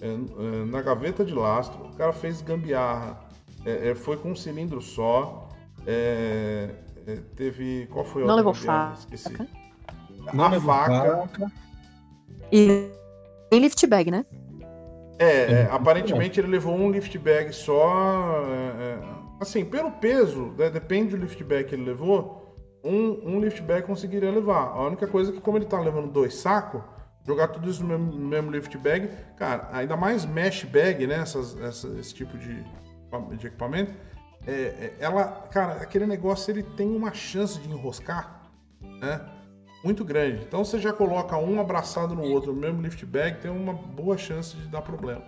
é, 0.01 0.07
é 0.07 0.65
na 0.67 0.81
gaveta 0.81 1.25
de 1.25 1.35
lastro. 1.35 1.85
O 1.87 1.97
cara 1.97 2.13
fez 2.13 2.41
gambiarra, 2.41 3.19
é, 3.67 3.89
é 3.89 3.95
foi 3.97 4.17
com 4.17 4.31
um 4.31 4.37
cilindro 4.37 4.81
só. 4.81 5.49
teve. 7.35 7.89
Qual 7.91 8.05
foi 8.05 8.23
a 8.23 8.27
Não 8.27 8.37
levou 8.37 8.55
faca. 8.55 8.97
Esqueci. 9.01 9.37
Não 10.33 10.45
a 10.45 10.49
levou 10.49 10.73
faca. 10.73 11.29
faca. 11.29 11.68
E 12.53 12.91
em 13.53 13.61
lift 13.61 13.87
bag, 13.87 14.11
né? 14.11 14.25
É, 15.19 15.69
aparentemente 15.71 16.39
ele 16.39 16.49
levou 16.49 16.75
um 16.75 16.91
lift 16.91 17.17
bag 17.19 17.53
só. 17.53 18.45
Assim, 19.41 19.65
pelo 19.65 19.91
peso, 19.93 20.55
né, 20.59 20.69
depende 20.69 21.17
do 21.17 21.23
liftback 21.23 21.69
que 21.69 21.75
ele 21.75 21.85
levou, 21.85 22.57
um, 22.85 23.37
um 23.37 23.41
liftback 23.41 23.87
conseguiria 23.87 24.31
levar. 24.31 24.69
A 24.69 24.87
única 24.87 25.07
coisa 25.07 25.31
é 25.31 25.35
que, 25.35 25.41
como 25.41 25.59
ele 25.59 25.67
tá 25.67 25.81
levando 25.81 26.11
dois 26.11 26.35
sacos, 26.35 26.83
jogar 27.25 27.49
tudo 27.49 27.69
isso 27.69 27.83
no 27.85 27.89
mesmo, 27.89 28.13
no 28.13 28.29
mesmo 28.29 28.51
lift 28.51 28.77
bag, 28.79 29.11
cara, 29.37 29.69
ainda 29.73 29.97
mais 29.97 30.25
mesh 30.25 30.65
bag, 30.65 31.07
né? 31.07 31.17
Essas, 31.17 31.61
essa, 31.61 31.89
esse 31.99 32.15
tipo 32.15 32.37
de, 32.37 32.65
de 33.37 33.47
equipamento, 33.47 33.93
é, 34.47 34.53
é, 34.53 34.97
ela, 34.99 35.47
cara, 35.53 35.75
aquele 35.75 36.07
negócio 36.07 36.51
ele 36.51 36.63
tem 36.63 36.89
uma 36.97 37.13
chance 37.13 37.61
de 37.61 37.69
enroscar, 37.69 38.43
né? 39.01 39.21
Muito 39.85 40.05
grande. 40.05 40.43
Então 40.43 40.64
você 40.64 40.79
já 40.79 40.93
coloca 40.93 41.37
um 41.37 41.61
abraçado 41.61 42.14
no 42.14 42.23
outro 42.23 42.53
no 42.53 42.61
mesmo 42.61 42.83
lift 42.83 43.05
bag, 43.07 43.41
tem 43.41 43.51
uma 43.51 43.73
boa 43.73 44.19
chance 44.19 44.57
de 44.57 44.67
dar 44.67 44.83
problema. 44.83 45.23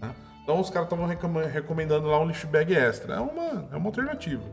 Né? 0.00 0.14
Então 0.42 0.60
os 0.60 0.70
caras 0.70 0.86
estavam 0.86 1.06
recomendando 1.06 2.06
lá 2.06 2.20
um 2.20 2.26
lift 2.26 2.46
bag 2.46 2.74
extra. 2.74 3.14
É 3.14 3.20
uma, 3.20 3.68
é 3.72 3.76
uma 3.76 3.88
alternativa. 3.88 4.44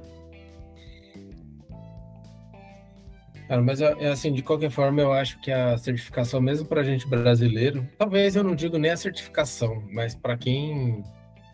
Cara, 3.47 3.61
mas 3.61 3.79
é 3.79 4.07
assim, 4.09 4.33
de 4.33 4.41
qualquer 4.41 4.71
forma, 4.71 5.01
eu 5.01 5.13
acho 5.13 5.39
que 5.39 5.51
a 5.51 5.77
certificação, 5.77 6.41
mesmo 6.41 6.65
para 6.65 6.83
gente 6.83 7.07
brasileiro, 7.07 7.87
talvez 7.95 8.35
eu 8.35 8.43
não 8.43 8.55
digo 8.55 8.79
nem 8.79 8.89
a 8.89 8.97
certificação, 8.97 9.83
mas 9.91 10.15
para 10.15 10.35
quem 10.35 11.03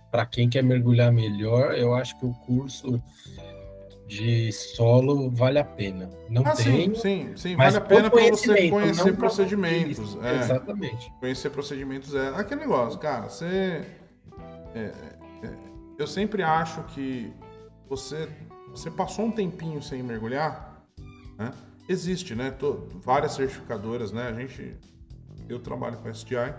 para 0.09 0.25
quem 0.25 0.49
quer 0.49 0.61
mergulhar 0.61 1.11
melhor, 1.11 1.73
eu 1.73 1.93
acho 1.95 2.17
que 2.19 2.25
o 2.25 2.33
curso 2.33 3.01
de 4.11 4.51
solo 4.51 5.29
vale 5.29 5.57
a 5.57 5.63
pena. 5.63 6.09
Não 6.29 6.43
ah, 6.45 6.51
tem, 6.51 6.93
sim, 6.93 6.95
sim, 6.95 7.37
sim. 7.37 7.55
vale 7.55 7.77
a 7.77 7.81
pena 7.81 8.09
para 8.09 8.29
você 8.29 8.69
conhecer 8.69 9.15
procedimentos. 9.15 10.17
É, 10.21 10.39
Exatamente. 10.39 11.13
Conhecer 11.21 11.49
procedimentos 11.49 12.13
é 12.13 12.27
aquele 12.35 12.59
negócio, 12.59 12.99
cara. 12.99 13.29
Você 13.29 13.85
é, 14.75 14.91
é, 15.43 15.53
eu 15.97 16.05
sempre 16.05 16.43
acho 16.43 16.83
que 16.93 17.31
você, 17.87 18.27
você 18.69 18.91
passou 18.91 19.25
um 19.25 19.31
tempinho 19.31 19.81
sem 19.81 20.03
mergulhar, 20.03 20.85
né? 21.37 21.53
Existe, 21.87 22.35
né? 22.35 22.51
Tô, 22.51 22.87
várias 22.95 23.31
certificadoras, 23.31 24.11
né? 24.11 24.27
A 24.27 24.33
gente, 24.33 24.75
eu 25.47 25.57
trabalho 25.59 25.97
com 25.97 26.09
a 26.09 26.13
STI, 26.13 26.53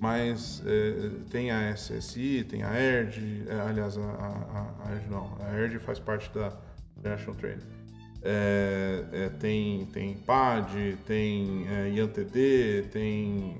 mas 0.00 0.64
é, 0.66 1.10
tem 1.30 1.52
a 1.52 1.72
SSI, 1.76 2.44
tem 2.48 2.64
a 2.64 2.74
ERD, 2.74 3.44
é, 3.48 3.60
aliás, 3.60 3.96
a, 3.96 4.02
a, 4.02 4.88
a, 4.88 4.92
ERD 4.94 5.08
não, 5.08 5.36
a 5.40 5.56
ERD 5.56 5.78
faz 5.78 6.00
parte 6.00 6.28
da 6.34 6.52
International 6.98 7.34
Training. 7.36 7.78
É, 8.22 9.04
é, 9.12 9.28
tem, 9.28 9.86
tem 9.86 10.14
PAD, 10.14 10.98
tem 11.06 11.66
é, 11.68 11.90
IANTD, 11.90 12.88
tem 12.90 13.56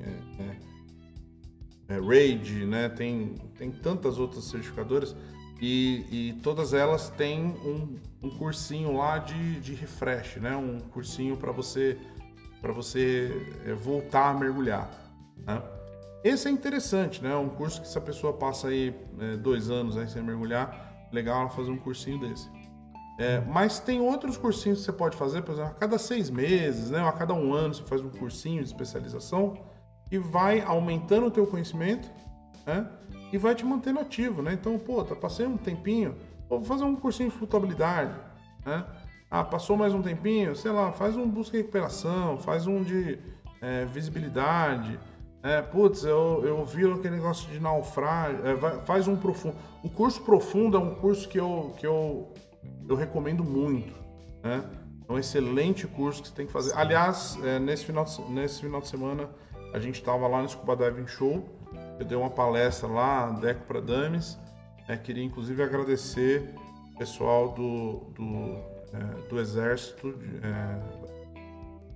é, 1.89 1.97
RAID, 1.97 2.67
né? 2.67 2.89
Tem, 2.89 3.35
tem 3.57 3.71
tantas 3.71 4.19
outras 4.19 4.45
certificadoras 4.45 5.15
e, 5.61 6.05
e 6.11 6.33
todas 6.43 6.75
elas 6.75 7.09
têm 7.11 7.41
um, 7.41 7.99
um 8.23 8.31
cursinho 8.31 8.97
lá 8.97 9.19
de, 9.19 9.61
de 9.61 9.75
refresh, 9.75 10.37
né? 10.37 10.57
Um 10.57 10.81
cursinho 10.81 11.37
para 11.37 11.53
você 11.53 11.97
para 12.61 12.73
você 12.73 13.31
é, 13.65 13.73
voltar 13.73 14.31
a 14.31 14.35
mergulhar. 14.35 14.91
Né? 15.47 15.63
Esse 16.25 16.49
é 16.49 16.51
interessante, 16.51 17.23
né? 17.23 17.35
Um 17.37 17.49
curso 17.49 17.81
que 17.81 17.87
se 17.87 17.97
a 17.97 18.01
pessoa 18.01 18.33
passa 18.33 18.69
aí 18.69 18.93
é, 19.21 19.37
dois 19.37 19.71
anos 19.71 19.97
aí 19.97 20.09
sem 20.09 20.23
mergulhar, 20.23 21.09
legal 21.13 21.43
ela 21.43 21.51
fazer 21.51 21.71
um 21.71 21.79
cursinho 21.79 22.19
desse. 22.19 22.49
É, 23.19 23.41
mas 23.41 23.81
tem 23.81 24.01
outros 24.01 24.37
cursinhos 24.37 24.79
que 24.79 24.85
você 24.85 24.93
pode 24.93 25.17
fazer, 25.17 25.43
por 25.43 25.53
exemplo, 25.53 25.73
a 25.73 25.75
cada 25.75 25.99
seis 25.99 26.31
meses, 26.31 26.91
né? 26.91 27.01
A 27.01 27.11
cada 27.13 27.35
um 27.35 27.53
ano 27.53 27.75
você 27.75 27.83
faz 27.83 28.01
um 28.01 28.11
cursinho 28.11 28.63
de 28.63 28.69
especialização 28.69 29.55
e 30.11 30.19
vai 30.19 30.61
aumentando 30.61 31.27
o 31.27 31.31
teu 31.31 31.45
conhecimento, 31.45 32.09
né? 32.65 32.89
E 33.33 33.37
vai 33.37 33.55
te 33.55 33.65
mantendo 33.67 33.99
ativo, 33.99 34.41
né? 34.41 34.53
Então, 34.53 34.79
pô, 34.79 35.03
tá 35.05 35.17
passei 35.17 35.47
um 35.47 35.57
tempinho, 35.57 36.15
vou 36.49 36.63
fazer 36.63 36.85
um 36.85 36.95
cursinho 36.95 37.29
de 37.29 37.37
flutuabilidade, 37.37 38.15
né? 38.65 38.87
Ah, 39.31 39.45
passou 39.45 39.77
mais 39.77 39.93
um 39.93 40.01
tempinho, 40.01 40.55
sei 40.55 40.71
lá, 40.71 40.93
faz 40.93 41.17
um 41.17 41.29
busca 41.29 41.57
e 41.57 41.61
recuperação, 41.61 42.39
faz 42.39 42.67
um 42.67 42.83
de 42.83 43.19
é, 43.61 43.85
visibilidade, 43.85 44.99
É, 45.43 45.63
putz, 45.63 46.03
eu, 46.05 46.43
eu 46.45 46.65
vi 46.65 46.85
aquele 46.91 47.17
negócio 47.17 47.49
de 47.51 47.61
naufrágio. 47.61 48.41
É, 48.45 48.57
faz 48.85 49.07
um 49.07 49.17
profundo. 49.17 49.57
O 49.85 49.89
curso 49.89 50.21
profundo 50.23 50.77
é 50.77 50.81
um 50.81 50.97
curso 50.97 51.29
que 51.29 51.39
eu, 51.39 51.75
que 51.79 51.87
eu, 51.87 52.33
eu 52.89 52.97
recomendo 52.97 53.45
muito. 53.45 53.93
Né? 54.43 54.65
É 55.09 55.13
um 55.13 55.19
excelente 55.19 55.87
curso 55.87 56.23
que 56.23 56.29
você 56.29 56.35
tem 56.35 56.47
que 56.47 56.53
fazer. 56.53 56.75
Aliás, 56.77 57.39
é, 57.45 57.59
nesse, 57.59 57.85
final 57.85 58.05
de, 58.05 58.11
se- 58.13 58.23
nesse 58.31 58.61
final 58.61 58.81
de 58.81 58.89
semana 58.89 59.29
a 59.73 59.79
gente 59.79 59.97
estava 59.97 60.27
lá 60.27 60.43
no 60.43 60.49
Scuba 60.49 60.77
Diving 60.77 61.07
Show. 61.07 61.47
Eu 61.99 62.05
dei 62.07 62.17
uma 62.17 62.31
palestra 62.31 62.89
lá, 62.89 63.31
Deco 63.31 63.65
para 63.67 63.81
Dames. 63.81 64.39
É, 64.87 64.97
queria 64.97 65.23
inclusive 65.25 65.63
agradecer 65.63 66.55
o 66.95 66.99
pessoal 66.99 67.53
do, 67.53 68.01
do, 68.15 68.57
é, 68.95 69.29
do 69.29 69.39
Exército 69.39 70.13
de, 70.13 70.37
é, 70.39 70.81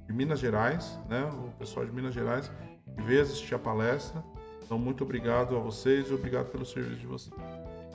de 0.07 0.13
Minas 0.13 0.39
Gerais, 0.41 0.99
né? 1.09 1.25
o 1.25 1.51
pessoal 1.59 1.87
de 1.87 1.93
Minas 1.93 2.13
Gerais 2.15 2.51
que 2.95 3.03
veio 3.03 3.23
assistir 3.23 3.55
a 3.55 3.59
palestra. 3.59 4.23
Então, 4.63 4.79
muito 4.79 5.05
obrigado 5.05 5.57
a 5.57 5.59
vocês 5.59 6.11
e 6.11 6.15
obrigado 6.15 6.51
pelo 6.51 6.65
serviço 6.65 7.01
de 7.01 7.07
vocês. 7.07 7.35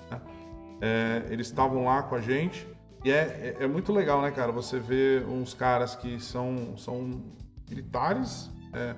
né? 0.10 0.22
É, 0.82 1.26
eles 1.30 1.48
estavam 1.48 1.86
lá 1.86 2.04
com 2.04 2.16
a 2.16 2.22
gente 2.22 2.68
e 3.08 3.12
é, 3.12 3.56
é, 3.60 3.64
é 3.64 3.68
muito 3.68 3.94
legal, 3.94 4.22
né, 4.22 4.32
cara? 4.32 4.52
Você 4.52 4.80
vê 4.80 5.24
uns 5.26 5.54
caras 5.54 5.96
que 5.96 6.20
são, 6.20 6.76
são 6.78 7.22
militares. 7.70 8.50
é, 8.74 8.96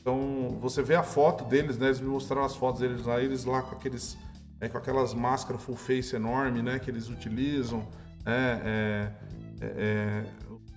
então, 0.00 0.58
você 0.60 0.82
vê 0.82 0.94
a 0.96 1.02
foto 1.02 1.44
deles, 1.44 1.78
né? 1.78 1.86
Eles 1.86 2.00
me 2.00 2.08
mostraram 2.08 2.44
as 2.44 2.54
fotos 2.56 2.80
deles 2.80 3.06
lá, 3.06 3.20
eles 3.22 3.44
lá 3.44 3.62
com 3.62 3.74
aqueles. 3.76 4.18
é, 4.60 4.68
com 4.68 4.76
aquelas 4.76 5.14
máscaras 5.14 5.62
full 5.62 5.76
face 5.76 6.14
enorme, 6.16 6.60
né? 6.60 6.78
Que 6.78 6.90
eles 6.90 7.08
utilizam. 7.08 7.86
né, 8.24 8.60
é, 8.64 9.12
é, 9.60 9.66
é, 9.66 10.24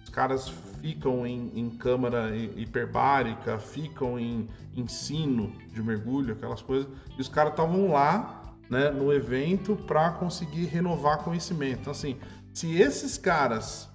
os 0.04 0.10
caras 0.10 0.48
ficam 0.82 1.26
em, 1.28 1.52
em 1.60 1.70
câmara 1.72 2.30
hi- 2.36 2.54
hiperbárica, 2.56 3.58
ficam 3.60 4.18
em 4.20 4.48
ensino 4.76 5.52
de 5.74 5.82
mergulho, 5.82 6.34
aquelas 6.34 6.62
coisas. 6.62 6.88
E 7.18 7.22
os 7.22 7.28
caras 7.28 7.52
estavam 7.52 7.92
lá, 7.92 8.37
né, 8.70 8.89
no 8.89 9.13
evento 9.13 9.76
para 9.76 10.11
conseguir 10.11 10.65
renovar 10.65 11.20
conhecimento. 11.20 11.82
Então, 11.82 11.91
assim, 11.91 12.18
se 12.53 12.80
esses 12.80 13.18
caras 13.18 13.89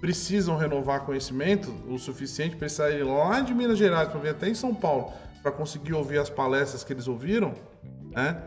precisam 0.00 0.56
renovar 0.56 1.04
conhecimento 1.04 1.70
o 1.88 1.96
suficiente 1.98 2.56
para 2.56 2.68
saírem 2.68 3.04
lá 3.04 3.40
de 3.40 3.54
Minas 3.54 3.78
Gerais 3.78 4.08
para 4.08 4.18
vir 4.18 4.30
até 4.30 4.48
em 4.48 4.54
São 4.54 4.74
Paulo 4.74 5.12
para 5.42 5.52
conseguir 5.52 5.92
ouvir 5.92 6.18
as 6.18 6.30
palestras 6.30 6.82
que 6.82 6.92
eles 6.92 7.06
ouviram, 7.06 7.54
né? 8.10 8.40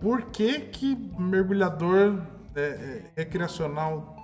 Por 0.00 0.22
que 0.30 0.58
que 0.60 0.96
mergulhador 1.18 2.20
é, 2.54 2.60
é, 2.60 3.10
recreacional 3.16 4.16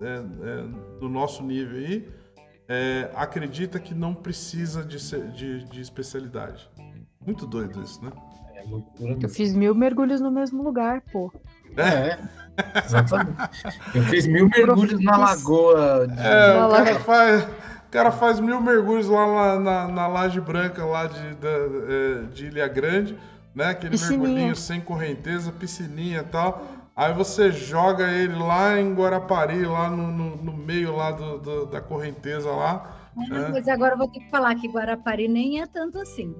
é, 0.00 0.06
é, 0.06 0.98
do 0.98 1.08
nosso 1.08 1.42
nível 1.44 1.78
aí 1.78 2.08
é, 2.68 3.10
acredita 3.14 3.78
que 3.78 3.94
não 3.94 4.14
precisa 4.14 4.84
de, 4.84 4.98
de, 5.32 5.64
de 5.64 5.80
especialidade? 5.80 6.68
Muito 7.24 7.46
doido 7.46 7.80
isso, 7.80 8.04
né? 8.04 8.10
É 8.64 8.68
loucura 8.70 9.10
Eu 9.12 9.16
mesmo. 9.16 9.28
fiz 9.30 9.54
mil 9.54 9.74
mergulhos 9.74 10.20
no 10.20 10.30
mesmo 10.30 10.62
lugar, 10.62 11.02
pô. 11.12 11.32
É, 11.76 12.18
exatamente. 12.84 13.36
Eu 13.94 14.02
fiz 14.04 14.26
mil 14.26 14.48
mergulhos 14.54 15.02
na 15.02 15.16
lagoa. 15.16 16.06
de- 16.06 16.20
É, 16.20 16.54
o 16.64 16.68
Vai 16.68 16.80
lá. 16.80 16.84
cara 16.84 17.00
faz, 17.00 17.42
o 17.44 17.90
cara 17.90 18.10
faz 18.12 18.40
mil 18.40 18.60
mergulhos 18.60 19.08
lá 19.08 19.26
na, 19.26 19.58
na, 19.60 19.88
na 19.88 20.06
laje 20.06 20.40
branca 20.40 20.84
lá 20.84 21.06
de, 21.06 21.34
da- 21.36 21.48
é, 21.48 22.22
de 22.32 22.46
Ilha 22.46 22.68
Grande, 22.68 23.18
né? 23.54 23.66
Aquele 23.70 23.92
Piscininha. 23.92 24.18
mergulhinho 24.20 24.56
sem 24.56 24.80
correnteza, 24.80 25.50
piscininha 25.52 26.20
e 26.20 26.24
tal. 26.24 26.62
Aí 26.94 27.12
você 27.14 27.50
joga 27.50 28.10
ele 28.10 28.34
lá 28.34 28.78
em 28.78 28.92
Guarapari, 28.94 29.64
lá 29.64 29.88
no, 29.88 30.08
no, 30.08 30.36
no 30.36 30.52
meio 30.52 30.94
lá 30.94 31.10
do, 31.10 31.38
do- 31.38 31.66
da 31.66 31.80
correnteza 31.80 32.50
lá. 32.50 32.98
Ah, 33.16 33.34
É. 33.34 33.48
Mas 33.50 33.66
agora 33.66 33.94
eu 33.94 33.98
vou 33.98 34.08
ter 34.08 34.20
que 34.20 34.28
falar 34.30 34.54
que 34.56 34.68
Guarapari 34.68 35.26
nem 35.26 35.62
é 35.62 35.66
tanto 35.66 35.98
assim. 35.98 36.34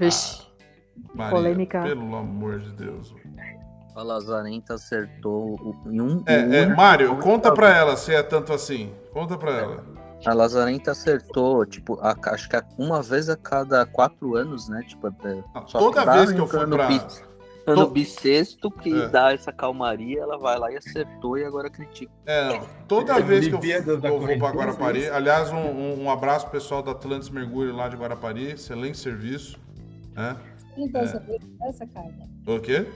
Vixe. 0.00 0.42
Maria, 1.14 1.30
Polêmica. 1.36 1.82
Pelo 1.82 2.16
amor 2.16 2.58
de 2.60 2.70
Deus. 2.72 3.14
A 3.94 4.02
Lazarenta 4.02 4.74
acertou 4.74 5.76
em 5.86 6.00
um. 6.00 6.22
É, 6.26 6.38
um 6.38 6.52
é, 6.54 6.66
Mário, 6.74 7.16
conta 7.18 7.52
pra 7.52 7.76
ela 7.76 7.96
se 7.96 8.14
é 8.14 8.22
tanto 8.22 8.52
assim. 8.52 8.92
Conta 9.12 9.36
pra 9.36 9.50
ela. 9.52 9.84
A 10.24 10.32
Lazarenta 10.32 10.92
acertou, 10.92 11.66
tipo, 11.66 11.98
a- 12.00 12.16
acho 12.32 12.48
que 12.48 12.56
a- 12.56 12.64
uma 12.78 13.02
vez 13.02 13.28
a 13.28 13.36
cada 13.36 13.84
quatro 13.84 14.34
anos, 14.36 14.68
né? 14.68 14.82
Tipo, 14.86 15.08
é, 15.08 15.12
Não, 15.54 15.62
toda 15.64 16.04
vez 16.12 16.32
que 16.32 16.38
eu 16.38 16.46
fui 16.46 16.64
no 16.64 16.76
pra. 16.76 16.86
bis- 16.86 17.24
No 17.64 17.74
To- 17.86 17.90
bissexto 17.90 18.70
que 18.72 18.92
É. 18.92 19.06
dá 19.08 19.32
essa 19.32 19.52
calmaria, 19.52 20.20
ela 20.20 20.36
vai 20.36 20.58
lá 20.58 20.72
e 20.72 20.76
acertou 20.76 21.38
e 21.38 21.44
agora 21.44 21.70
critica. 21.70 22.10
É, 22.26 22.60
toda 22.88 23.16
É, 23.16 23.22
vez 23.22 23.46
que 23.46 23.54
eu, 23.54 23.60
vou 23.60 24.00
pra 24.00 24.10
correnteza, 24.10 24.52
Guarapari, 24.52 25.08
aliás, 25.08 25.52
um, 25.52 25.58
um- 25.58 26.02
um 26.04 26.10
abraço 26.10 26.46
pro 26.46 26.58
pessoal 26.58 26.82
da 26.82 26.90
Atlantis 26.90 27.30
Mergulho 27.30 27.72
lá 27.76 27.88
de 27.88 27.96
Guarapari, 27.96 28.50
excelente 28.50 28.98
serviço. 28.98 29.60
Né? 30.12 30.36
Então, 30.76 31.00
essa, 31.02 31.22
essa 31.62 31.86
carta. 31.86 32.28
O 32.46 32.60
quê? 32.60 32.86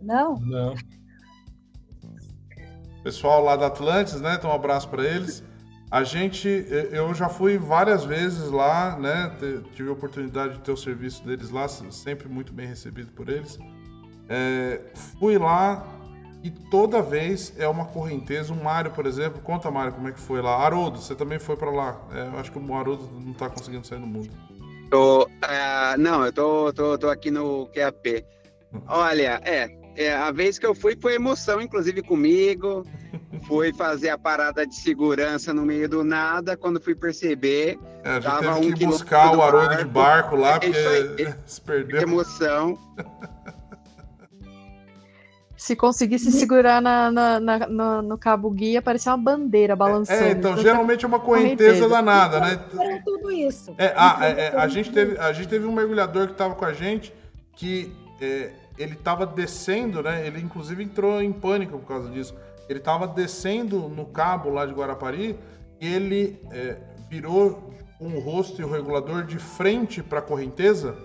Não? 0.00 0.38
Não. 0.40 0.74
Pessoal 3.02 3.42
lá 3.42 3.56
da 3.56 3.66
Atlantis, 3.66 4.20
né? 4.20 4.36
Então 4.38 4.50
um 4.50 4.54
abraço 4.54 4.88
pra 4.88 5.04
eles. 5.04 5.42
A 5.90 6.04
gente, 6.04 6.48
eu 6.48 7.12
já 7.12 7.28
fui 7.28 7.58
várias 7.58 8.04
vezes 8.04 8.50
lá, 8.50 8.98
né? 8.98 9.30
Tive 9.74 9.90
a 9.90 9.92
oportunidade 9.92 10.54
de 10.54 10.60
ter 10.60 10.72
o 10.72 10.76
serviço 10.76 11.22
deles 11.24 11.50
lá, 11.50 11.68
sempre 11.68 12.28
muito 12.28 12.52
bem 12.52 12.66
recebido 12.66 13.12
por 13.12 13.28
eles. 13.28 13.58
É, 14.28 14.80
fui 14.94 15.36
lá 15.36 15.86
e 16.42 16.50
toda 16.50 17.02
vez 17.02 17.52
é 17.58 17.68
uma 17.68 17.84
correnteza. 17.84 18.54
O 18.54 18.64
Mário, 18.64 18.90
por 18.92 19.04
exemplo, 19.04 19.42
conta 19.42 19.70
Mário 19.70 19.92
como 19.92 20.08
é 20.08 20.12
que 20.12 20.20
foi 20.20 20.40
lá. 20.40 20.56
Haroldo, 20.64 20.98
você 20.98 21.14
também 21.14 21.38
foi 21.38 21.56
pra 21.56 21.70
lá. 21.70 22.00
É, 22.12 22.26
eu 22.28 22.38
acho 22.38 22.50
que 22.50 22.58
o 22.58 22.74
Haroldo 22.74 23.10
não 23.20 23.34
tá 23.34 23.50
conseguindo 23.50 23.86
sair 23.86 24.00
do 24.00 24.06
mundo. 24.06 24.30
Tô, 24.92 25.26
ah, 25.40 25.96
não, 25.98 26.22
eu 26.22 26.30
tô, 26.30 26.70
tô, 26.70 26.98
tô 26.98 27.08
aqui 27.08 27.30
no 27.30 27.66
QAP. 27.68 28.26
Olha, 28.86 29.40
é, 29.42 29.70
é, 29.96 30.14
a 30.14 30.30
vez 30.30 30.58
que 30.58 30.66
eu 30.66 30.74
fui 30.74 30.94
foi 31.00 31.14
emoção, 31.14 31.62
inclusive 31.62 32.02
comigo. 32.02 32.84
Fui 33.46 33.72
fazer 33.72 34.10
a 34.10 34.18
parada 34.18 34.66
de 34.66 34.74
segurança 34.74 35.54
no 35.54 35.64
meio 35.64 35.88
do 35.88 36.04
nada. 36.04 36.58
Quando 36.58 36.78
fui 36.78 36.94
perceber, 36.94 37.78
É, 38.04 38.20
Tava 38.20 38.58
um 38.58 38.70
que 38.70 38.84
buscar 38.84 39.34
o 39.34 39.40
Haroldo 39.40 39.76
de 39.76 39.84
barco 39.86 40.36
lá, 40.36 40.56
É 40.56 40.60
porque 40.60 41.34
se 41.46 41.60
perdeu. 41.62 42.02
emoção. 42.02 42.78
Se 45.62 45.76
conseguisse 45.76 46.32
segurar 46.32 46.82
na, 46.82 47.08
na- 47.08 47.38
na- 47.38 47.66
no, 47.68 48.02
no 48.02 48.18
cabo 48.18 48.50
guia, 48.50 48.82
parecia 48.82 49.12
uma 49.12 49.18
bandeira 49.18 49.76
balançando. 49.76 50.24
É, 50.24 50.32
então, 50.32 50.56
geralmente 50.56 51.04
é 51.04 51.08
uma 51.08 51.20
correnteza 51.20 51.86
correnteza. 51.86 51.88
danada, 51.88 52.40
né? 52.40 52.60
Era 52.80 53.00
tudo 53.04 53.30
isso. 53.30 53.72
É, 53.78 53.92
a, 53.96 54.18
é, 54.26 54.40
é, 54.40 54.56
a, 54.56 54.66
gente 54.66 54.90
teve, 54.90 55.16
a 55.16 55.32
gente 55.32 55.46
teve 55.48 55.64
um 55.64 55.70
mergulhador 55.72 56.26
que 56.26 56.32
estava 56.32 56.56
com 56.56 56.64
a 56.64 56.72
gente 56.72 57.14
que 57.54 57.92
é, 58.20 58.50
ele 58.76 58.94
estava 58.94 59.24
descendo, 59.24 60.02
né? 60.02 60.26
Ele 60.26 60.40
inclusive 60.40 60.82
entrou 60.82 61.22
em 61.22 61.32
pânico 61.32 61.78
por 61.78 61.86
causa 61.86 62.10
disso. 62.10 62.34
Ele 62.68 62.80
estava 62.80 63.06
descendo 63.06 63.88
no 63.88 64.06
cabo 64.06 64.50
lá 64.50 64.66
de 64.66 64.72
Guarapari 64.72 65.38
e 65.80 65.86
ele 65.94 66.40
é, 66.50 66.76
virou 67.08 67.72
um 68.00 68.18
rosto 68.18 68.60
e 68.60 68.64
o 68.64 68.68
regulador 68.68 69.22
de 69.22 69.38
frente 69.38 70.02
para 70.02 70.18
a 70.18 70.22
correnteza, 70.22 70.96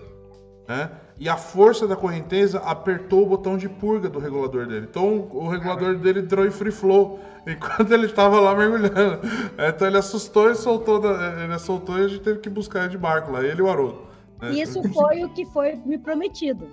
né? 0.66 0.90
E 1.20 1.28
a 1.28 1.36
força 1.36 1.86
da 1.86 1.96
correnteza 1.96 2.58
apertou 2.60 3.24
o 3.24 3.26
botão 3.26 3.56
de 3.56 3.68
purga 3.68 4.08
do 4.08 4.18
regulador 4.20 4.66
dele. 4.66 4.86
Então 4.88 5.28
o 5.32 5.48
regulador 5.48 5.96
dele 5.98 6.20
entrou 6.20 6.46
em 6.46 6.50
free 6.50 6.70
flow 6.70 7.18
enquanto 7.46 7.90
ele 7.92 8.06
estava 8.06 8.38
lá 8.40 8.54
mergulhando. 8.54 9.20
Então 9.58 9.88
ele 9.88 9.96
assustou 9.98 10.48
e 10.50 10.54
soltou, 10.54 11.00
da- 11.00 11.42
ele 11.42 11.58
soltou 11.58 11.98
e 11.98 12.04
a 12.04 12.08
gente 12.08 12.20
teve 12.20 12.38
que 12.38 12.48
buscar 12.48 12.80
ele 12.80 12.90
de 12.90 12.98
barco 12.98 13.32
lá, 13.32 13.42
ele 13.42 13.58
e 13.60 13.62
o 13.62 13.68
Haroldo. 13.68 14.06
né? 14.40 14.50
Isso 14.52 14.80
foi 14.92 15.24
o 15.24 15.28
que 15.30 15.44
foi 15.46 15.74
me 15.84 15.98
prometido. 15.98 16.68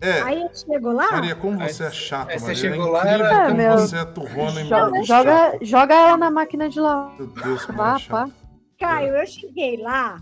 É, 0.00 0.20
Aí 0.22 0.42
eu 0.42 0.50
chego 0.54 0.92
lá, 0.92 1.10
Maria, 1.10 1.34
como 1.34 1.58
você 1.58 1.84
é 1.84 1.90
chata, 1.90 2.32
você 2.38 2.46
Maria. 2.46 2.54
chegou 2.56 2.86
é 2.86 2.90
lá, 2.90 3.00
incrível 3.04 3.26
era- 3.26 3.44
como 3.46 3.56
meu- 3.56 3.78
você 3.78 3.96
é 3.96 4.04
turrona 4.04 4.64
joga, 4.64 5.04
chata. 5.04 5.58
joga 5.64 5.94
ela 5.94 6.16
na 6.16 6.30
máquina 6.30 6.68
de 6.68 6.80
lavar, 6.80 7.16
Meu 7.18 7.26
Deus, 7.28 7.64
como 7.64 7.82
é. 7.82 8.30
Caio, 8.78 9.16
eu 9.16 9.26
cheguei 9.26 9.76
lá, 9.82 10.20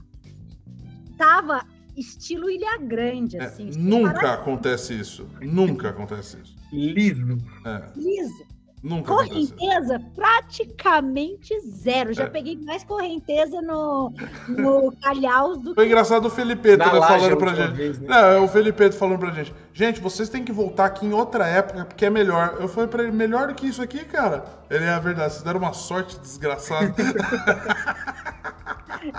tava 1.19 1.63
estilo 1.97 2.51
Ilha 2.51 2.79
Grande, 2.79 3.37
É, 3.39 3.45
assim. 3.45 3.71
nunca 3.77 4.33
acontece 4.35 4.95
isso. 4.95 5.27
Nunca 5.41 5.89
acontece 5.91 6.39
isso. 6.43 6.57
Liso. 6.73 7.39
É, 7.65 7.83
Liso. 7.97 8.45
nunca 8.83 9.13
acontece 9.15 9.41
isso. 9.41 9.55
Correnteza 9.55 10.01
praticamente 10.15 11.61
zero. 11.61 12.13
Já 12.13 12.25
É. 12.25 12.29
peguei 12.29 12.57
mais 12.65 12.85
correnteza 12.85 13.61
no, 13.63 14.13
no 14.49 14.93
Calhaus 15.03 15.59
do 15.63 15.75
Foi 15.75 15.85
que 15.85 15.91
engraçado 15.91 16.27
o 16.27 16.31
Felipe 16.31 16.77
Na 16.77 16.93
né, 16.93 17.01
falando 17.01 17.37
pra 17.37 17.55
gente. 17.55 17.73
vez, 17.75 17.99
né? 17.99 18.07
Não, 18.09 18.17
é 18.19 18.39
o 18.41 18.49
Felipe 18.49 18.93
falando 18.93 19.19
pra 19.19 19.31
gente. 19.31 19.55
Gente, 19.73 20.01
vocês 20.01 20.29
têm 20.29 20.45
que 20.45 20.53
voltar 20.53 20.87
aqui 20.87 21.07
em 21.07 21.13
outra 21.13 21.47
época, 21.47 21.85
porque 21.85 22.07
é 22.07 22.11
melhor. 22.11 22.57
Eu 22.61 22.69
falei 22.69 22.89
pra 22.89 23.03
ele, 23.03 23.13
melhor 23.13 23.49
do 23.49 23.55
que 23.55 23.67
isso 23.67 23.83
aqui, 23.83 24.05
cara? 24.05 24.45
Ele 24.71 24.85
é 24.85 24.91
a 24.91 24.99
verdade, 24.99 25.33
vocês 25.33 25.45
deram 25.45 25.61
uma 25.61 25.73
sorte 25.73 26.19
desgraçada. 26.21 26.95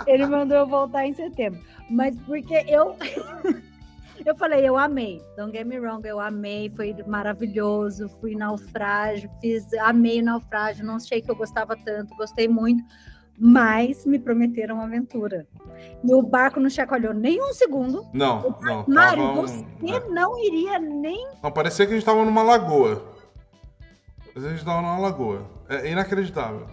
Ele 0.06 0.26
mandou 0.26 0.56
eu 0.56 0.66
voltar 0.66 1.06
em 1.06 1.12
setembro. 1.14 1.60
Mas 1.90 2.16
porque 2.26 2.54
eu. 2.68 2.96
eu 4.24 4.34
falei, 4.36 4.68
eu 4.68 4.76
amei. 4.76 5.22
Don't 5.36 5.56
get 5.56 5.66
me 5.66 5.78
wrong, 5.78 6.06
eu 6.06 6.20
amei. 6.20 6.68
Foi 6.70 6.94
maravilhoso. 7.06 8.08
Fui 8.20 8.34
naufrágio, 8.34 9.30
fiz, 9.40 9.72
amei 9.74 10.20
o 10.20 10.24
naufrágio. 10.24 10.84
Não 10.84 10.96
achei 10.96 11.22
que 11.22 11.30
eu 11.30 11.36
gostava 11.36 11.76
tanto, 11.76 12.14
gostei 12.16 12.48
muito. 12.48 12.82
mas 13.40 14.04
me 14.04 14.18
prometeram 14.18 14.80
aventura. 14.80 15.46
E 16.02 16.12
o 16.12 16.20
barco 16.22 16.58
não 16.58 16.68
chacoalhou 16.68 17.14
nem 17.14 17.40
um 17.40 17.52
segundo. 17.52 18.04
Não, 18.12 18.56
não. 18.60 18.84
Mário, 18.88 19.22
um- 19.22 19.34
você 19.36 19.64
é. 19.86 20.08
não 20.08 20.36
iria 20.44 20.78
nem. 20.80 21.28
Não, 21.40 21.52
parecia 21.52 21.86
que 21.86 21.92
a 21.92 21.94
gente 21.94 22.04
tava 22.04 22.24
numa 22.24 22.42
lagoa. 22.42 23.00
A 24.34 24.40
gente 24.40 24.64
tava 24.64 24.82
numa 24.82 24.98
lagoa. 24.98 25.46
É 25.68 25.88
inacreditável. 25.88 26.66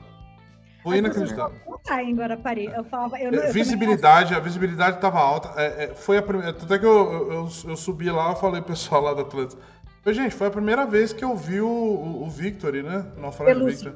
Foi 0.86 1.00
inacreditável. 1.00 1.58
Não 1.68 1.80
tá 1.80 2.04
em 2.04 2.16
Guarapari. 2.16 2.66
Eu 2.68 2.84
falava. 2.84 3.20
Eu, 3.20 3.32
eu 3.32 3.44
É, 3.46 3.52
visibilidade, 3.52 4.36
a 4.36 4.40
visibilidade 4.40 5.00
tava 5.00 5.18
alta. 5.18 5.60
É, 5.60 5.86
é, 5.86 5.88
foi 5.96 6.18
a 6.20 6.22
primeira. 6.22 6.54
Tanto 6.54 6.72
é 6.72 6.78
que 6.78 6.86
eu, 6.86 6.92
eu, 6.92 7.32
eu, 7.32 7.50
eu 7.70 7.76
subi 7.76 8.12
lá 8.12 8.34
e 8.34 8.36
falei 8.36 8.62
pro 8.62 8.74
pessoal 8.74 9.02
lá 9.02 9.16
da 9.16 9.24
Atlanta. 9.24 9.58
Falei, 10.04 10.20
gente, 10.20 10.36
foi 10.36 10.46
a 10.46 10.52
primeira 10.52 10.86
vez 10.86 11.12
que 11.12 11.26
eu 11.26 11.36
vi 11.36 11.60
o, 11.60 11.68
o, 11.68 12.24
o 12.26 12.30
Victory, 12.30 12.84
né? 12.84 13.04
O 13.18 13.22
naufrágio. 13.22 13.66
Victory. 13.66 13.96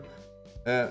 É, 0.66 0.90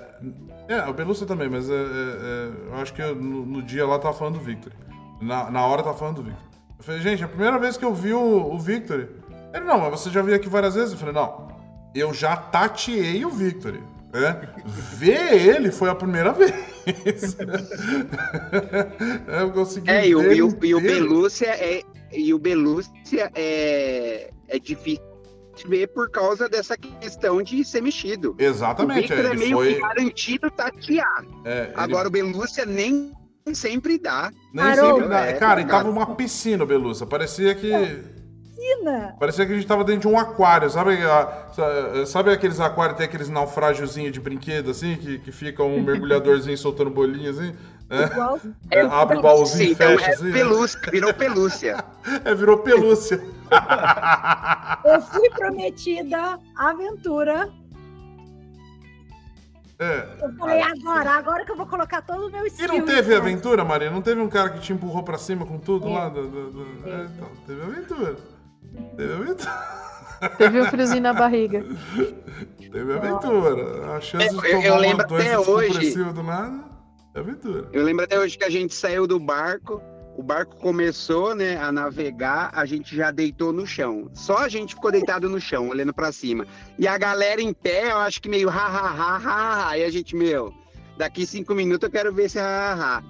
é, 0.69 0.87
o 0.87 0.95
Belúcio 0.95 1.27
também, 1.27 1.49
mas 1.49 1.69
é, 1.69 1.75
é, 1.75 2.51
eu 2.69 2.75
acho 2.77 2.95
que 2.95 3.03
eu, 3.03 3.17
no, 3.17 3.45
no 3.45 3.61
dia 3.61 3.85
lá 3.85 3.99
tava 3.99 4.15
falando 4.15 4.35
do 4.35 4.45
Victory. 4.45 4.77
Na, 5.21 5.51
na 5.51 5.67
hora 5.67 5.83
tava 5.83 5.99
falando 5.99 6.17
do 6.17 6.23
Victory. 6.23 6.47
Eu 6.79 6.85
falei, 6.85 7.01
gente, 7.01 7.25
a 7.25 7.29
primeira 7.29 7.59
vez 7.59 7.77
que 7.77 7.85
eu 7.85 7.93
vi 7.93 8.13
o, 8.13 8.55
o 8.55 8.57
Victory. 8.57 9.09
Ele, 9.53 9.65
não, 9.65 9.81
mas 9.81 9.91
você 9.91 10.11
já 10.11 10.23
veio 10.23 10.37
aqui 10.37 10.49
várias 10.49 10.77
vezes? 10.77 10.93
Eu 10.93 10.99
falei, 10.99 11.15
não, 11.15 11.49
eu 11.93 12.15
já 12.15 12.37
tateei 12.37 13.25
o 13.25 13.31
Victory. 13.31 13.83
Né? 14.13 14.49
Ver 14.95 15.35
ele 15.35 15.71
foi 15.71 15.91
a 15.91 15.95
primeira 15.95 16.33
vez. 16.35 16.53
é, 19.29 19.43
eu 19.43 19.51
consegui 19.53 19.91
É, 19.91 20.09
e 20.09 20.15
o, 20.15 20.33
e 20.33 20.43
o, 20.43 20.59
e 20.65 20.75
o. 20.75 20.81
Belúcia 20.81 21.49
é. 21.49 21.83
E 22.11 22.33
o 22.33 22.39
Belúcia 22.39 23.31
é, 23.35 24.31
é 24.49 24.59
difícil 24.59 25.03
de 25.55 25.67
ver 25.69 25.89
por 25.89 26.11
causa 26.11 26.49
dessa 26.49 26.75
questão 26.77 27.43
de 27.43 27.63
ser 27.65 27.83
mexido. 27.83 28.35
O 28.39 28.43
Exatamente, 28.43 29.09
Victor 29.09 29.19
é, 29.19 29.29
é 29.29 29.31
ele 29.33 29.39
meio 29.39 29.57
foi. 29.57 29.75
que 29.75 29.81
garantido 29.81 30.51
tatear. 30.51 31.25
é, 31.45 31.65
ele 31.65 31.73
Agora 31.77 32.09
o 32.09 32.11
Belúcia 32.11 32.65
nem 32.65 33.13
sempre 33.53 33.99
dá. 33.99 34.31
nem 34.55 34.65
Parou. 34.65 34.95
sempre 34.95 35.09
dá. 35.09 35.27
É, 35.27 35.33
Cara, 35.35 35.61
e 35.61 35.65
verdade. 35.65 35.85
tava 35.85 35.91
uma 35.91 36.15
piscina, 36.15 36.65
Belúcia. 36.65 37.05
Parecia 37.07 37.55
que. 37.55 37.71
Imagina! 38.73 39.15
Parecia 39.19 39.47
que 39.47 39.53
a 39.53 39.55
gente 39.55 39.67
tava 39.67 39.85
dentro 39.85 40.09
de 40.09 40.15
um 40.15 40.19
aquário, 40.19 40.69
sabe? 40.71 40.97
a- 41.05 41.49
sa- 41.53 42.07
Sabe 42.07 42.31
aqueles 42.33 42.61
aquários 42.61 42.93
que 42.95 42.99
tem 42.99 43.07
aqueles 43.07 43.29
naufrágiozinhos 43.29 44.13
de 44.13 44.21
brinquedo, 44.21 44.71
assim, 44.71 44.97
que, 44.97 45.19
que 45.19 45.33
fica 45.33 45.63
um 45.63 45.81
mergulhadorzinho 45.83 46.57
soltando 46.59 46.91
bolinha, 46.91 47.31
assim? 47.31 47.55
É, 47.91 48.03
Igual 48.05 48.39
É, 48.71 48.81
abre 48.83 49.17
o 49.17 49.23
baúzinho 49.23 49.71
e 49.71 49.73
então 49.73 49.89
fecha, 49.97 50.11
é 50.11 50.15
assim. 50.15 50.25
né? 50.25 50.33
pelúcia, 50.33 50.81
virou 50.91 51.15
pelúcia. 51.15 51.85
É, 52.25 52.35
virou 52.35 52.59
pelúcia. 52.59 53.21
eu 54.85 55.01
fui 55.03 55.29
prometida 55.31 56.39
aventura. 56.57 57.49
É. 59.79 60.09
Eu 60.23 60.33
falei, 60.35 60.61
agora, 60.61 61.11
agora 61.13 61.45
que 61.45 61.53
eu 61.53 61.57
vou 61.57 61.67
colocar 61.67 62.03
todo 62.03 62.27
o 62.27 62.31
meu 62.33 62.45
E 62.45 62.49
skill. 62.49 62.67
não 62.69 62.83
teve 62.85 63.15
aventura, 63.15 63.65
Maria? 63.65 63.91
Não 63.91 64.03
teve 64.03 64.21
um 64.21 64.29
cara 64.29 64.51
que 64.51 64.59
te 64.61 64.73
empurrou 64.73 65.03
pra 65.05 65.17
cima 65.19 65.47
com 65.47 65.59
tudo 65.59 65.87
É. 65.89 65.93
lá? 65.93 66.09
Do, 66.09 66.27
do- 66.29 66.51
do- 66.51 66.89
É, 66.89 67.05
então, 67.05 67.29
teve 67.47 67.63
aventura. 67.63 68.17
Teve 68.97 69.13
aventura. 69.13 69.79
Teve 70.37 70.61
um 70.61 70.65
friozinho 70.67 71.03
na 71.03 71.13
barriga. 71.13 71.65
Teve 72.73 72.93
aventura. 72.95 73.95
A 73.97 74.01
chance 74.01 74.29
de 74.29 74.35
Eu- 74.35 74.41
tomar 74.43 74.65
eu 74.65 74.73
uma 74.73 74.81
lembro 74.81 75.07
doença 75.07 75.29
até 75.29 75.39
hoje. 75.51 75.95
do 76.13 76.23
nada 76.23 76.65
é 77.15 77.21
aventura. 77.21 77.69
Eu 77.73 77.85
lembro 77.85 78.05
até 78.05 78.19
hoje 78.19 78.37
que 78.37 78.45
a 78.45 78.51
gente 78.51 78.75
saiu 78.75 79.07
do 79.07 79.19
barco, 79.21 79.81
o 80.17 80.23
barco 80.23 80.57
começou, 80.57 81.35
né, 81.35 81.57
a 81.59 81.71
navegar, 81.71 82.51
a 82.53 82.67
gente 82.67 82.97
já 82.97 83.11
deitou 83.13 83.53
no 83.53 83.65
chão. 83.67 84.11
Só 84.13 84.39
a 84.39 84.49
gente 84.49 84.75
ficou 84.75 84.91
deitado 84.91 85.29
no 85.29 85.41
chão, 85.41 85.69
olhando 85.69 85.95
pra 85.95 86.11
cima. 86.11 86.45
E 86.77 86.89
a 86.89 86.99
galera 86.99 87.41
em 87.41 87.53
pé, 87.53 87.93
eu 87.93 87.99
acho 87.99 88.21
que 88.21 88.29
meio 88.29 88.49
ha 88.51 88.53
ha 88.67 88.91
ha 88.91 89.17
ha, 89.17 89.69
ha. 89.71 89.79
E 89.79 89.85
a 89.85 89.91
gente, 89.91 90.17
meu, 90.17 90.53
daqui 90.97 91.25
cinco 91.25 91.55
minutos 91.55 91.87
eu 91.87 91.93
quero 91.93 92.13
ver 92.13 92.25
esse 92.25 92.39
ha 92.41 92.45
ha 92.73 92.99
ha. 92.99 93.03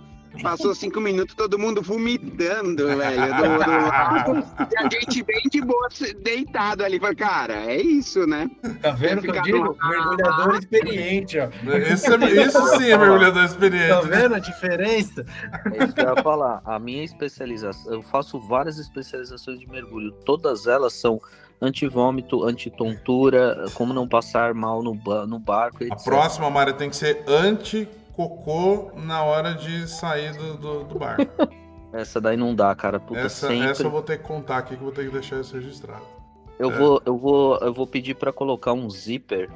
Passou 0.43 0.75
cinco 0.75 1.01
minutos, 1.01 1.35
todo 1.35 1.59
mundo 1.59 1.83
vomitando, 1.83 2.87
velho. 2.97 3.35
do- 3.35 4.33
do- 4.43 4.69
E 4.73 4.77
a 4.79 4.83
gente 4.89 5.23
bem 5.23 5.43
de 5.51 5.61
boa, 5.61 5.89
deitado 6.23 6.85
ali. 6.85 6.99
Falei, 7.01 7.17
cara, 7.17 7.55
é 7.55 7.81
isso, 7.81 8.27
né? 8.27 8.51
Tá 8.81 8.91
vendo 8.93 9.19
o 9.19 9.23
que 9.23 9.29
eu 9.31 9.43
digo? 9.43 9.59
no- 9.59 9.77
Mergulhador 9.89 10.57
experiente, 10.59 11.39
ó. 11.39 11.49
Esse 11.77 12.13
é- 12.13 12.47
isso 12.47 12.67
sim 12.79 12.91
é 12.91 12.97
mergulhador 12.99 13.43
Tá 13.43 13.45
experiente. 13.47 14.07
vendo 14.09 14.35
a 14.35 14.39
diferença? 14.39 15.25
É 15.73 15.85
isso 15.85 15.93
que 15.95 16.01
eu 16.01 16.15
ia 16.15 16.23
falar. 16.23 16.61
A 16.65 16.79
minha 16.79 17.05
especialização, 17.05 17.93
eu 17.93 18.03
faço 18.03 18.39
várias 18.41 18.79
especializações 18.79 19.59
de 19.59 19.69
mergulho. 19.69 20.13
Todas 20.25 20.67
elas 20.67 20.93
são 20.93 21.21
antivômito, 21.61 22.45
antitontura, 22.45 23.65
como 23.75 23.93
não 23.93 24.07
passar 24.09 24.55
mal 24.55 24.83
no, 24.83 24.95
ba- 24.95 25.27
no 25.27 25.39
barco, 25.41 25.83
A 25.83 25.87
etc. 25.87 26.05
próxima, 26.05 26.49
Maria, 26.49 26.73
tem 26.75 26.89
que 26.89 26.97
ser 26.97 27.25
anti-cocô 28.19 28.91
na 28.97 29.23
hora 29.23 29.55
de 29.55 29.87
sair 29.89 30.33
do, 30.37 30.57
do, 30.57 30.85
do 30.85 30.99
barco. 30.99 31.25
Essa 31.93 32.21
daí 32.21 32.37
não 32.37 32.55
dá, 32.55 32.75
cara. 32.75 33.01
Puta, 33.01 33.21
Essa, 33.21 33.49
sempre. 33.49 33.71
essa 33.71 33.83
eu 33.83 33.91
vou 33.91 34.03
ter 34.03 34.19
que 34.19 34.25
contar 34.25 34.59
aqui, 34.59 34.71
que 34.77 34.81
eu 34.81 34.85
vou 34.85 34.93
ter 34.93 35.07
que 35.07 35.11
deixar 35.11 35.41
isso 35.41 35.55
registrado. 35.55 36.03
Eu 36.59 36.71
É. 36.71 36.77
vou, 36.77 37.03
eu 37.07 37.17
vou, 37.17 37.57
eu 37.61 37.73
vou 37.73 37.87
pedir 37.87 38.15
pra 38.15 38.31
colocar 38.31 38.75
um 38.75 38.91
zíper 38.91 39.49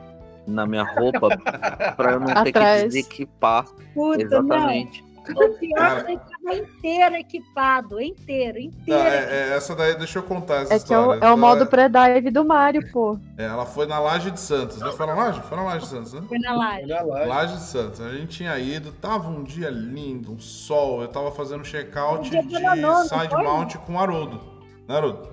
na 0.46 0.64
minha 0.66 0.82
roupa 0.82 1.28
pra 1.94 2.12
eu 2.12 2.20
não 2.20 2.28
ter 2.42 2.52
que 2.52 2.58
Atrás. 2.58 2.84
desequipar. 2.84 3.66
Puta, 3.92 4.22
Exatamente. 4.22 5.02
não. 5.02 5.11
O 5.30 5.48
pior 5.58 6.04
foi 6.04 6.16
que 6.16 6.22
tava 6.30 6.56
inteiro 6.56 7.14
equipado, 7.14 8.00
inteiro, 8.00 8.58
inteiro. 8.58 9.00
é- 9.08 9.50
é, 9.50 9.56
essa 9.56 9.74
daí, 9.76 9.94
deixa 9.96 10.18
eu 10.18 10.22
contar 10.24 10.62
essa 10.62 10.74
É 10.74 10.78
que 10.80 10.92
é 10.92 10.98
o, 10.98 11.02
história. 11.14 11.24
é 11.24 11.32
o 11.32 11.36
modo 11.38 11.66
pré-dive 11.66 12.30
do 12.30 12.44
Mario, 12.44 12.90
pô. 12.92 13.16
é, 13.38 13.44
ela 13.44 13.64
foi 13.64 13.86
na 13.86 13.98
Laje 14.00 14.30
de 14.32 14.40
Santos, 14.40 14.78
né? 14.78 14.90
Foi 14.92 15.06
na 15.06 15.14
Laje? 15.14 15.40
Foi 15.42 15.56
na 15.56 15.62
Laje 15.62 15.84
de 15.84 15.90
Santos, 15.90 16.12
né? 16.12 16.22
Foi 16.28 16.38
na 16.38 16.52
live. 16.54 16.92
Olha 16.92 17.02
lá. 17.02 17.24
Laje 17.26 17.54
de 17.54 17.62
Santos. 17.62 18.00
A 18.00 18.10
gente 18.10 18.28
tinha 18.36 18.58
ido, 18.58 18.90
tava 18.92 19.28
um 19.28 19.44
dia 19.44 19.70
lindo, 19.70 20.32
um 20.32 20.40
sol. 20.40 21.02
Eu 21.02 21.08
tava 21.08 21.30
fazendo 21.30 21.62
check-out 21.62 22.28
Um 22.28 22.46
de 22.46 23.08
side 23.08 23.28
foi? 23.30 23.42
mount 23.44 23.74
com 23.76 23.98
Haroldo. 24.00 24.40
Né, 24.88 24.96
Haroldo? 24.96 25.28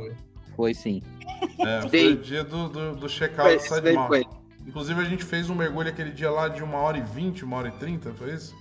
Foi 0.55 0.73
sim. 0.73 1.01
É, 1.59 1.81
foi 1.81 1.89
Sim. 1.89 2.13
o 2.13 2.17
dia 2.17 2.43
do, 2.43 2.67
do, 2.69 2.91
do 2.95 2.99
Foi, 2.99 3.09
check-out 3.09 3.57
de 3.57 3.63
side 3.63 3.93
mount. 3.93 4.07
foi. 4.07 4.25
Inclusive, 4.67 5.01
a 5.01 5.05
gente 5.05 5.23
fez 5.23 5.49
um 5.49 5.55
mergulho 5.55 5.89
aquele 5.89 6.11
dia 6.11 6.29
lá 6.29 6.47
de 6.47 6.61
uma 6.61 6.77
hora 6.79 6.97
e 6.97 7.01
vinte, 7.01 7.43
uma 7.43 7.57
hora 7.57 7.69
e 7.69 7.71
trinta, 7.71 8.11
foi 8.13 8.33
isso? 8.33 8.53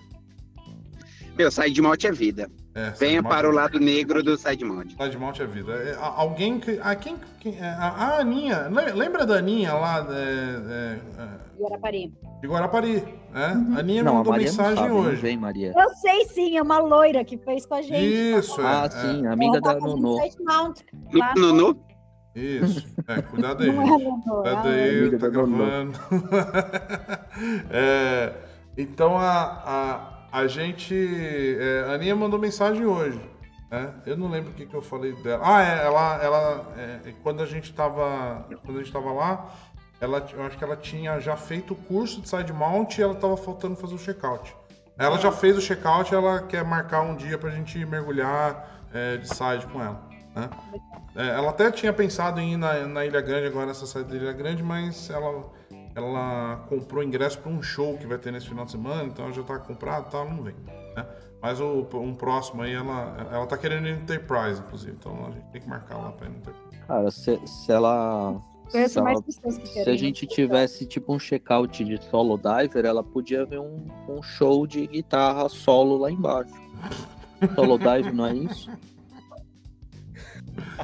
Meu, 1.39 1.51
side 1.53 1.81
mount 1.81 2.05
é 2.05 2.11
vida. 2.11 2.51
É, 2.75 2.91
Venha 2.91 3.23
mount 3.23 3.33
para 3.33 3.47
é 3.47 3.51
o 3.51 3.55
lado 3.55 3.79
negro 3.79 4.23
do 4.25 4.37
side 4.37 4.65
mount. 4.65 4.91
Side 5.01 5.17
mount 5.17 5.39
é 5.39 5.47
vida. 5.47 5.73
É, 5.73 5.95
a- 5.95 6.15
alguém 6.17 6.59
que. 6.59 6.81
A, 6.83 6.95
quem, 6.97 7.17
quem- 7.41 7.57
é, 7.59 7.65
a, 7.69 7.87
a 7.89 8.19
Aninha. 8.21 8.69
le- 8.69 8.93
Lembra 8.93 9.25
da 9.25 9.37
Aninha 9.37 9.73
lá 9.75 10.05
é, 10.11 10.13
é, 10.19 11.23
é, 11.23 11.63
Guarapari. 11.63 12.13
de 12.41 12.49
Guarapari? 12.49 13.05
É? 13.35 13.45
A 13.45 13.79
Aninha 13.79 14.03
Não, 14.03 14.13
a 14.13 14.15
mandou 14.17 14.33
Maria 14.33 14.47
não 14.51 14.53
mensagem 14.57 14.77
sabe, 14.77 14.91
hoje. 14.93 15.21
vem, 15.23 15.37
Maria. 15.37 15.73
Eu 15.77 15.91
sei 15.95 16.25
sim, 16.27 16.57
é 16.59 16.63
uma 16.63 16.79
loira 16.81 17.25
que 17.25 17.39
fez 17.39 17.65
com 17.67 17.75
a 17.75 17.83
gente. 17.83 18.05
Isso, 18.39 18.61
é. 18.61 18.65
Ah, 18.65 18.85
é. 18.87 18.91
sim, 18.91 19.27
amiga 19.27 19.61
da 19.61 19.75
tá 19.75 19.81
No, 21.37 21.53
no, 21.53 21.79
Isso. 22.35 22.87
É, 23.07 23.23
cuidado 23.23 23.63
aí, 23.63 23.71
é 23.71 23.73
Cuidado 23.75 24.69
é 24.69 24.73
aí, 24.91 25.19
tá 25.19 25.29
gravando. 25.29 25.93
É, 27.71 28.33
então 28.77 29.17
a, 29.17 29.43
a, 29.65 30.18
a 30.33 30.47
gente. 30.47 30.95
é, 31.61 31.85
a 31.89 31.93
Aninha 31.95 32.15
mandou 32.15 32.39
mensagem 32.39 32.85
hoje. 32.85 33.21
né? 33.71 33.93
Eu 34.07 34.17
não 34.17 34.29
lembro 34.29 34.51
o 34.51 34.55
que, 34.55 34.67
que 34.67 34.75
eu 34.75 34.83
falei 34.83 35.13
dela. 35.23 35.43
Ah, 35.45 35.63
é, 35.63 35.85
ela. 35.85 36.23
ela 36.23 36.75
é, 36.77 37.15
quando 37.23 37.43
a 37.43 37.47
gente 37.47 37.73
tava. 37.73 38.47
Quando 38.65 38.79
a 38.79 38.83
gente 38.83 38.93
tava 38.93 39.13
lá, 39.13 39.51
ela, 40.01 40.27
eu 40.33 40.43
acho 40.45 40.57
que 40.57 40.65
ela 40.65 40.77
tinha 40.77 41.19
já 41.21 41.37
feito 41.37 41.73
o 41.73 41.77
curso 41.77 42.21
de 42.21 42.29
side 42.29 42.53
mount 42.53 42.99
e 42.99 43.03
ela 43.03 43.15
tava 43.15 43.37
faltando 43.37 43.77
fazer 43.77 43.95
o 43.95 43.99
check-out. 43.99 44.55
Ela 44.97 45.17
já 45.19 45.31
fez 45.31 45.57
o 45.57 45.61
check-out 45.61 46.13
ela 46.13 46.43
quer 46.43 46.65
marcar 46.65 47.03
um 47.03 47.15
dia 47.15 47.39
pra 47.39 47.51
gente 47.51 47.85
mergulhar 47.87 48.69
é, 48.93 49.17
de 49.17 49.29
side 49.29 49.67
com 49.73 49.81
ela. 49.81 50.03
né? 50.35 50.51
É, 51.15 51.29
ela 51.29 51.51
até 51.51 51.71
tinha 51.71 51.93
pensado 51.93 52.41
em 52.41 52.55
ir 52.55 52.57
na, 52.57 52.85
na 52.87 53.07
Ilha 53.07 53.21
Grande 53.21 53.47
agora, 53.47 53.71
essa 53.71 53.87
saída 53.87 54.11
da 54.11 54.17
Ilha 54.17 54.33
Grande, 54.33 54.63
mas 54.63 55.09
ela, 55.11 55.47
ela 55.99 56.65
comprou 56.69 57.03
ingresso 57.03 57.39
para 57.39 57.51
um 57.51 57.63
show 57.63 57.97
que 57.99 58.07
vai 58.07 58.19
ter 58.19 58.33
nesse 58.33 58.49
final 58.49 58.65
de 58.65 58.71
semana, 58.71 59.05
então 59.05 59.25
ela 59.25 59.35
já 59.35 59.43
tá 59.43 59.59
comprado 59.59 60.07
e 60.09 60.11
tal, 60.11 60.29
não 60.29 60.43
vem. 60.43 60.55
Né? 60.97 61.07
Mas 61.41 61.61
o, 61.61 61.87
um 61.95 62.15
próximo 62.15 62.63
aí, 62.63 62.75
ela, 62.75 63.29
ela 63.31 63.47
tá 63.47 63.57
querendo 63.57 63.87
ir 63.87 63.93
no 63.97 64.03
Enterprise, 64.03 64.61
inclusive, 64.61 64.93
então 64.99 65.27
a 65.27 65.31
gente 65.31 65.47
tem 65.53 65.61
que 65.61 65.69
marcar 65.69 65.97
lá 65.99 66.11
pra 66.13 66.27
ir 66.27 66.31
no 66.31 66.37
Enterprise. 66.39 66.69
Cara, 66.87 67.11
se, 67.11 67.41
se 67.47 67.71
ela. 67.73 68.41
Se, 68.69 68.99
ela- 68.99 69.23
se 69.65 69.89
a 69.89 69.97
gente 69.97 70.27
tivesse 70.27 70.85
tipo 70.85 71.15
um 71.15 71.19
check-out 71.19 71.83
de 71.85 72.03
solo 72.05 72.37
diver, 72.39 72.85
ela 72.85 73.03
podia 73.03 73.47
ver 73.47 73.61
um, 73.61 73.87
um 74.09 74.23
show 74.23 74.67
de 74.67 74.87
guitarra 74.87 75.49
solo 75.49 75.97
lá 75.97 76.11
embaixo. 76.11 76.53
Solo 77.55 77.79
dive, 77.79 78.11
não 78.11 78.27
é 78.27 78.35
isso? 78.35 78.69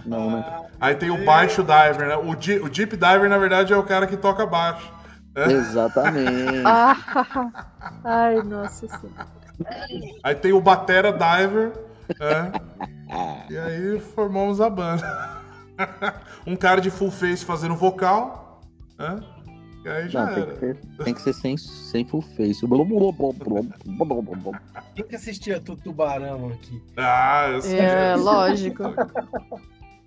Não, 0.07 0.31
né? 0.31 0.69
Aí 0.81 0.95
tem 0.95 1.11
o 1.11 1.25
baixo 1.25 1.62
diver, 1.62 2.09
né? 2.09 2.17
O 2.17 2.35
deep 2.69 2.97
diver, 2.97 3.29
na 3.29 3.39
verdade, 3.39 3.73
é 3.73 3.77
o 3.77 3.83
cara 3.83 4.07
que 4.07 4.17
toca 4.17 4.47
baixo. 4.47 4.93
Exatamente. 5.37 6.62
Ah, 6.66 6.97
ai, 8.05 8.43
nossa 8.43 8.87
senhora. 8.89 9.26
Aí 10.22 10.35
tem 10.35 10.53
o 10.53 10.61
batera 10.61 11.12
diver, 11.12 11.72
né? 12.20 12.53
E 13.51 13.57
aí 13.57 14.01
formamos 14.01 14.61
a 14.61 14.68
banda. 14.70 15.43
um 16.47 16.57
cara 16.57 16.80
de 16.80 16.91
full 16.91 17.11
face 17.11 17.45
fazendo 17.45 17.74
vocal, 17.76 18.61
né? 18.99 19.20
Aí 19.87 20.09
já 20.09 20.24
Não, 20.24 20.35
tem 20.35 20.45
que 20.47 20.59
ser, 20.59 20.76
tem 21.05 21.14
que 21.14 21.20
ser 21.22 21.32
sem, 21.35 21.57
sem 21.59 22.05
full 22.07 22.22
face. 22.22 22.61
Quem 24.95 25.05
que 25.07 25.16
assistia 25.16 25.61
tu 25.61 25.76
tubarão 25.76 26.49
aqui? 26.49 26.82
Ah, 26.97 27.49
eu 27.53 27.61
sei. 27.61 27.80
É, 27.80 28.16
lógico. 28.16 28.82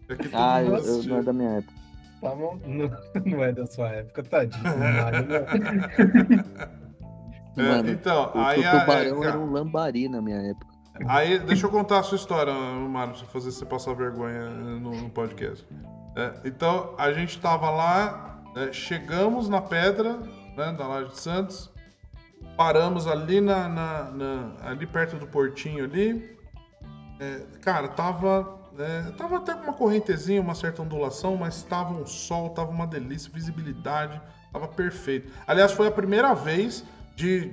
É 0.09 0.15
que 0.15 0.29
Ah, 0.33 0.63
eu, 0.63 0.77
eu- 0.77 1.03
não 1.03 1.17
é 1.17 1.21
da 1.21 1.33
minha 1.33 1.49
época. 1.57 1.76
Tá 2.21 2.33
bom? 2.35 2.59
Não, 2.65 2.89
não 3.25 3.43
é 3.43 3.51
da 3.51 3.65
sua 3.67 3.89
época, 3.89 4.23
tadinho. 4.23 4.63
Né? 4.63 6.67
É, 7.57 7.61
Mano, 7.63 7.89
então, 7.89 8.31
o, 8.35 8.39
aí, 8.39 8.59
o 8.61 8.67
a- 8.67 8.79
tubarão 8.81 9.23
é, 9.23 9.27
era 9.29 9.39
um 9.39 9.51
lambari 9.51 10.07
na 10.07 10.21
minha 10.21 10.37
época. 10.37 10.67
aí 11.07 11.39
deixa 11.39 11.65
eu 11.65 11.71
contar 11.71 11.99
a 11.99 12.03
sua 12.03 12.15
história, 12.15 12.53
Mário, 12.53 13.15
pra 13.15 13.25
fazer 13.29 13.51
você 13.51 13.65
passar 13.65 13.95
vergonha 13.95 14.47
no, 14.47 14.91
no 14.91 15.09
podcast. 15.09 15.65
É, 16.15 16.33
então, 16.45 16.93
a 16.99 17.11
gente 17.13 17.39
tava 17.41 17.71
lá, 17.71 18.43
é, 18.55 18.71
chegamos 18.71 19.49
na 19.49 19.59
pedra 19.59 20.17
né, 20.55 20.71
da 20.77 20.85
Laje 20.87 21.09
de 21.09 21.19
Santos, 21.19 21.71
paramos 22.55 23.07
ali 23.07 23.41
na, 23.41 23.67
na- 23.67 24.11
na- 24.11 24.51
ali 24.61 24.85
perto 24.85 25.15
do 25.15 25.25
portinho 25.25 25.83
ali. 25.85 26.37
É, 27.19 27.39
cara, 27.61 27.87
tava. 27.87 28.55
É, 28.79 29.11
tava 29.17 29.37
até 29.37 29.53
com 29.53 29.63
uma 29.63 29.73
correntezinha, 29.73 30.41
uma 30.41 30.55
certa 30.55 30.81
ondulação, 30.81 31.35
mas 31.35 31.63
tava 31.63 31.93
um 31.93 32.05
sol, 32.05 32.49
tava 32.49 32.69
uma 32.69 32.85
delícia, 32.85 33.31
visibilidade, 33.33 34.21
tava 34.51 34.67
perfeito. 34.67 35.31
Aliás, 35.45 35.71
foi 35.71 35.87
a 35.87 35.91
primeira 35.91 36.33
vez 36.33 36.83
de 37.15 37.51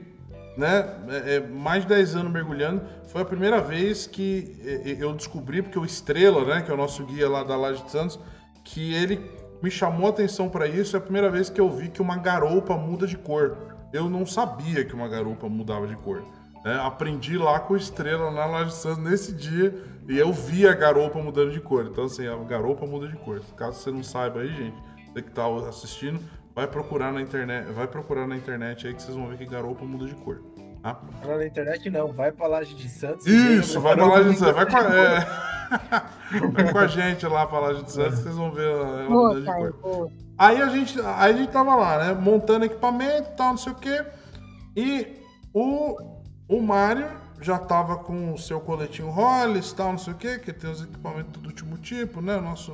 né, 0.57 0.87
é, 1.09 1.37
é, 1.37 1.41
mais 1.41 1.83
de 1.83 1.89
10 1.89 2.16
anos 2.16 2.33
mergulhando, 2.33 2.83
foi 3.09 3.22
a 3.22 3.25
primeira 3.25 3.61
vez 3.61 4.07
que 4.07 4.57
é, 4.64 4.97
eu 5.03 5.12
descobri, 5.12 5.62
porque 5.62 5.79
o 5.79 5.85
Estrela, 5.85 6.45
né, 6.45 6.62
que 6.62 6.70
é 6.70 6.75
o 6.75 6.77
nosso 6.77 7.05
guia 7.05 7.29
lá 7.29 7.43
da 7.43 7.57
Laje 7.57 7.83
de 7.83 7.91
Santos, 7.91 8.18
que 8.62 8.95
ele 8.95 9.20
me 9.62 9.70
chamou 9.70 10.07
a 10.07 10.11
atenção 10.11 10.49
para 10.49 10.66
isso, 10.66 10.95
é 10.95 10.99
a 10.99 11.03
primeira 11.03 11.31
vez 11.31 11.49
que 11.49 11.61
eu 11.61 11.70
vi 11.70 11.89
que 11.89 12.03
uma 12.03 12.16
garoupa 12.16 12.77
muda 12.77 13.07
de 13.07 13.16
cor. 13.16 13.57
Eu 13.93 14.09
não 14.09 14.27
sabia 14.27 14.85
que 14.85 14.95
uma 14.95 15.09
garoupa 15.09 15.49
mudava 15.49 15.87
de 15.87 15.97
cor. 15.97 16.22
né? 16.64 16.79
Aprendi 16.83 17.39
lá 17.39 17.61
com 17.61 17.75
o 17.75 17.77
Estrela 17.77 18.31
na 18.31 18.45
Laje 18.45 18.70
de 18.70 18.77
Santos 18.77 19.03
nesse 19.03 19.33
dia 19.33 19.75
e 20.09 20.19
eu 20.19 20.33
vi 20.33 20.67
a 20.67 20.75
garoupa 20.75 21.19
mudando 21.19 21.51
de 21.51 21.61
cor. 21.61 21.87
Então, 21.87 22.05
assim, 22.05 22.27
a 22.27 22.37
garoupa 22.45 22.87
muda 22.87 23.09
de 23.09 23.17
cor. 23.17 23.41
Caso 23.57 23.81
você 23.81 23.91
não 23.91 24.03
saiba 24.03 24.41
aí, 24.41 24.49
gente, 24.49 24.77
você 25.13 25.23
que 25.23 25.31
tá 25.31 25.47
assistindo, 25.69 26.21
vai 26.55 26.67
procurar 26.67 27.13
na 27.13 27.21
internet, 27.21 27.73
vai 27.73 27.87
procurar 27.87 28.27
na 28.27 28.37
internet 28.37 28.87
aí 28.87 28.95
que 28.95 29.03
vocês 29.03 29.17
vão 29.17 29.29
ver 29.29 29.39
que 29.39 29.47
garoupa 29.47 29.85
muda 29.85 30.07
de 30.07 30.15
cor. 30.15 30.43
Tá? 30.83 31.01
Não, 31.27 31.39
na 31.39 31.47
internet 31.47 31.89
não, 31.89 32.13
vai 32.13 32.31
pra 32.31 32.47
Laje 32.47 32.75
de 32.75 32.89
Santos. 32.89 33.27
Isso, 33.27 33.81
vai 33.81 33.97
pra 33.97 34.07
Laje 34.07 34.31
de 34.31 34.37
Santos, 34.37 34.55
vai 34.55 34.67
com 34.71 34.77
a, 34.77 34.95
é, 34.95 36.51
vai 36.53 36.73
com 36.73 36.79
a 36.79 36.87
gente 36.87 37.27
lá 37.27 37.47
pra 37.47 37.59
Laje 37.59 37.83
de 37.85 37.93
Santos, 37.93 38.19
vocês 38.19 38.37
vão 38.37 38.53
ver 38.53 38.71
ela 38.71 39.09
Boa, 39.09 39.35
mudando 39.35 39.67
de 39.67 39.73
cor. 39.79 40.11
Aí 40.37 40.61
a 40.61 40.69
gente, 40.69 41.01
aí 41.01 41.33
a 41.33 41.37
gente 41.37 41.51
tava 41.51 41.75
lá, 41.77 41.99
né? 42.05 42.13
Montando 42.13 42.65
equipamento 42.65 43.31
e 43.31 43.37
tal, 43.37 43.51
não 43.51 43.57
sei 43.57 43.73
o 43.73 43.77
quê. 43.77 44.05
E 44.77 45.17
o, 45.53 45.97
o 46.49 46.61
Mário 46.61 47.07
já 47.41 47.59
tava 47.59 47.97
com 47.97 48.32
o 48.32 48.39
seu 48.39 48.61
coletinho 48.61 49.11
Hollis 49.11 49.70
e 49.70 49.74
tal, 49.74 49.91
não 49.93 49.99
sei 49.99 50.12
o 50.12 50.16
quê, 50.16 50.39
que 50.39 50.53
tem 50.53 50.70
os 50.70 50.82
equipamentos 50.82 51.41
do 51.43 51.49
último 51.49 51.76
tipo, 51.78 52.20
né? 52.20 52.37
O 52.37 52.41
nosso. 52.43 52.72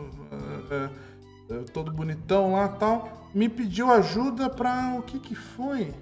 é, 0.70 0.74
é, 0.74 1.54
é, 1.56 1.62
todo 1.72 1.90
bonitão 1.92 2.52
lá 2.52 2.66
e 2.66 2.78
tal. 2.78 3.08
Me 3.34 3.48
pediu 3.48 3.90
ajuda 3.90 4.48
pra. 4.50 4.94
O 4.98 5.02
que 5.02 5.18
que 5.18 5.34
foi? 5.34 5.92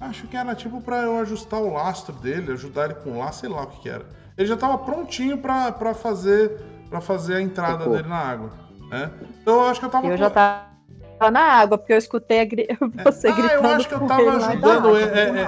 Acho 0.00 0.26
que 0.28 0.36
era 0.36 0.54
tipo 0.54 0.80
pra 0.80 0.98
eu 1.02 1.18
ajustar 1.18 1.60
o 1.60 1.72
lastro 1.72 2.14
dele, 2.14 2.52
ajudar 2.52 2.84
ele 2.86 2.94
com 2.94 3.10
o 3.12 3.18
lastro, 3.18 3.48
sei 3.48 3.56
lá 3.56 3.64
o 3.64 3.66
que 3.66 3.80
que 3.80 3.88
era. 3.88 4.06
Ele 4.36 4.46
já 4.46 4.56
tava 4.56 4.78
prontinho 4.78 5.38
pra, 5.38 5.72
pra 5.72 5.92
fazer 5.94 6.60
para 6.88 7.00
fazer 7.02 7.34
a 7.36 7.40
entrada 7.42 7.84
dele 7.96 8.08
na 8.08 8.16
água, 8.16 8.50
né? 8.88 9.10
Então 9.42 9.54
eu 9.56 9.66
acho 9.66 9.80
que 9.80 9.84
eu 9.86 9.90
tava 9.90 10.06
Eu 10.06 10.16
já 10.16 10.30
tava 10.30 11.30
na 11.30 11.40
água, 11.40 11.76
porque 11.76 11.92
eu 11.92 11.98
escutei 11.98 12.40
a 12.40 12.44
gri- 12.44 12.68
você 13.04 13.28
Ah, 13.28 13.32
gritando. 13.32 13.64
eu 13.64 13.70
acho 13.74 13.88
que 13.88 13.94
eu 13.94 14.06
tava 14.06 14.22
lá 14.22 14.48
ajudando 14.48 14.96
ele. 14.96 15.44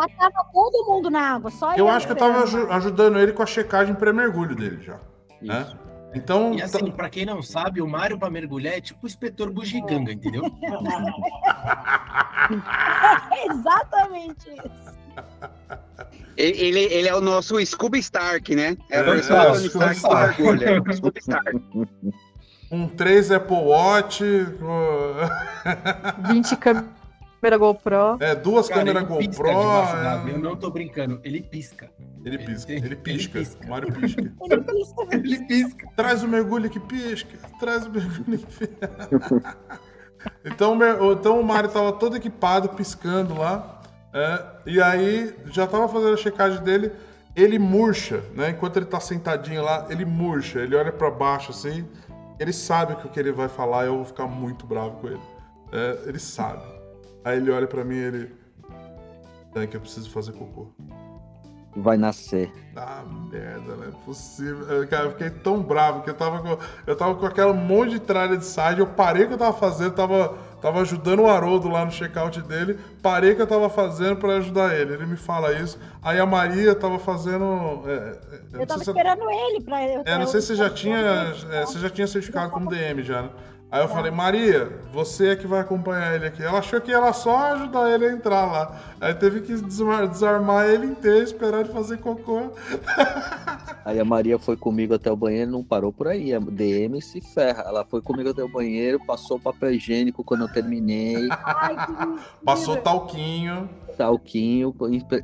É, 0.00 0.04
é, 0.04 0.08
Já 0.08 0.16
tava 0.30 0.44
todo 0.52 0.84
mundo 0.86 1.10
na 1.10 1.34
água, 1.34 1.50
só 1.50 1.74
eu 1.74 1.88
acho 1.88 2.06
que 2.06 2.12
eu 2.12 2.16
tava 2.16 2.42
aju- 2.42 2.70
ajudando 2.70 3.18
ele 3.18 3.32
com 3.32 3.42
a 3.42 3.46
checagem 3.46 3.94
pré-mergulho 3.94 4.54
dele 4.56 4.82
já. 4.82 4.98
Né? 5.40 5.62
Isso. 5.66 5.76
Então, 6.14 6.52
E 6.52 6.60
assim, 6.60 6.90
pra 6.90 7.08
quem 7.08 7.24
não 7.24 7.40
sabe, 7.42 7.80
o 7.80 7.88
Mário 7.88 8.18
pra 8.18 8.28
mergulhar 8.28 8.74
é 8.74 8.80
tipo 8.82 9.04
o 9.04 9.06
inspetor 9.06 9.50
bugiganga, 9.50 10.12
entendeu? 10.12 10.42
Exatamente 13.50 14.50
isso. 14.50 14.92
Ele, 16.36 16.58
ele, 16.60 16.80
ele 16.94 17.08
é 17.08 17.14
o 17.14 17.20
nosso 17.20 17.64
Scooby 17.64 17.98
Stark, 17.98 18.54
né? 18.54 18.76
É 18.90 18.96
É, 18.96 19.00
a 19.00 19.02
versão 19.02 19.36
é, 19.36 19.52
do 19.52 19.54
Tony 19.54 19.68
Scooby 19.68 19.94
Stark 19.94 19.96
Stark. 19.96 20.42
mergulho. 20.42 20.68
é 20.68 20.80
o 20.80 20.92
Scooby 20.96 21.20
Stark. 21.26 21.60
um 22.70 22.88
3 22.88 23.30
Apple 23.32 23.56
Watch, 23.56 24.24
uh, 24.24 26.28
20 26.32 26.56
câmera 27.42 27.56
GoPro. 27.58 28.16
é, 28.20 28.34
duas 28.36 28.68
câmeras 28.68 29.02
pisca 29.18 29.42
GoPro. 29.42 29.48
é, 29.50 30.30
Eu 30.32 30.38
não 30.38 30.54
tô 30.56 30.70
brincando, 30.70 31.20
ele 31.24 31.42
pisca. 31.42 31.90
Ele 32.24 32.38
pisca, 32.38 32.70
Ele 32.72 32.86
ele 32.86 32.96
tem- 32.96 33.14
ele 33.14 33.26
pisca. 33.26 33.38
pisca. 33.40 33.66
O 33.66 33.70
Mário 33.70 33.92
pisca. 33.92 34.20
Ele 34.50 34.60
pisca, 34.62 35.06
Ele 35.10 35.44
pisca. 35.46 35.88
Traz 35.96 36.22
o 36.22 36.28
mergulho 36.28 36.70
que 36.70 36.78
pisca. 36.78 37.36
Traz 37.58 37.84
o 37.84 37.90
mergulho 37.90 38.38
que 38.38 38.46
pisca. 38.46 39.58
então, 40.44 40.78
então 41.12 41.40
o 41.40 41.44
Mário 41.44 41.68
tava 41.68 41.92
todo 41.92 42.16
equipado, 42.16 42.68
piscando 42.70 43.36
lá. 43.36 43.80
é, 44.14 44.44
e 44.66 44.80
aí 44.80 45.34
já 45.46 45.66
tava 45.66 45.88
fazendo 45.88 46.14
a 46.14 46.16
checagem 46.16 46.62
dele. 46.62 46.92
Ele 47.34 47.58
murcha, 47.58 48.22
né? 48.34 48.50
Enquanto 48.50 48.76
ele 48.76 48.84
tá 48.86 49.00
sentadinho 49.00 49.62
lá, 49.62 49.86
ele 49.88 50.04
murcha. 50.04 50.60
Ele 50.60 50.76
olha 50.76 50.92
pra 50.92 51.10
baixo 51.10 51.50
assim. 51.50 51.88
Ele 52.38 52.52
sabe 52.52 52.94
que 52.96 53.06
o 53.06 53.10
que 53.10 53.18
ele 53.18 53.32
vai 53.32 53.48
falar 53.48 53.86
eu 53.86 53.96
vou 53.96 54.04
ficar 54.04 54.26
muito 54.26 54.66
bravo 54.66 54.98
com 55.00 55.08
ele. 55.08 55.20
É, 55.72 56.08
ele 56.08 56.18
sabe. 56.18 56.62
Aí 57.24 57.36
ele 57.38 57.50
olha 57.50 57.66
pra 57.66 57.84
mim 57.84 57.94
e 57.96 57.98
ele. 57.98 58.34
É 59.54 59.66
que 59.66 59.76
eu 59.76 59.80
preciso 59.80 60.10
fazer 60.10 60.32
cocô. 60.32 60.68
Vai 61.74 61.96
nascer. 61.96 62.52
Ah, 62.76 63.02
merda, 63.30 63.76
não 63.76 63.84
é 63.84 63.90
possível. 64.04 64.66
Eu, 64.66 64.86
cara, 64.88 65.04
eu 65.04 65.10
fiquei 65.12 65.30
tão 65.30 65.62
bravo 65.62 66.02
que 66.02 66.10
eu 66.10 66.14
tava 66.14 66.40
com, 66.40 66.58
eu 66.86 66.96
tava 66.96 67.14
com 67.14 67.24
aquela 67.26 67.52
monte 67.52 67.92
de 67.92 68.00
tralha 68.00 68.36
de 68.36 68.44
side. 68.44 68.80
Eu 68.80 68.86
parei 68.86 69.24
o 69.24 69.28
que 69.28 69.34
eu 69.34 69.38
tava 69.38 69.56
fazendo, 69.56 69.92
tava, 69.94 70.36
tava 70.60 70.80
ajudando 70.82 71.20
o 71.20 71.26
Haroldo 71.28 71.68
lá 71.70 71.82
no 71.84 71.90
check-out 71.90 72.42
dele. 72.42 72.78
Parei 73.02 73.32
o 73.32 73.36
que 73.36 73.42
eu 73.42 73.46
tava 73.46 73.70
fazendo 73.70 74.16
pra 74.16 74.36
ajudar 74.36 74.74
ele. 74.78 74.92
Ele 74.94 75.06
me 75.06 75.16
fala 75.16 75.52
isso. 75.52 75.78
Aí 76.02 76.18
a 76.18 76.26
Maria 76.26 76.74
tava 76.74 76.98
fazendo. 76.98 77.82
é, 77.86 77.92
é, 77.92 78.18
Eu 78.54 78.58
não 78.60 78.66
tava 78.66 78.84
se- 78.84 78.90
esperando 78.90 79.30
ele 79.30 79.60
pra. 79.62 79.86
eu- 79.88 80.02
é, 80.04 80.18
não 80.18 80.26
sei 80.26 80.40
se 80.42 80.48
você 80.48 80.54
já 80.56 80.68
tinha, 80.70 80.98
é, 81.52 81.64
você 81.64 81.78
já 81.78 81.88
tinha 81.88 82.06
certificado 82.06 82.50
como 82.50 82.68
DM 82.68 83.02
já, 83.02 83.22
né? 83.22 83.30
Aí 83.72 83.80
eu 83.80 83.88
falei, 83.88 84.10
Maria, 84.10 84.70
você 84.92 85.28
é 85.28 85.36
que 85.36 85.46
vai 85.46 85.60
acompanhar 85.60 86.14
ele 86.14 86.26
aqui. 86.26 86.42
Ela 86.42 86.58
achou 86.58 86.78
que 86.78 86.92
era 86.92 87.10
só 87.14 87.54
ajudar 87.54 87.90
ele 87.90 88.04
a 88.04 88.12
entrar 88.12 88.44
lá. 88.44 88.78
Aí 89.00 89.14
teve 89.14 89.40
que 89.40 89.54
desarmar, 89.54 90.06
desarmar 90.06 90.66
ele 90.66 90.88
inteiro, 90.88 91.24
esperar 91.24 91.60
ele 91.60 91.70
fazer 91.70 91.96
cocô. 91.96 92.50
Aí 93.82 93.98
a 93.98 94.04
Maria 94.04 94.38
foi 94.38 94.58
comigo 94.58 94.94
até 94.94 95.10
o 95.10 95.16
banheiro, 95.16 95.50
não 95.50 95.64
parou 95.64 95.90
por 95.90 96.06
aí. 96.06 96.34
A 96.34 96.38
DM 96.38 97.00
se 97.00 97.20
ferra. 97.20 97.64
Ela 97.66 97.84
foi 97.84 98.00
comigo 98.00 98.28
até 98.28 98.44
o 98.44 98.48
banheiro, 98.48 99.00
passou 99.04 99.38
o 99.38 99.40
papel 99.40 99.72
higiênico 99.72 100.22
quando 100.22 100.42
eu 100.42 100.48
terminei, 100.48 101.28
Ai. 101.30 101.74
Passou 102.44 102.76
talquinho. 102.76 103.68
talquinho. 103.96 104.74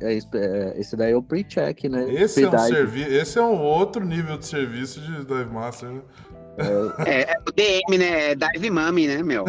é, 0.01 0.13
é, 0.15 0.79
Esse 0.79 0.97
daí 0.97 1.13
é 1.13 1.15
o 1.15 1.21
pre-check, 1.21 1.85
né? 1.85 2.11
Esse 2.11 2.43
é 2.43 2.49
um 2.49 2.95
esse 2.95 3.39
é 3.39 3.43
um 3.43 3.61
outro 3.61 4.03
nível 4.03 4.37
de 4.37 4.45
serviço 4.45 4.99
de 4.99 5.23
Dive 5.23 5.53
Master, 5.53 5.89
né? 5.89 6.01
É, 7.05 7.31
é 7.31 7.35
o 7.47 7.51
DM, 7.51 7.97
né? 7.97 8.31
É 8.31 8.35
Dive 8.35 8.69
Mami, 8.69 9.07
né, 9.07 9.23
meu? 9.23 9.45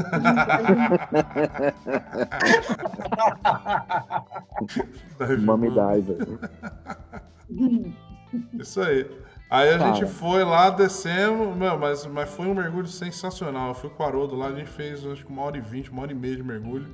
Dive 5.19 5.37
Mami. 5.45 5.69
Hum. 7.51 7.93
Isso 8.59 8.81
aí. 8.81 9.07
Aí 9.51 9.71
a 9.71 9.79
Cara. 9.79 9.95
gente 9.95 10.09
foi 10.09 10.45
lá, 10.45 10.71
descemos, 10.71 11.57
meu, 11.57 11.77
mas, 11.77 12.07
mas 12.07 12.31
foi 12.31 12.47
um 12.47 12.55
mergulho 12.55 12.87
sensacional. 12.87 13.69
Eu 13.69 13.75
fui 13.75 13.91
com 13.91 14.05
o 14.05 14.07
Haroldo 14.07 14.37
lá, 14.37 14.47
a 14.47 14.55
gente 14.55 14.71
fez 14.71 15.05
acho 15.05 15.27
que 15.27 15.33
uma 15.33 15.43
hora 15.43 15.57
e 15.57 15.61
vinte, 15.61 15.91
uma 15.91 16.03
hora 16.03 16.13
e 16.13 16.15
meia 16.15 16.37
de 16.37 16.43
mergulho. 16.45 16.87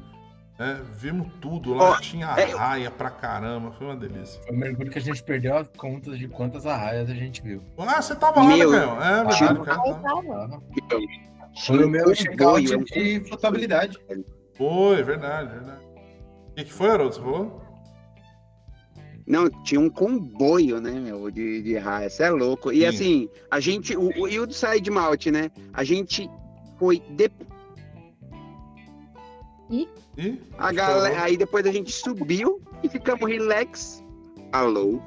Né? 0.59 0.83
Vimos 0.95 1.29
tudo 1.41 1.75
lá, 1.75 1.91
Ó, 1.91 2.01
tinha 2.01 2.35
é, 2.37 2.53
eu- 2.53 2.57
raia 2.57 2.91
pra 2.91 3.11
caramba, 3.11 3.73
foi 3.73 3.87
uma 3.87 3.97
delícia. 3.97 4.41
Foi 4.43 4.55
o 4.55 4.59
mergulho 4.59 4.91
que 4.91 4.99
a 4.99 5.03
gente 5.03 5.23
perdeu 5.23 5.57
a 5.59 5.65
conta 5.65 6.17
de 6.17 6.27
quantas 6.29 6.67
arraias 6.67 7.11
a 7.11 7.15
gente 7.15 7.43
viu. 7.43 7.63
Ah, 7.79 8.01
você 8.01 8.15
tava 8.17 8.41
lá, 8.43 8.49
né, 8.49 8.57
Meu, 8.57 8.71
Caio? 8.71 8.83
É 8.85 9.25
verdade, 9.25 9.37
tinha- 9.37 9.55
cara. 9.57 9.83
Tá. 9.83 10.01
tava. 10.03 10.63
Foi 11.67 11.85
o 11.85 11.89
meu 11.89 12.09
Um 12.11 12.15
check-out 12.15 12.67
comboio, 12.69 12.85
de 12.85 13.21
flotabilidade. 13.29 13.99
Foi, 14.57 15.03
verdade, 15.03 15.51
verdade. 15.53 15.85
O 16.51 16.55
que, 16.55 16.65
que 16.65 16.73
foi, 16.73 16.91
Haroldo? 16.91 17.15
Você 17.15 17.21
falou? 17.21 17.63
Não, 19.27 19.51
tinha 19.65 19.81
um 19.81 19.91
comboio, 19.91 20.81
né, 20.81 20.93
meu, 20.93 21.31
de, 21.31 21.61
de 21.63 21.77
raia. 21.77 22.09
Você 22.09 22.23
é 22.23 22.31
louco. 22.31 22.71
E 22.71 22.81
Sim. 22.81 22.87
assim, 22.87 23.29
a 23.51 23.59
gente. 23.59 23.97
O, 23.97 24.11
o, 24.21 24.29
e 24.29 24.39
o 24.39 24.47
do 24.47 24.55
side 24.55 24.89
mount, 24.91 25.27
né? 25.27 25.51
A 25.73 25.83
gente 25.83 26.31
foi. 26.79 27.01
De, 27.11 27.29
E? 29.71 29.89
a 30.57 30.73
galera, 30.73 31.23
aí 31.25 31.37
depois 31.37 31.67
a 31.67 31.73
gente 31.73 31.93
subiu 31.93 32.61
e 32.83 32.89
ficamos 32.89 33.29
relax. 33.29 34.03
Alô? 34.53 35.01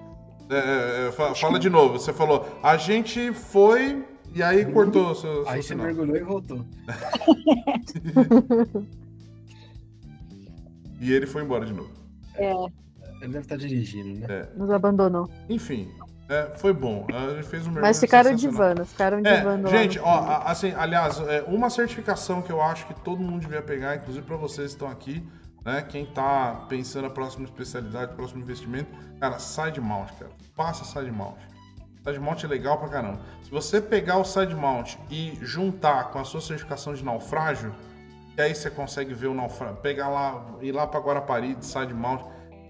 É, 0.50 0.56
é, 0.58 1.08
é, 1.08 1.12
fa- 1.12 1.34
fala 1.36 1.58
de 1.60 1.70
novo. 1.70 1.98
Você 2.00 2.12
falou, 2.12 2.46
a 2.62 2.76
gente 2.78 3.32
foi 3.34 4.04
e 4.34 4.44
aí 4.44 4.66
cortou 4.72 5.12
o 5.12 5.16
seu, 5.16 5.34
seu 5.44 5.50
Aí 5.50 5.64
você 5.64 5.74
mergulhou 5.76 6.16
e 6.18 6.22
voltou. 6.24 6.66
e 11.00 11.12
ele 11.14 11.26
foi 11.26 11.44
embora 11.44 11.66
de 11.66 11.74
novo. 11.74 11.90
É, 12.36 12.52
Ele 13.22 13.32
deve 13.34 13.40
estar 13.40 13.58
dirigindo, 13.58 14.28
né? 14.28 14.48
Nos 14.56 14.70
abandonou. 14.72 15.30
Enfim, 15.50 15.90
é, 16.30 16.52
foi 16.58 16.72
bom. 16.72 17.08
A 17.12 17.34
gente 17.34 17.48
fez 17.48 17.64
um 17.64 17.66
mergulho 17.66 17.82
Mas 17.82 18.00
ficaram 18.00 18.36
divando, 18.36 18.86
ficaram 18.86 19.18
É, 19.26 19.38
divando 19.38 19.64
lá 19.64 19.70
gente, 19.76 20.00
ó, 20.00 20.44
assim, 20.46 20.72
aliás, 20.78 21.20
é, 21.22 21.42
uma 21.48 21.72
certificação 21.72 22.40
que 22.40 22.52
eu 22.52 22.62
acho 22.62 22.86
que 22.86 22.94
todo 23.02 23.20
mundo 23.20 23.42
devia 23.42 23.64
pegar, 23.64 23.96
inclusive 23.96 24.24
para 24.24 24.38
vocês 24.38 24.68
que 24.68 24.76
estão 24.76 24.88
aqui, 24.90 25.28
né? 25.66 25.82
Quem 25.82 26.06
tá 26.06 26.68
pensando 26.70 27.08
a 27.08 27.10
próxima 27.10 27.46
especialidade, 27.46 28.14
próximo 28.14 28.42
investimento, 28.42 28.90
cara, 29.20 29.40
side 29.40 29.82
mount, 29.82 30.10
cara. 30.20 30.32
Faça 30.56 30.86
side 30.86 31.12
mount. 31.12 31.38
Side 32.04 32.20
mount 32.20 32.44
é 32.44 32.48
legal 32.48 32.78
pra 32.78 32.90
caramba. 32.90 33.20
Se 33.42 33.50
você 33.50 33.82
pegar 33.82 34.18
o 34.18 34.24
side 34.24 34.54
mount 34.54 34.98
e 35.10 35.36
juntar 35.42 36.12
com 36.12 36.20
a 36.20 36.24
sua 36.24 36.42
certificação 36.42 36.94
de 36.94 37.04
naufrágio, 37.04 37.74
que 38.36 38.42
aí 38.42 38.54
você 38.54 38.70
consegue 38.70 39.16
ver 39.16 39.28
o 39.28 39.34
naufrágio, 39.34 39.78
pegar 39.78 40.10
lá, 40.10 40.46
ir 40.62 40.72
lá 40.72 40.86
pra 40.86 41.00
Guarapari 41.00 41.56
de 41.56 41.66
side 41.66 41.94
mount, 41.94 42.22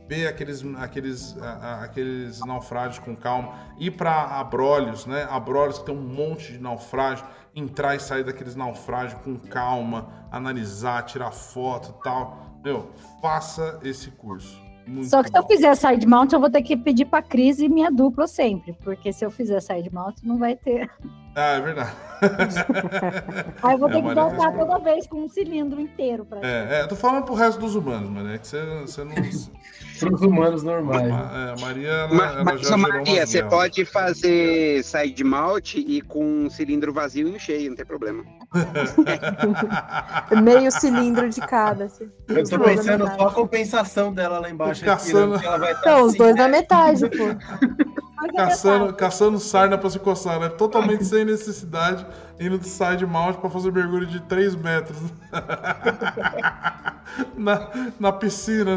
ver 0.09 0.27
aqueles, 0.27 0.65
aqueles, 0.77 1.37
a- 1.39 1.45
a- 1.51 1.83
aqueles 1.83 2.39
naufrágios 2.39 2.97
com 2.97 3.15
calma, 3.15 3.53
ir 3.77 3.91
para 3.91 4.39
Abrolhos, 4.39 5.05
né? 5.05 5.27
Abrolhos 5.29 5.77
que 5.77 5.85
tem 5.85 5.95
um 5.95 6.01
monte 6.01 6.53
de 6.53 6.57
naufrágio, 6.57 7.23
entrar 7.55 7.95
e 7.95 7.99
sair 7.99 8.23
daqueles 8.23 8.55
naufrágios 8.55 9.21
com 9.21 9.37
calma, 9.37 10.09
analisar, 10.31 11.03
tirar 11.03 11.29
foto 11.31 11.93
tal. 12.03 12.59
Meu, 12.63 12.89
faça 13.21 13.79
esse 13.83 14.09
curso. 14.09 14.59
Muito 14.89 15.07
Só 15.09 15.21
que 15.23 15.29
se 15.29 15.37
eu 15.37 15.41
bom. 15.43 15.47
fizer 15.47 15.75
side 15.75 16.07
mount, 16.07 16.33
eu 16.33 16.39
vou 16.39 16.49
ter 16.49 16.61
que 16.61 16.75
pedir 16.75 17.05
pra 17.05 17.21
Cris 17.21 17.59
e 17.59 17.69
minha 17.69 17.91
dupla 17.91 18.27
sempre. 18.27 18.73
Porque 18.83 19.13
se 19.13 19.23
eu 19.25 19.29
fizer 19.31 19.59
side 19.61 19.89
mount, 19.93 20.17
não 20.23 20.37
vai 20.37 20.55
ter. 20.55 20.89
Ah, 21.35 21.53
é 21.57 21.61
verdade. 21.61 21.91
Aí 23.63 23.73
eu 23.73 23.77
vou 23.79 23.89
É, 23.89 23.93
ter 23.93 24.01
que 24.01 24.13
voltar 24.13 24.51
toda 24.57 24.79
vez 24.79 25.07
com 25.07 25.21
um 25.23 25.29
cilindro 25.29 25.79
inteiro. 25.79 26.25
Pra... 26.25 26.39
É, 26.41 26.81
é, 26.81 26.87
tô 26.87 26.95
falando 26.95 27.23
pro 27.25 27.33
resto 27.35 27.59
dos 27.59 27.75
humanos, 27.75 28.09
mano. 28.09 28.33
É 28.33 28.37
que 28.37 28.47
você, 28.47 28.59
você 28.81 29.03
não. 29.03 29.13
Para 29.99 30.13
os 30.15 30.21
humanos 30.21 30.63
normais. 30.63 31.09
Ma- 31.09 31.31
é, 31.49 31.51
a 31.51 31.55
Maria, 31.65 31.89
ela, 31.89 32.13
Ma- 32.13 32.25
ela 32.27 32.43
Mas, 32.45 32.69
Maria, 32.69 33.25
você 33.27 33.43
pode 33.43 33.83
fazer 33.85 34.81
side 34.83 35.23
mount 35.25 35.75
e 35.75 36.01
com 36.01 36.23
um 36.45 36.49
cilindro 36.49 36.93
vazio 36.93 37.27
e 37.27 37.35
um 37.35 37.39
cheio, 37.39 37.69
não 37.69 37.75
tem 37.75 37.85
problema. 37.85 38.23
Meio 40.41 40.71
cilindro 40.71 41.29
de 41.29 41.39
cada. 41.41 41.85
Assim. 41.85 42.09
Eu 42.27 42.41
Os 42.43 42.49
tô 42.49 42.57
na 42.57 42.63
pensando 42.65 43.05
só 43.07 43.27
a 43.27 43.31
compensação 43.31 44.13
dela 44.13 44.39
lá 44.39 44.49
embaixo. 44.49 44.83
Caçando- 44.83 45.35
Aqui, 45.35 45.43
né? 45.43 45.47
Ela 45.49 45.57
vai 45.59 45.71
estar 45.73 45.81
Então, 45.91 46.01
os 46.03 46.09
assim, 46.09 46.17
dois 46.17 46.35
né? 46.35 46.41
na 46.41 46.47
metade, 46.47 47.09
pô. 47.09 47.99
É 48.21 48.33
Caçando, 48.35 48.93
caçando 48.93 49.39
sarna 49.39 49.77
pra 49.77 49.89
se 49.89 49.97
coçar, 49.97 50.41
né? 50.41 50.49
Totalmente 50.49 51.05
sem 51.05 51.23
necessidade, 51.23 52.05
indo 52.37 52.59
de 52.59 52.67
side 52.67 53.05
mount 53.05 53.37
pra 53.37 53.49
fazer 53.49 53.71
mergulho 53.71 54.05
de 54.05 54.19
3 54.23 54.55
metros. 54.57 54.97
na, 57.37 57.69
na 57.97 58.11
piscina. 58.11 58.75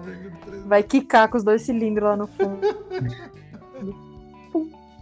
De 0.00 0.30
três 0.46 0.62
Vai 0.64 0.82
quicar 0.82 1.28
com 1.28 1.36
os 1.36 1.44
dois 1.44 1.60
cilindros 1.60 2.08
lá 2.08 2.16
no 2.16 2.26
fundo. 2.26 2.58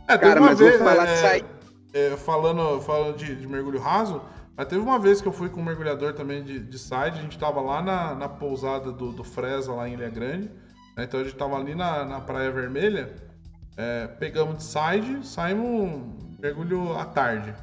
É, 0.09 0.19
Cara, 0.19 0.41
uma 0.41 0.49
mas 0.51 0.59
vou 0.59 0.69
vez, 0.69 0.83
falar 0.83 1.07
é, 1.07 1.29
aí. 1.31 1.45
É, 1.93 2.17
falando, 2.17 2.81
falando 2.81 3.17
de, 3.17 3.35
de 3.35 3.47
mergulho 3.47 3.79
raso, 3.79 4.23
mas 4.57 4.67
teve 4.67 4.81
uma 4.81 4.99
vez 4.99 5.21
que 5.21 5.29
eu 5.29 5.33
fui 5.33 5.49
com 5.49 5.61
um 5.61 5.65
mergulhador 5.65 6.13
também 6.13 6.43
de, 6.43 6.59
de 6.59 6.79
side, 6.79 7.19
a 7.19 7.23
gente 7.23 7.39
tava 7.39 7.61
lá 7.61 7.83
na, 7.83 8.15
na 8.15 8.29
pousada 8.29 8.93
do, 8.93 9.13
do 9.13 9.25
Fresa, 9.25 9.73
lá 9.73 9.89
em 9.89 9.95
Ilha 9.95 10.11
Grande, 10.11 10.51
né, 10.97 11.05
então 11.05 11.21
a 11.21 11.25
gente 11.25 11.37
tava 11.37 11.57
ali 11.57 11.75
na, 11.75 12.05
na 12.05 12.21
Praia 12.21 12.51
Vermelha, 12.51 13.15
é, 13.77 14.07
pegamos 14.07 14.59
de 14.59 14.65
side, 14.65 15.27
saímos 15.27 16.03
mergulho 16.39 16.97
à 16.97 17.05
tarde, 17.05 17.55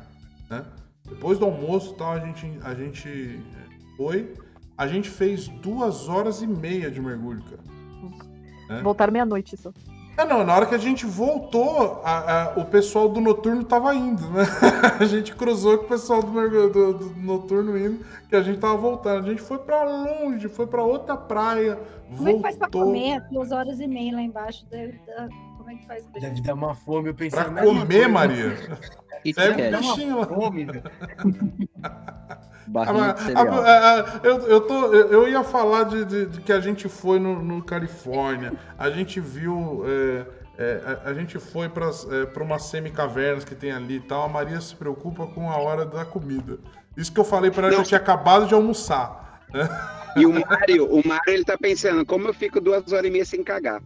né? 0.50 0.66
Depois 1.08 1.40
do 1.40 1.46
almoço 1.46 1.94
tal, 1.96 2.14
a 2.14 2.20
gente, 2.20 2.60
a 2.64 2.74
gente 2.74 3.44
foi, 3.98 4.34
a 4.78 4.88
gente 4.88 5.10
fez 5.10 5.48
duas 5.48 6.08
horas 6.08 6.42
e 6.42 6.48
meia 6.48 6.90
de 6.90 7.02
mergulho, 7.02 7.44
cara. 7.44 8.82
Voltaram 8.84 9.12
meia-noite 9.12 9.58
só. 9.58 9.72
É, 10.20 10.26
não, 10.26 10.44
na 10.44 10.54
hora 10.54 10.66
que 10.66 10.76
a 10.76 10.78
gente 10.80 11.06
voltou, 11.06 12.02
a- 12.04 12.54
a- 12.54 12.60
o 12.60 12.66
pessoal 12.66 13.08
do 13.08 13.22
noturno 13.22 13.64
tava 13.64 13.96
indo, 13.96 14.30
né? 14.32 14.44
A 15.00 15.06
gente 15.06 15.34
cruzou 15.34 15.78
com 15.78 15.86
o 15.86 15.88
pessoal 15.88 16.22
do, 16.22 16.70
do- 16.70 16.94
do 16.94 17.16
noturno 17.22 17.78
indo, 17.78 18.04
que 18.28 18.36
a 18.36 18.42
gente 18.42 18.60
tava 18.60 18.76
voltando. 18.76 19.26
A 19.26 19.30
gente 19.30 19.42
foi 19.42 19.58
pra 19.60 19.84
longe, 19.84 20.50
foi 20.50 20.68
pra 20.68 20.84
outra 20.84 21.16
praia, 21.16 21.80
Como 22.18 22.28
é 22.28 22.34
que 22.34 22.42
faz 22.42 22.58
pra 22.58 22.68
voltou. 22.68 22.92
comer 22.94 23.22
duas 23.32 23.52
horas 23.54 23.80
e 23.80 23.88
meia 23.88 24.14
lá 24.14 24.22
embaixo? 24.22 24.66
Deve 24.70 25.00
dar- 25.08 25.30
Como 25.58 25.70
é 25.70 25.76
que 25.76 25.86
faz? 25.88 26.06
pra- 26.06 26.20
Deve 26.20 26.42
dar 26.42 26.54
uma 26.54 26.76
fome, 26.76 27.10
eu 27.10 27.16
pensei. 27.16 27.42
Pra 27.42 27.64
comer, 27.64 28.08
Maria. 28.10 28.54
E 29.26 29.34
Pega 29.34 29.54
quer? 29.56 29.76
um 29.76 29.80
bichinho 29.80 30.18
lá. 30.20 30.26
Fome, 30.28 30.64
velho. 30.66 30.84
Barrinha 32.70 33.18
cereal. 33.18 33.48
ah, 33.66 34.06
ah, 34.06 34.20
eu, 34.24 34.38
eu, 34.48 34.62
tô, 34.62 34.94
eu, 34.94 35.28
ia 35.28 35.44
falar 35.44 35.84
de, 35.86 36.06
de- 36.06 36.26
de 36.28 36.42
que 36.42 36.54
a 36.54 36.60
gente 36.60 36.88
foi 36.88 37.20
no, 37.20 37.42
no 37.42 37.64
Califórnia, 37.64 38.54
a 38.78 38.90
gente 38.90 39.20
viu. 39.20 39.84
é, 39.88 40.26
é, 40.62 41.00
a, 41.06 41.10
a 41.10 41.14
gente 41.14 41.40
foi 41.40 41.70
para 41.70 41.90
umas 42.44 42.64
semi-cavernas 42.64 43.44
que 43.46 43.56
tem 43.56 43.72
ali 43.72 43.96
e 43.96 44.00
tal. 44.02 44.24
A 44.26 44.28
Maria 44.30 44.60
se 44.62 44.76
preocupa 44.76 45.26
com 45.28 45.50
a 45.50 45.58
hora 45.58 45.86
da 45.86 46.04
comida. 46.06 46.58
Isso 46.98 47.12
que 47.14 47.20
eu 47.20 47.24
falei 47.24 47.50
para 47.50 47.64
ela 47.64 47.70
que 47.72 47.76
Não. 47.78 47.84
eu 47.84 47.88
tinha 47.88 48.00
acabado 48.00 48.46
de 48.46 48.54
almoçar. 48.54 49.40
E 50.16 50.26
o 50.26 50.34
Mário, 50.34 50.86
o 50.94 51.02
Mário, 51.08 51.34
ele 51.34 51.46
tá 51.46 51.58
pensando, 51.58 52.06
como 52.06 52.28
eu 52.28 52.34
fico 52.34 52.60
duas 52.60 52.92
horas 52.92 53.06
e 53.06 53.10
meia 53.10 53.26
sem 53.26 53.44
cagar? 53.44 53.82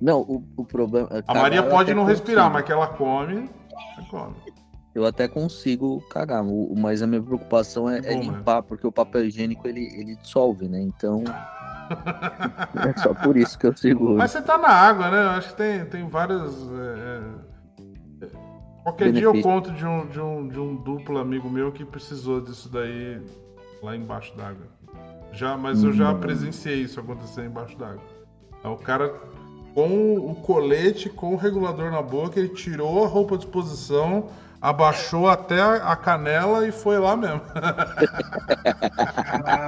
Não, 0.00 0.20
o, 0.20 0.44
o 0.56 0.64
problema. 0.64 1.08
é 1.12 1.22
A 1.26 1.34
Maria 1.34 1.60
eu 1.60 1.68
pode 1.68 1.92
não 1.94 2.04
respirar, 2.04 2.50
mas 2.50 2.64
que 2.64 2.72
ela 2.72 2.86
come, 2.86 3.50
ela 3.96 4.06
come. 4.08 4.36
Eu 4.94 5.06
até 5.06 5.28
consigo 5.28 6.00
cagar, 6.10 6.42
mas 6.76 7.00
a 7.00 7.06
minha 7.06 7.22
preocupação 7.22 7.88
é, 7.88 7.98
É 8.00 8.12
é 8.12 8.14
bom, 8.16 8.22
limpar, 8.22 8.62
porque 8.62 8.86
o 8.86 8.90
papel 8.92 9.24
higiênico 9.26 9.66
ele, 9.68 9.84
ele 9.94 10.16
dissolve, 10.16 10.68
né? 10.68 10.80
Então. 10.80 11.22
é 12.88 13.00
só 13.00 13.14
por 13.14 13.36
isso 13.36 13.58
que 13.58 13.66
eu 13.66 13.76
seguro. 13.76 14.16
Mas 14.16 14.32
você 14.32 14.42
tá 14.42 14.58
na 14.58 14.68
água, 14.68 15.10
né? 15.10 15.24
Eu 15.24 15.30
acho 15.30 15.50
que 15.50 15.56
tem, 15.56 15.84
tem 15.86 16.08
várias. 16.08 16.54
é, 16.72 17.22
é, 18.24 18.26
Qualquer 18.82 19.12
dia 19.12 19.24
eu 19.24 19.32
Benefício. 19.32 19.42
conto 19.60 19.70
de 19.72 19.84
um, 19.86 20.06
de, 20.08 20.20
um, 20.20 20.48
de 20.48 20.58
um 20.58 20.74
duplo 20.76 21.18
amigo 21.18 21.48
meu 21.50 21.70
que 21.70 21.84
precisou 21.84 22.40
disso 22.40 22.68
daí 22.68 23.20
lá 23.82 23.94
embaixo 23.94 24.34
d'água. 24.36 24.66
Já, 25.32 25.56
mas 25.56 25.84
eu 25.84 25.92
já 25.92 26.10
Hum. 26.12 26.18
presenciei 26.18 26.82
isso 26.82 26.98
acontecer 26.98 27.44
embaixo 27.44 27.76
d'água. 27.78 28.02
Aí 28.64 28.70
O 28.70 28.76
cara 28.76 29.14
com 29.74 30.16
o 30.16 30.34
colete, 30.34 31.08
com 31.08 31.32
o 31.34 31.36
regulador 31.36 31.90
na 31.90 32.02
boca, 32.02 32.40
ele 32.40 32.48
tirou 32.48 33.04
a 33.04 33.06
roupa 33.06 33.38
de 33.38 33.44
exposição, 33.44 34.28
abaixou 34.60 35.28
até 35.28 35.60
a 35.60 35.96
canela 35.96 36.66
e 36.66 36.72
foi 36.72 36.98
lá 36.98 37.16
mesmo. 37.16 37.40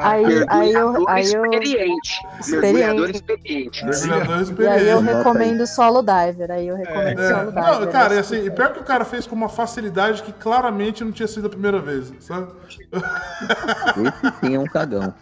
Aí, 0.03 0.25
aí 0.49 0.73
eu, 0.73 1.09
aí 1.09 1.33
eu, 1.33 1.49
experiente. 1.51 2.21
Experiente. 2.41 2.73
Mergulhador 2.73 3.11
experiente. 3.11 3.85
Mergulhador 3.85 4.37
e 4.61 4.67
aí 4.67 4.89
eu 4.89 4.99
experiente. 4.99 5.05
recomendo 5.05 5.67
solo 5.67 6.03
diver. 6.03 6.51
Aí 6.51 6.69
eu 6.69 6.77
recomendo 6.77 7.21
É, 7.21 7.29
solo 7.31 7.53
diver. 7.53 7.63
não, 7.63 7.87
cara, 7.93 8.15
e 8.15 8.19
assim, 8.19 8.47
e 8.47 8.51
pior 8.51 8.73
que 8.73 8.81
o 8.81 8.85
cara 8.85 9.05
fez 9.05 9.27
com 9.27 9.35
uma 9.35 9.49
facilidade 9.49 10.23
que 10.23 10.33
claramente 10.33 11.05
não 11.05 11.13
tinha 11.13 11.29
sido 11.29 11.47
a 11.47 11.51
primeira 11.51 11.81
vez, 11.81 12.13
sabe? 12.21 12.53
Esse 12.69 14.41
sim 14.41 14.55
é 14.55 14.59
um 14.59 14.67
cagão. 14.67 15.15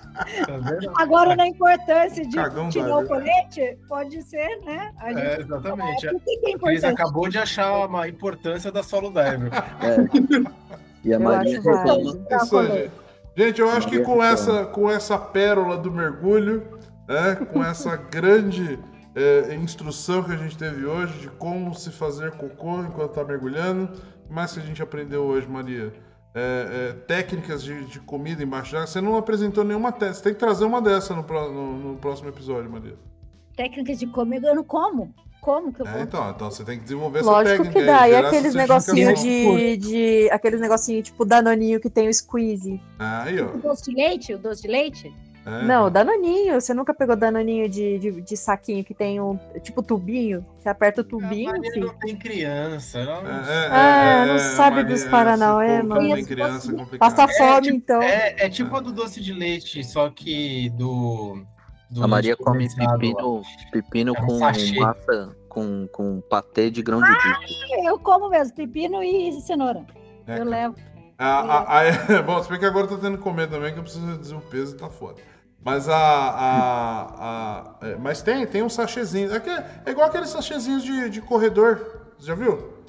Agora, 0.97 1.35
na 1.37 1.47
importância 1.47 2.27
de 2.27 2.35
Cagão 2.37 2.69
tirar 2.69 2.99
o 2.99 3.07
colete, 3.07 3.79
pode 3.89 4.23
ser, 4.23 4.61
né? 4.65 4.93
A 4.99 5.09
gente... 5.13 5.21
É, 5.23 5.41
exatamente. 5.41 6.07
O 6.09 6.21
que 6.21 6.37
que 6.39 6.55
é 6.55 6.59
Cris 6.59 6.85
acabou 6.85 7.29
de 7.29 7.39
achar 7.39 7.87
uma 7.87 8.07
importância 8.09 8.71
da 8.71 8.83
solo 8.83 9.11
diver. 9.11 9.51
É. 9.81 10.61
E 11.05 11.13
a 11.15 11.17
Eu 11.17 11.23
válido. 11.23 11.57
reclama. 11.71 11.95
O 11.95 12.37
Isso 12.45 12.59
aí, 12.59 12.67
gente. 12.73 12.91
Gente, 13.37 13.61
eu 13.61 13.71
acho 13.71 13.89
que 13.89 14.01
com 14.01 14.23
essa, 14.23 14.67
com 14.67 14.91
essa 14.91 15.17
pérola 15.17 15.77
do 15.79 15.91
mergulho, 15.91 16.63
né, 17.09 17.37
com 17.53 17.63
essa 17.65 17.97
grande 17.97 18.79
é, 19.15 19.55
instrução 19.55 20.23
que 20.23 20.33
a 20.33 20.37
gente 20.37 20.59
teve 20.59 20.85
hoje 20.85 21.19
de 21.21 21.29
como 21.31 21.75
se 21.75 21.91
fazer 21.91 22.33
cocô 22.33 22.81
enquanto 22.81 23.11
está 23.11 23.25
mergulhando, 23.25 23.85
o 23.85 24.29
que 24.29 24.33
mais 24.35 24.53
que 24.53 24.61
a 24.61 24.63
gente 24.63 24.83
aprendeu 24.83 25.23
hoje, 25.23 25.49
Maria? 25.49 25.93
É, 26.35 26.91
é, 26.91 26.93
técnicas 27.07 27.63
de, 27.63 27.85
de 27.87 27.99
comida 28.01 28.43
embaixo 28.43 28.73
d'água. 28.73 28.87
Você 28.87 29.01
não 29.01 29.17
apresentou 29.17 29.65
nenhuma 29.65 29.91
técnica. 29.91 30.15
Você 30.15 30.23
tem 30.25 30.33
que 30.35 30.39
trazer 30.39 30.65
uma 30.65 30.81
dessa 30.83 31.15
no, 31.15 31.23
no- 31.23 31.79
no 31.93 31.97
próximo 31.99 32.29
episódio, 32.29 32.71
Maria. 32.71 32.95
Técnicas 33.57 33.99
de 33.99 34.07
comer, 34.07 34.43
eu 34.45 34.55
não 34.55 34.63
como. 34.65 35.13
Como 35.41 35.73
que 35.73 35.81
eu 35.81 35.87
É, 35.87 35.93
vou? 35.93 36.03
então, 36.03 36.31
então 36.31 36.51
você 36.51 36.65
tem 36.65 36.77
que 36.79 36.85
desenvolver 36.85 37.21
essa 37.21 37.31
Lógico 37.31 37.65
técnica 37.65 37.81
que 37.81 37.87
dá. 37.87 38.09
E 38.09 38.15
aqueles 38.17 38.55
essa 38.55 38.59
negocinhos 38.59 39.21
de, 39.21 39.77
de. 39.79 40.31
Aqueles 40.31 40.61
negocinhos 40.61 41.05
tipo 41.09 41.25
danoninho 41.25 41.81
que 41.81 41.89
tem 41.89 42.09
o 42.09 42.15
squeeze. 42.15 42.81
Aí, 42.99 43.41
ó. 43.41 43.47
O 43.47 43.59
doce 43.59 43.85
de 43.85 43.97
leite? 43.97 44.35
O 44.35 44.39
doce 44.39 44.63
de 44.63 44.69
leite? 44.69 45.13
É. 45.47 45.63
Não, 45.65 45.91
danoninho. 45.91 46.61
Você 46.61 46.75
nunca 46.75 46.93
pegou 46.93 47.17
danoninho 47.17 47.67
de, 47.67 47.99
de, 47.99 48.21
de 48.21 48.37
saquinho 48.37 48.85
que 48.85 48.93
tem 48.93 49.19
um. 49.21 49.39
Tipo 49.63 49.83
tubinho? 49.83 50.45
Você 50.59 50.69
aperta 50.69 51.01
o 51.01 51.05
tubinho, 51.05 51.51
Maria 51.51 51.73
filho. 51.73 51.87
não 51.87 51.95
tem 51.99 52.15
criança. 52.15 53.03
Não 53.03 53.27
É, 53.27 53.65
é, 53.65 53.69
Ah, 53.71 54.05
é, 54.05 54.27
não 54.27 54.35
é, 54.35 54.39
sabe 54.39 54.77
Maria, 54.83 54.91
dos 54.95 55.05
Paranauê, 55.05 55.83
mano. 55.83 56.15
Tem 56.15 56.25
criança 56.27 56.71
é. 56.93 56.99
Passa 56.99 57.27
fome, 57.27 57.63
tipo, 57.63 57.77
então. 57.79 58.03
É, 58.03 58.37
é 58.39 58.49
tipo 58.51 58.77
a 58.77 58.81
do 58.81 58.93
doce 58.93 59.21
de 59.23 59.33
leite, 59.33 59.83
só 59.83 60.11
que 60.11 60.69
do. 60.77 61.43
Do 61.91 62.05
A 62.05 62.09
Maria 62.09 62.37
come 62.37 62.69
pepino, 62.75 63.43
pepino 63.73 64.15
É 64.17 64.21
um 64.21 64.27
com 64.27 64.39
sachê. 64.39 64.79
massa, 64.79 65.37
com, 65.49 65.89
com 65.89 66.21
patê 66.21 66.71
de 66.71 66.83
grão 66.83 67.01
de 67.01 67.11
bico. 67.11 67.85
Eu 67.85 67.99
como 67.99 68.29
mesmo, 68.29 68.55
pepino 68.55 69.03
e 69.03 69.33
cenoura. 69.41 69.85
É, 70.27 70.35
eu 70.35 70.39
cara. 70.39 70.45
levo. 70.45 70.77
A, 71.19 71.27
a, 71.27 71.81
a, 71.81 72.23
bom, 72.23 72.43
se 72.43 72.49
bem 72.49 72.59
que 72.59 72.65
agora 72.65 72.85
eu 72.85 72.89
tô 72.89 72.99
tendo 72.99 73.19
que 73.19 73.23
comer 73.23 73.49
também, 73.49 73.73
que 73.73 73.79
eu 73.79 73.83
preciso 73.83 74.07
reduzir 74.07 74.35
o 74.35 74.41
peso 74.41 74.75
e 74.75 74.79
tá 74.79 74.89
foda. 74.89 75.21
Mas 75.63 75.89
a. 75.89 75.97
a, 75.97 77.03
a 77.83 77.87
é, 77.87 77.97
mas 77.97 78.23
tem, 78.23 78.47
tem 78.47 78.63
um 78.63 78.69
sachêzinho. 78.69 79.35
É, 79.35 79.41
que 79.41 79.51
é, 79.51 79.83
é 79.87 79.91
igual 79.91 80.07
aqueles 80.07 80.31
sachêzinhos 80.31 80.83
de, 80.83 81.11
de 81.11 81.21
corredor. 81.21 82.13
Você 82.19 82.29
já 82.29 82.35
viu? 82.35 82.81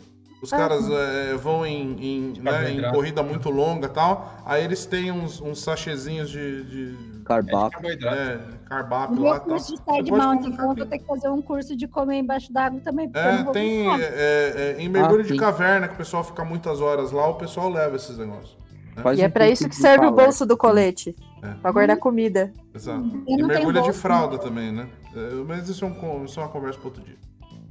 Os 0.42 0.50
caras 0.50 0.90
é, 0.90 1.36
vão 1.36 1.66
em, 1.66 1.96
em, 2.00 2.34
né, 2.40 2.72
em 2.72 2.92
corrida 2.92 3.22
muito 3.22 3.50
longa 3.50 3.88
e 3.88 3.90
tal. 3.90 4.42
Aí 4.46 4.64
eles 4.64 4.86
têm 4.86 5.12
uns, 5.12 5.42
uns 5.42 5.60
sachêzinhos 5.62 6.30
de. 6.30 6.64
de 6.64 7.11
Carbapo. 7.36 7.72
Carboidrato. 7.72 8.16
é, 8.18 8.40
carbapo 8.68 9.16
No 9.16 9.24
lá 9.24 9.32
meu 9.34 9.42
curso 9.42 9.72
de 9.76 9.78
Você 9.78 9.84
side 9.98 10.10
pode 10.10 10.12
mountain, 10.12 10.42
comer 10.44 10.54
então 10.54 10.70
eu 10.70 10.76
vou 10.76 10.86
ter 10.86 11.00
que 11.00 11.06
fazer 11.06 11.30
um 11.30 11.42
curso 11.42 11.76
de 11.76 11.88
comer 11.88 12.18
embaixo 12.20 12.52
d'água 12.52 12.80
também. 12.82 13.10
É, 13.14 13.44
tem 13.52 13.90
é, 14.02 14.04
é, 14.04 14.76
em 14.80 14.90
mergulho 14.90 15.22
Ah, 15.22 15.28
de 15.28 15.36
caverna, 15.38 15.88
que 15.88 15.94
o 15.94 15.98
pessoal 15.98 16.24
fica 16.24 16.44
muitas 16.44 16.82
horas 16.82 17.12
lá, 17.12 17.28
o 17.28 17.36
pessoal 17.36 17.70
leva 17.70 17.96
esses 17.96 18.18
negócios. 18.18 18.58
Faz 19.02 19.18
E 19.18 19.22
é 19.24 19.28
um 19.28 19.32
pra 19.32 19.46
curso 19.46 19.54
isso 19.54 19.70
que 19.70 19.76
de 19.76 19.82
serve 19.82 20.06
o 20.06 20.12
bolso 20.12 20.46
do 20.46 20.58
colete. 20.58 21.16
É. 21.42 21.54
Pra 21.62 21.72
guardar 21.72 21.98
comida. 21.98 22.52
Exato. 22.76 23.04
E 23.28 23.42
mergulho 23.42 23.74
de 23.80 23.86
bolsa. 23.88 23.94
fralda 24.00 24.38
também, 24.38 24.72
né? 24.72 24.88
É, 25.16 25.34
Mas 25.48 25.68
isso 25.70 25.84
é, 25.84 25.88
um 25.88 26.26
isso 26.26 26.40
é 26.40 26.44
uma 26.44 26.50
conversa 26.50 26.78
para 26.78 26.88
outro 26.90 27.04
dia. 27.04 27.16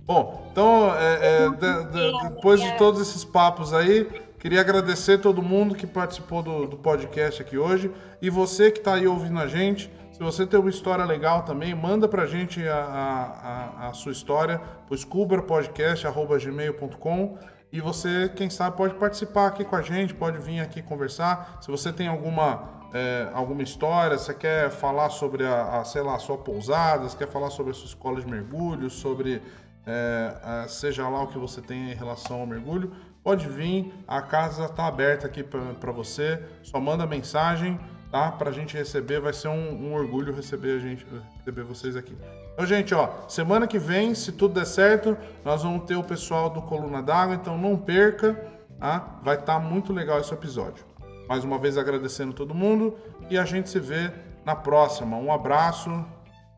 Bom, 0.05 0.49
então, 0.51 0.93
é, 0.97 1.45
é, 1.45 1.51
de- 1.51 1.85
de- 1.93 2.29
depois 2.31 2.61
de 2.61 2.77
todos 2.77 3.01
esses 3.01 3.23
papos 3.25 3.73
aí, 3.73 4.09
queria 4.41 4.61
agradecer 4.61 5.19
todo 5.19 5.41
mundo 5.43 5.75
que 5.77 5.87
participou 5.87 6.43
do, 6.43 6.67
do 6.67 6.77
podcast 6.77 7.41
aqui 7.41 7.57
hoje. 7.57 7.93
E 8.21 8.29
você 8.29 8.71
que 8.73 8.79
está 8.81 8.95
aí 8.95 9.07
ouvindo 9.07 9.39
a 9.39 9.47
gente, 9.47 9.89
se 10.11 10.19
você 10.21 10.45
tem 10.47 10.59
uma 10.59 10.71
história 10.71 11.05
legal 11.05 11.43
também, 11.43 11.73
manda 11.75 12.09
gente 12.27 12.67
a, 12.67 12.77
a, 12.77 13.89
a- 13.89 13.93
sua 13.93 14.13
história 14.13 14.59
pro 14.87 14.97
scuberpodcast.gmail.com 14.97 17.39
e 17.73 17.81
você, 17.81 18.29
quem 18.35 18.51
sabe, 18.51 18.77
pode 18.77 18.95
participar 18.95 19.47
aqui 19.47 19.65
com 19.65 19.77
a 19.77 19.83
gente, 19.83 20.13
pode 20.13 20.39
vir 20.39 20.59
aqui 20.61 20.83
conversar. 20.83 21.59
Se 21.61 21.71
você 21.71 21.93
tem 21.93 22.09
alguma, 22.09 22.65
é, 22.93 23.29
alguma 23.33 23.63
história, 23.63 24.19
você 24.19 24.35
quer 24.35 24.71
falar 24.71 25.09
sobre 25.11 25.47
a, 25.47 25.79
a, 25.79 25.85
sei 25.85 26.03
lá, 26.03 26.17
a 26.17 26.19
sua 26.19 26.37
pousada, 26.37 27.09
você 27.09 27.17
quer 27.17 27.29
falar 27.29 27.49
sobre 27.51 27.71
a 27.71 27.75
sua 27.75 27.87
escola 27.87 28.21
de 28.21 28.27
mergulho, 28.27 28.91
sobre 28.91 29.41
é, 29.87 30.35
a- 30.43 30.67
seja 30.69 31.09
lá 31.09 31.23
o 31.23 31.29
que 31.29 31.39
você 31.39 31.61
tem 31.63 31.93
em 31.93 31.95
relação 31.95 32.41
ao 32.41 32.47
mergulho, 32.47 32.91
pode 33.23 33.49
vir, 33.49 33.93
a 34.07 34.23
casa 34.23 34.65
está 34.65 34.87
aberta 34.87 35.27
aqui 35.27 35.43
para 35.43 35.93
você, 35.93 36.43
só 36.63 36.81
manda 36.81 37.07
mensagem, 37.07 37.79
tá? 38.11 38.33
Para 38.33 38.51
a 38.51 38.53
gente 38.53 38.77
receber, 38.77 39.21
vai 39.21 39.33
ser 39.33 39.49
um, 39.49 39.89
um, 39.89 39.95
orgulho 39.95 40.35
receber 40.35 40.77
a 40.77 40.79
gente, 40.79 41.07
receber 41.39 41.63
vocês 41.63 41.97
aqui. 41.97 42.17
Então, 42.53 42.67
gente, 42.67 42.95
ó, 42.95 43.09
semana 43.29 43.67
que 43.67 43.79
vem, 43.79 44.15
se 44.15 44.33
tudo 44.33 44.55
der 44.55 44.67
certo, 44.67 45.17
nós 45.45 45.63
vamos 45.63 45.85
ter 45.85 45.97
o 45.97 46.03
pessoal 46.03 46.51
do 46.51 46.63
Coluna 46.63 47.03
d'Água, 47.03 47.35
então 47.35 47.57
não 47.57 47.77
perca, 47.77 48.35
tá? 48.79 49.21
Vai 49.23 49.37
estar 49.37 49.55
tá 49.55 49.61
muito 49.61 49.93
legal 49.93 50.19
esse 50.19 50.33
episódio. 50.33 50.85
Mais 51.29 51.45
uma 51.45 51.59
vez 51.59 51.79
agradecendo 51.79 52.33
todo 52.33 52.55
mundo 52.55 52.99
e 53.31 53.39
a 53.39 53.45
gente 53.45 53.71
se 53.71 53.79
vê 53.79 54.11
na 54.45 54.57
próxima. 54.57 55.17
Um 55.17 55.33
abraço 55.33 56.05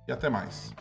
e 0.09 0.13
até 0.13 0.31
mais. 0.31 0.73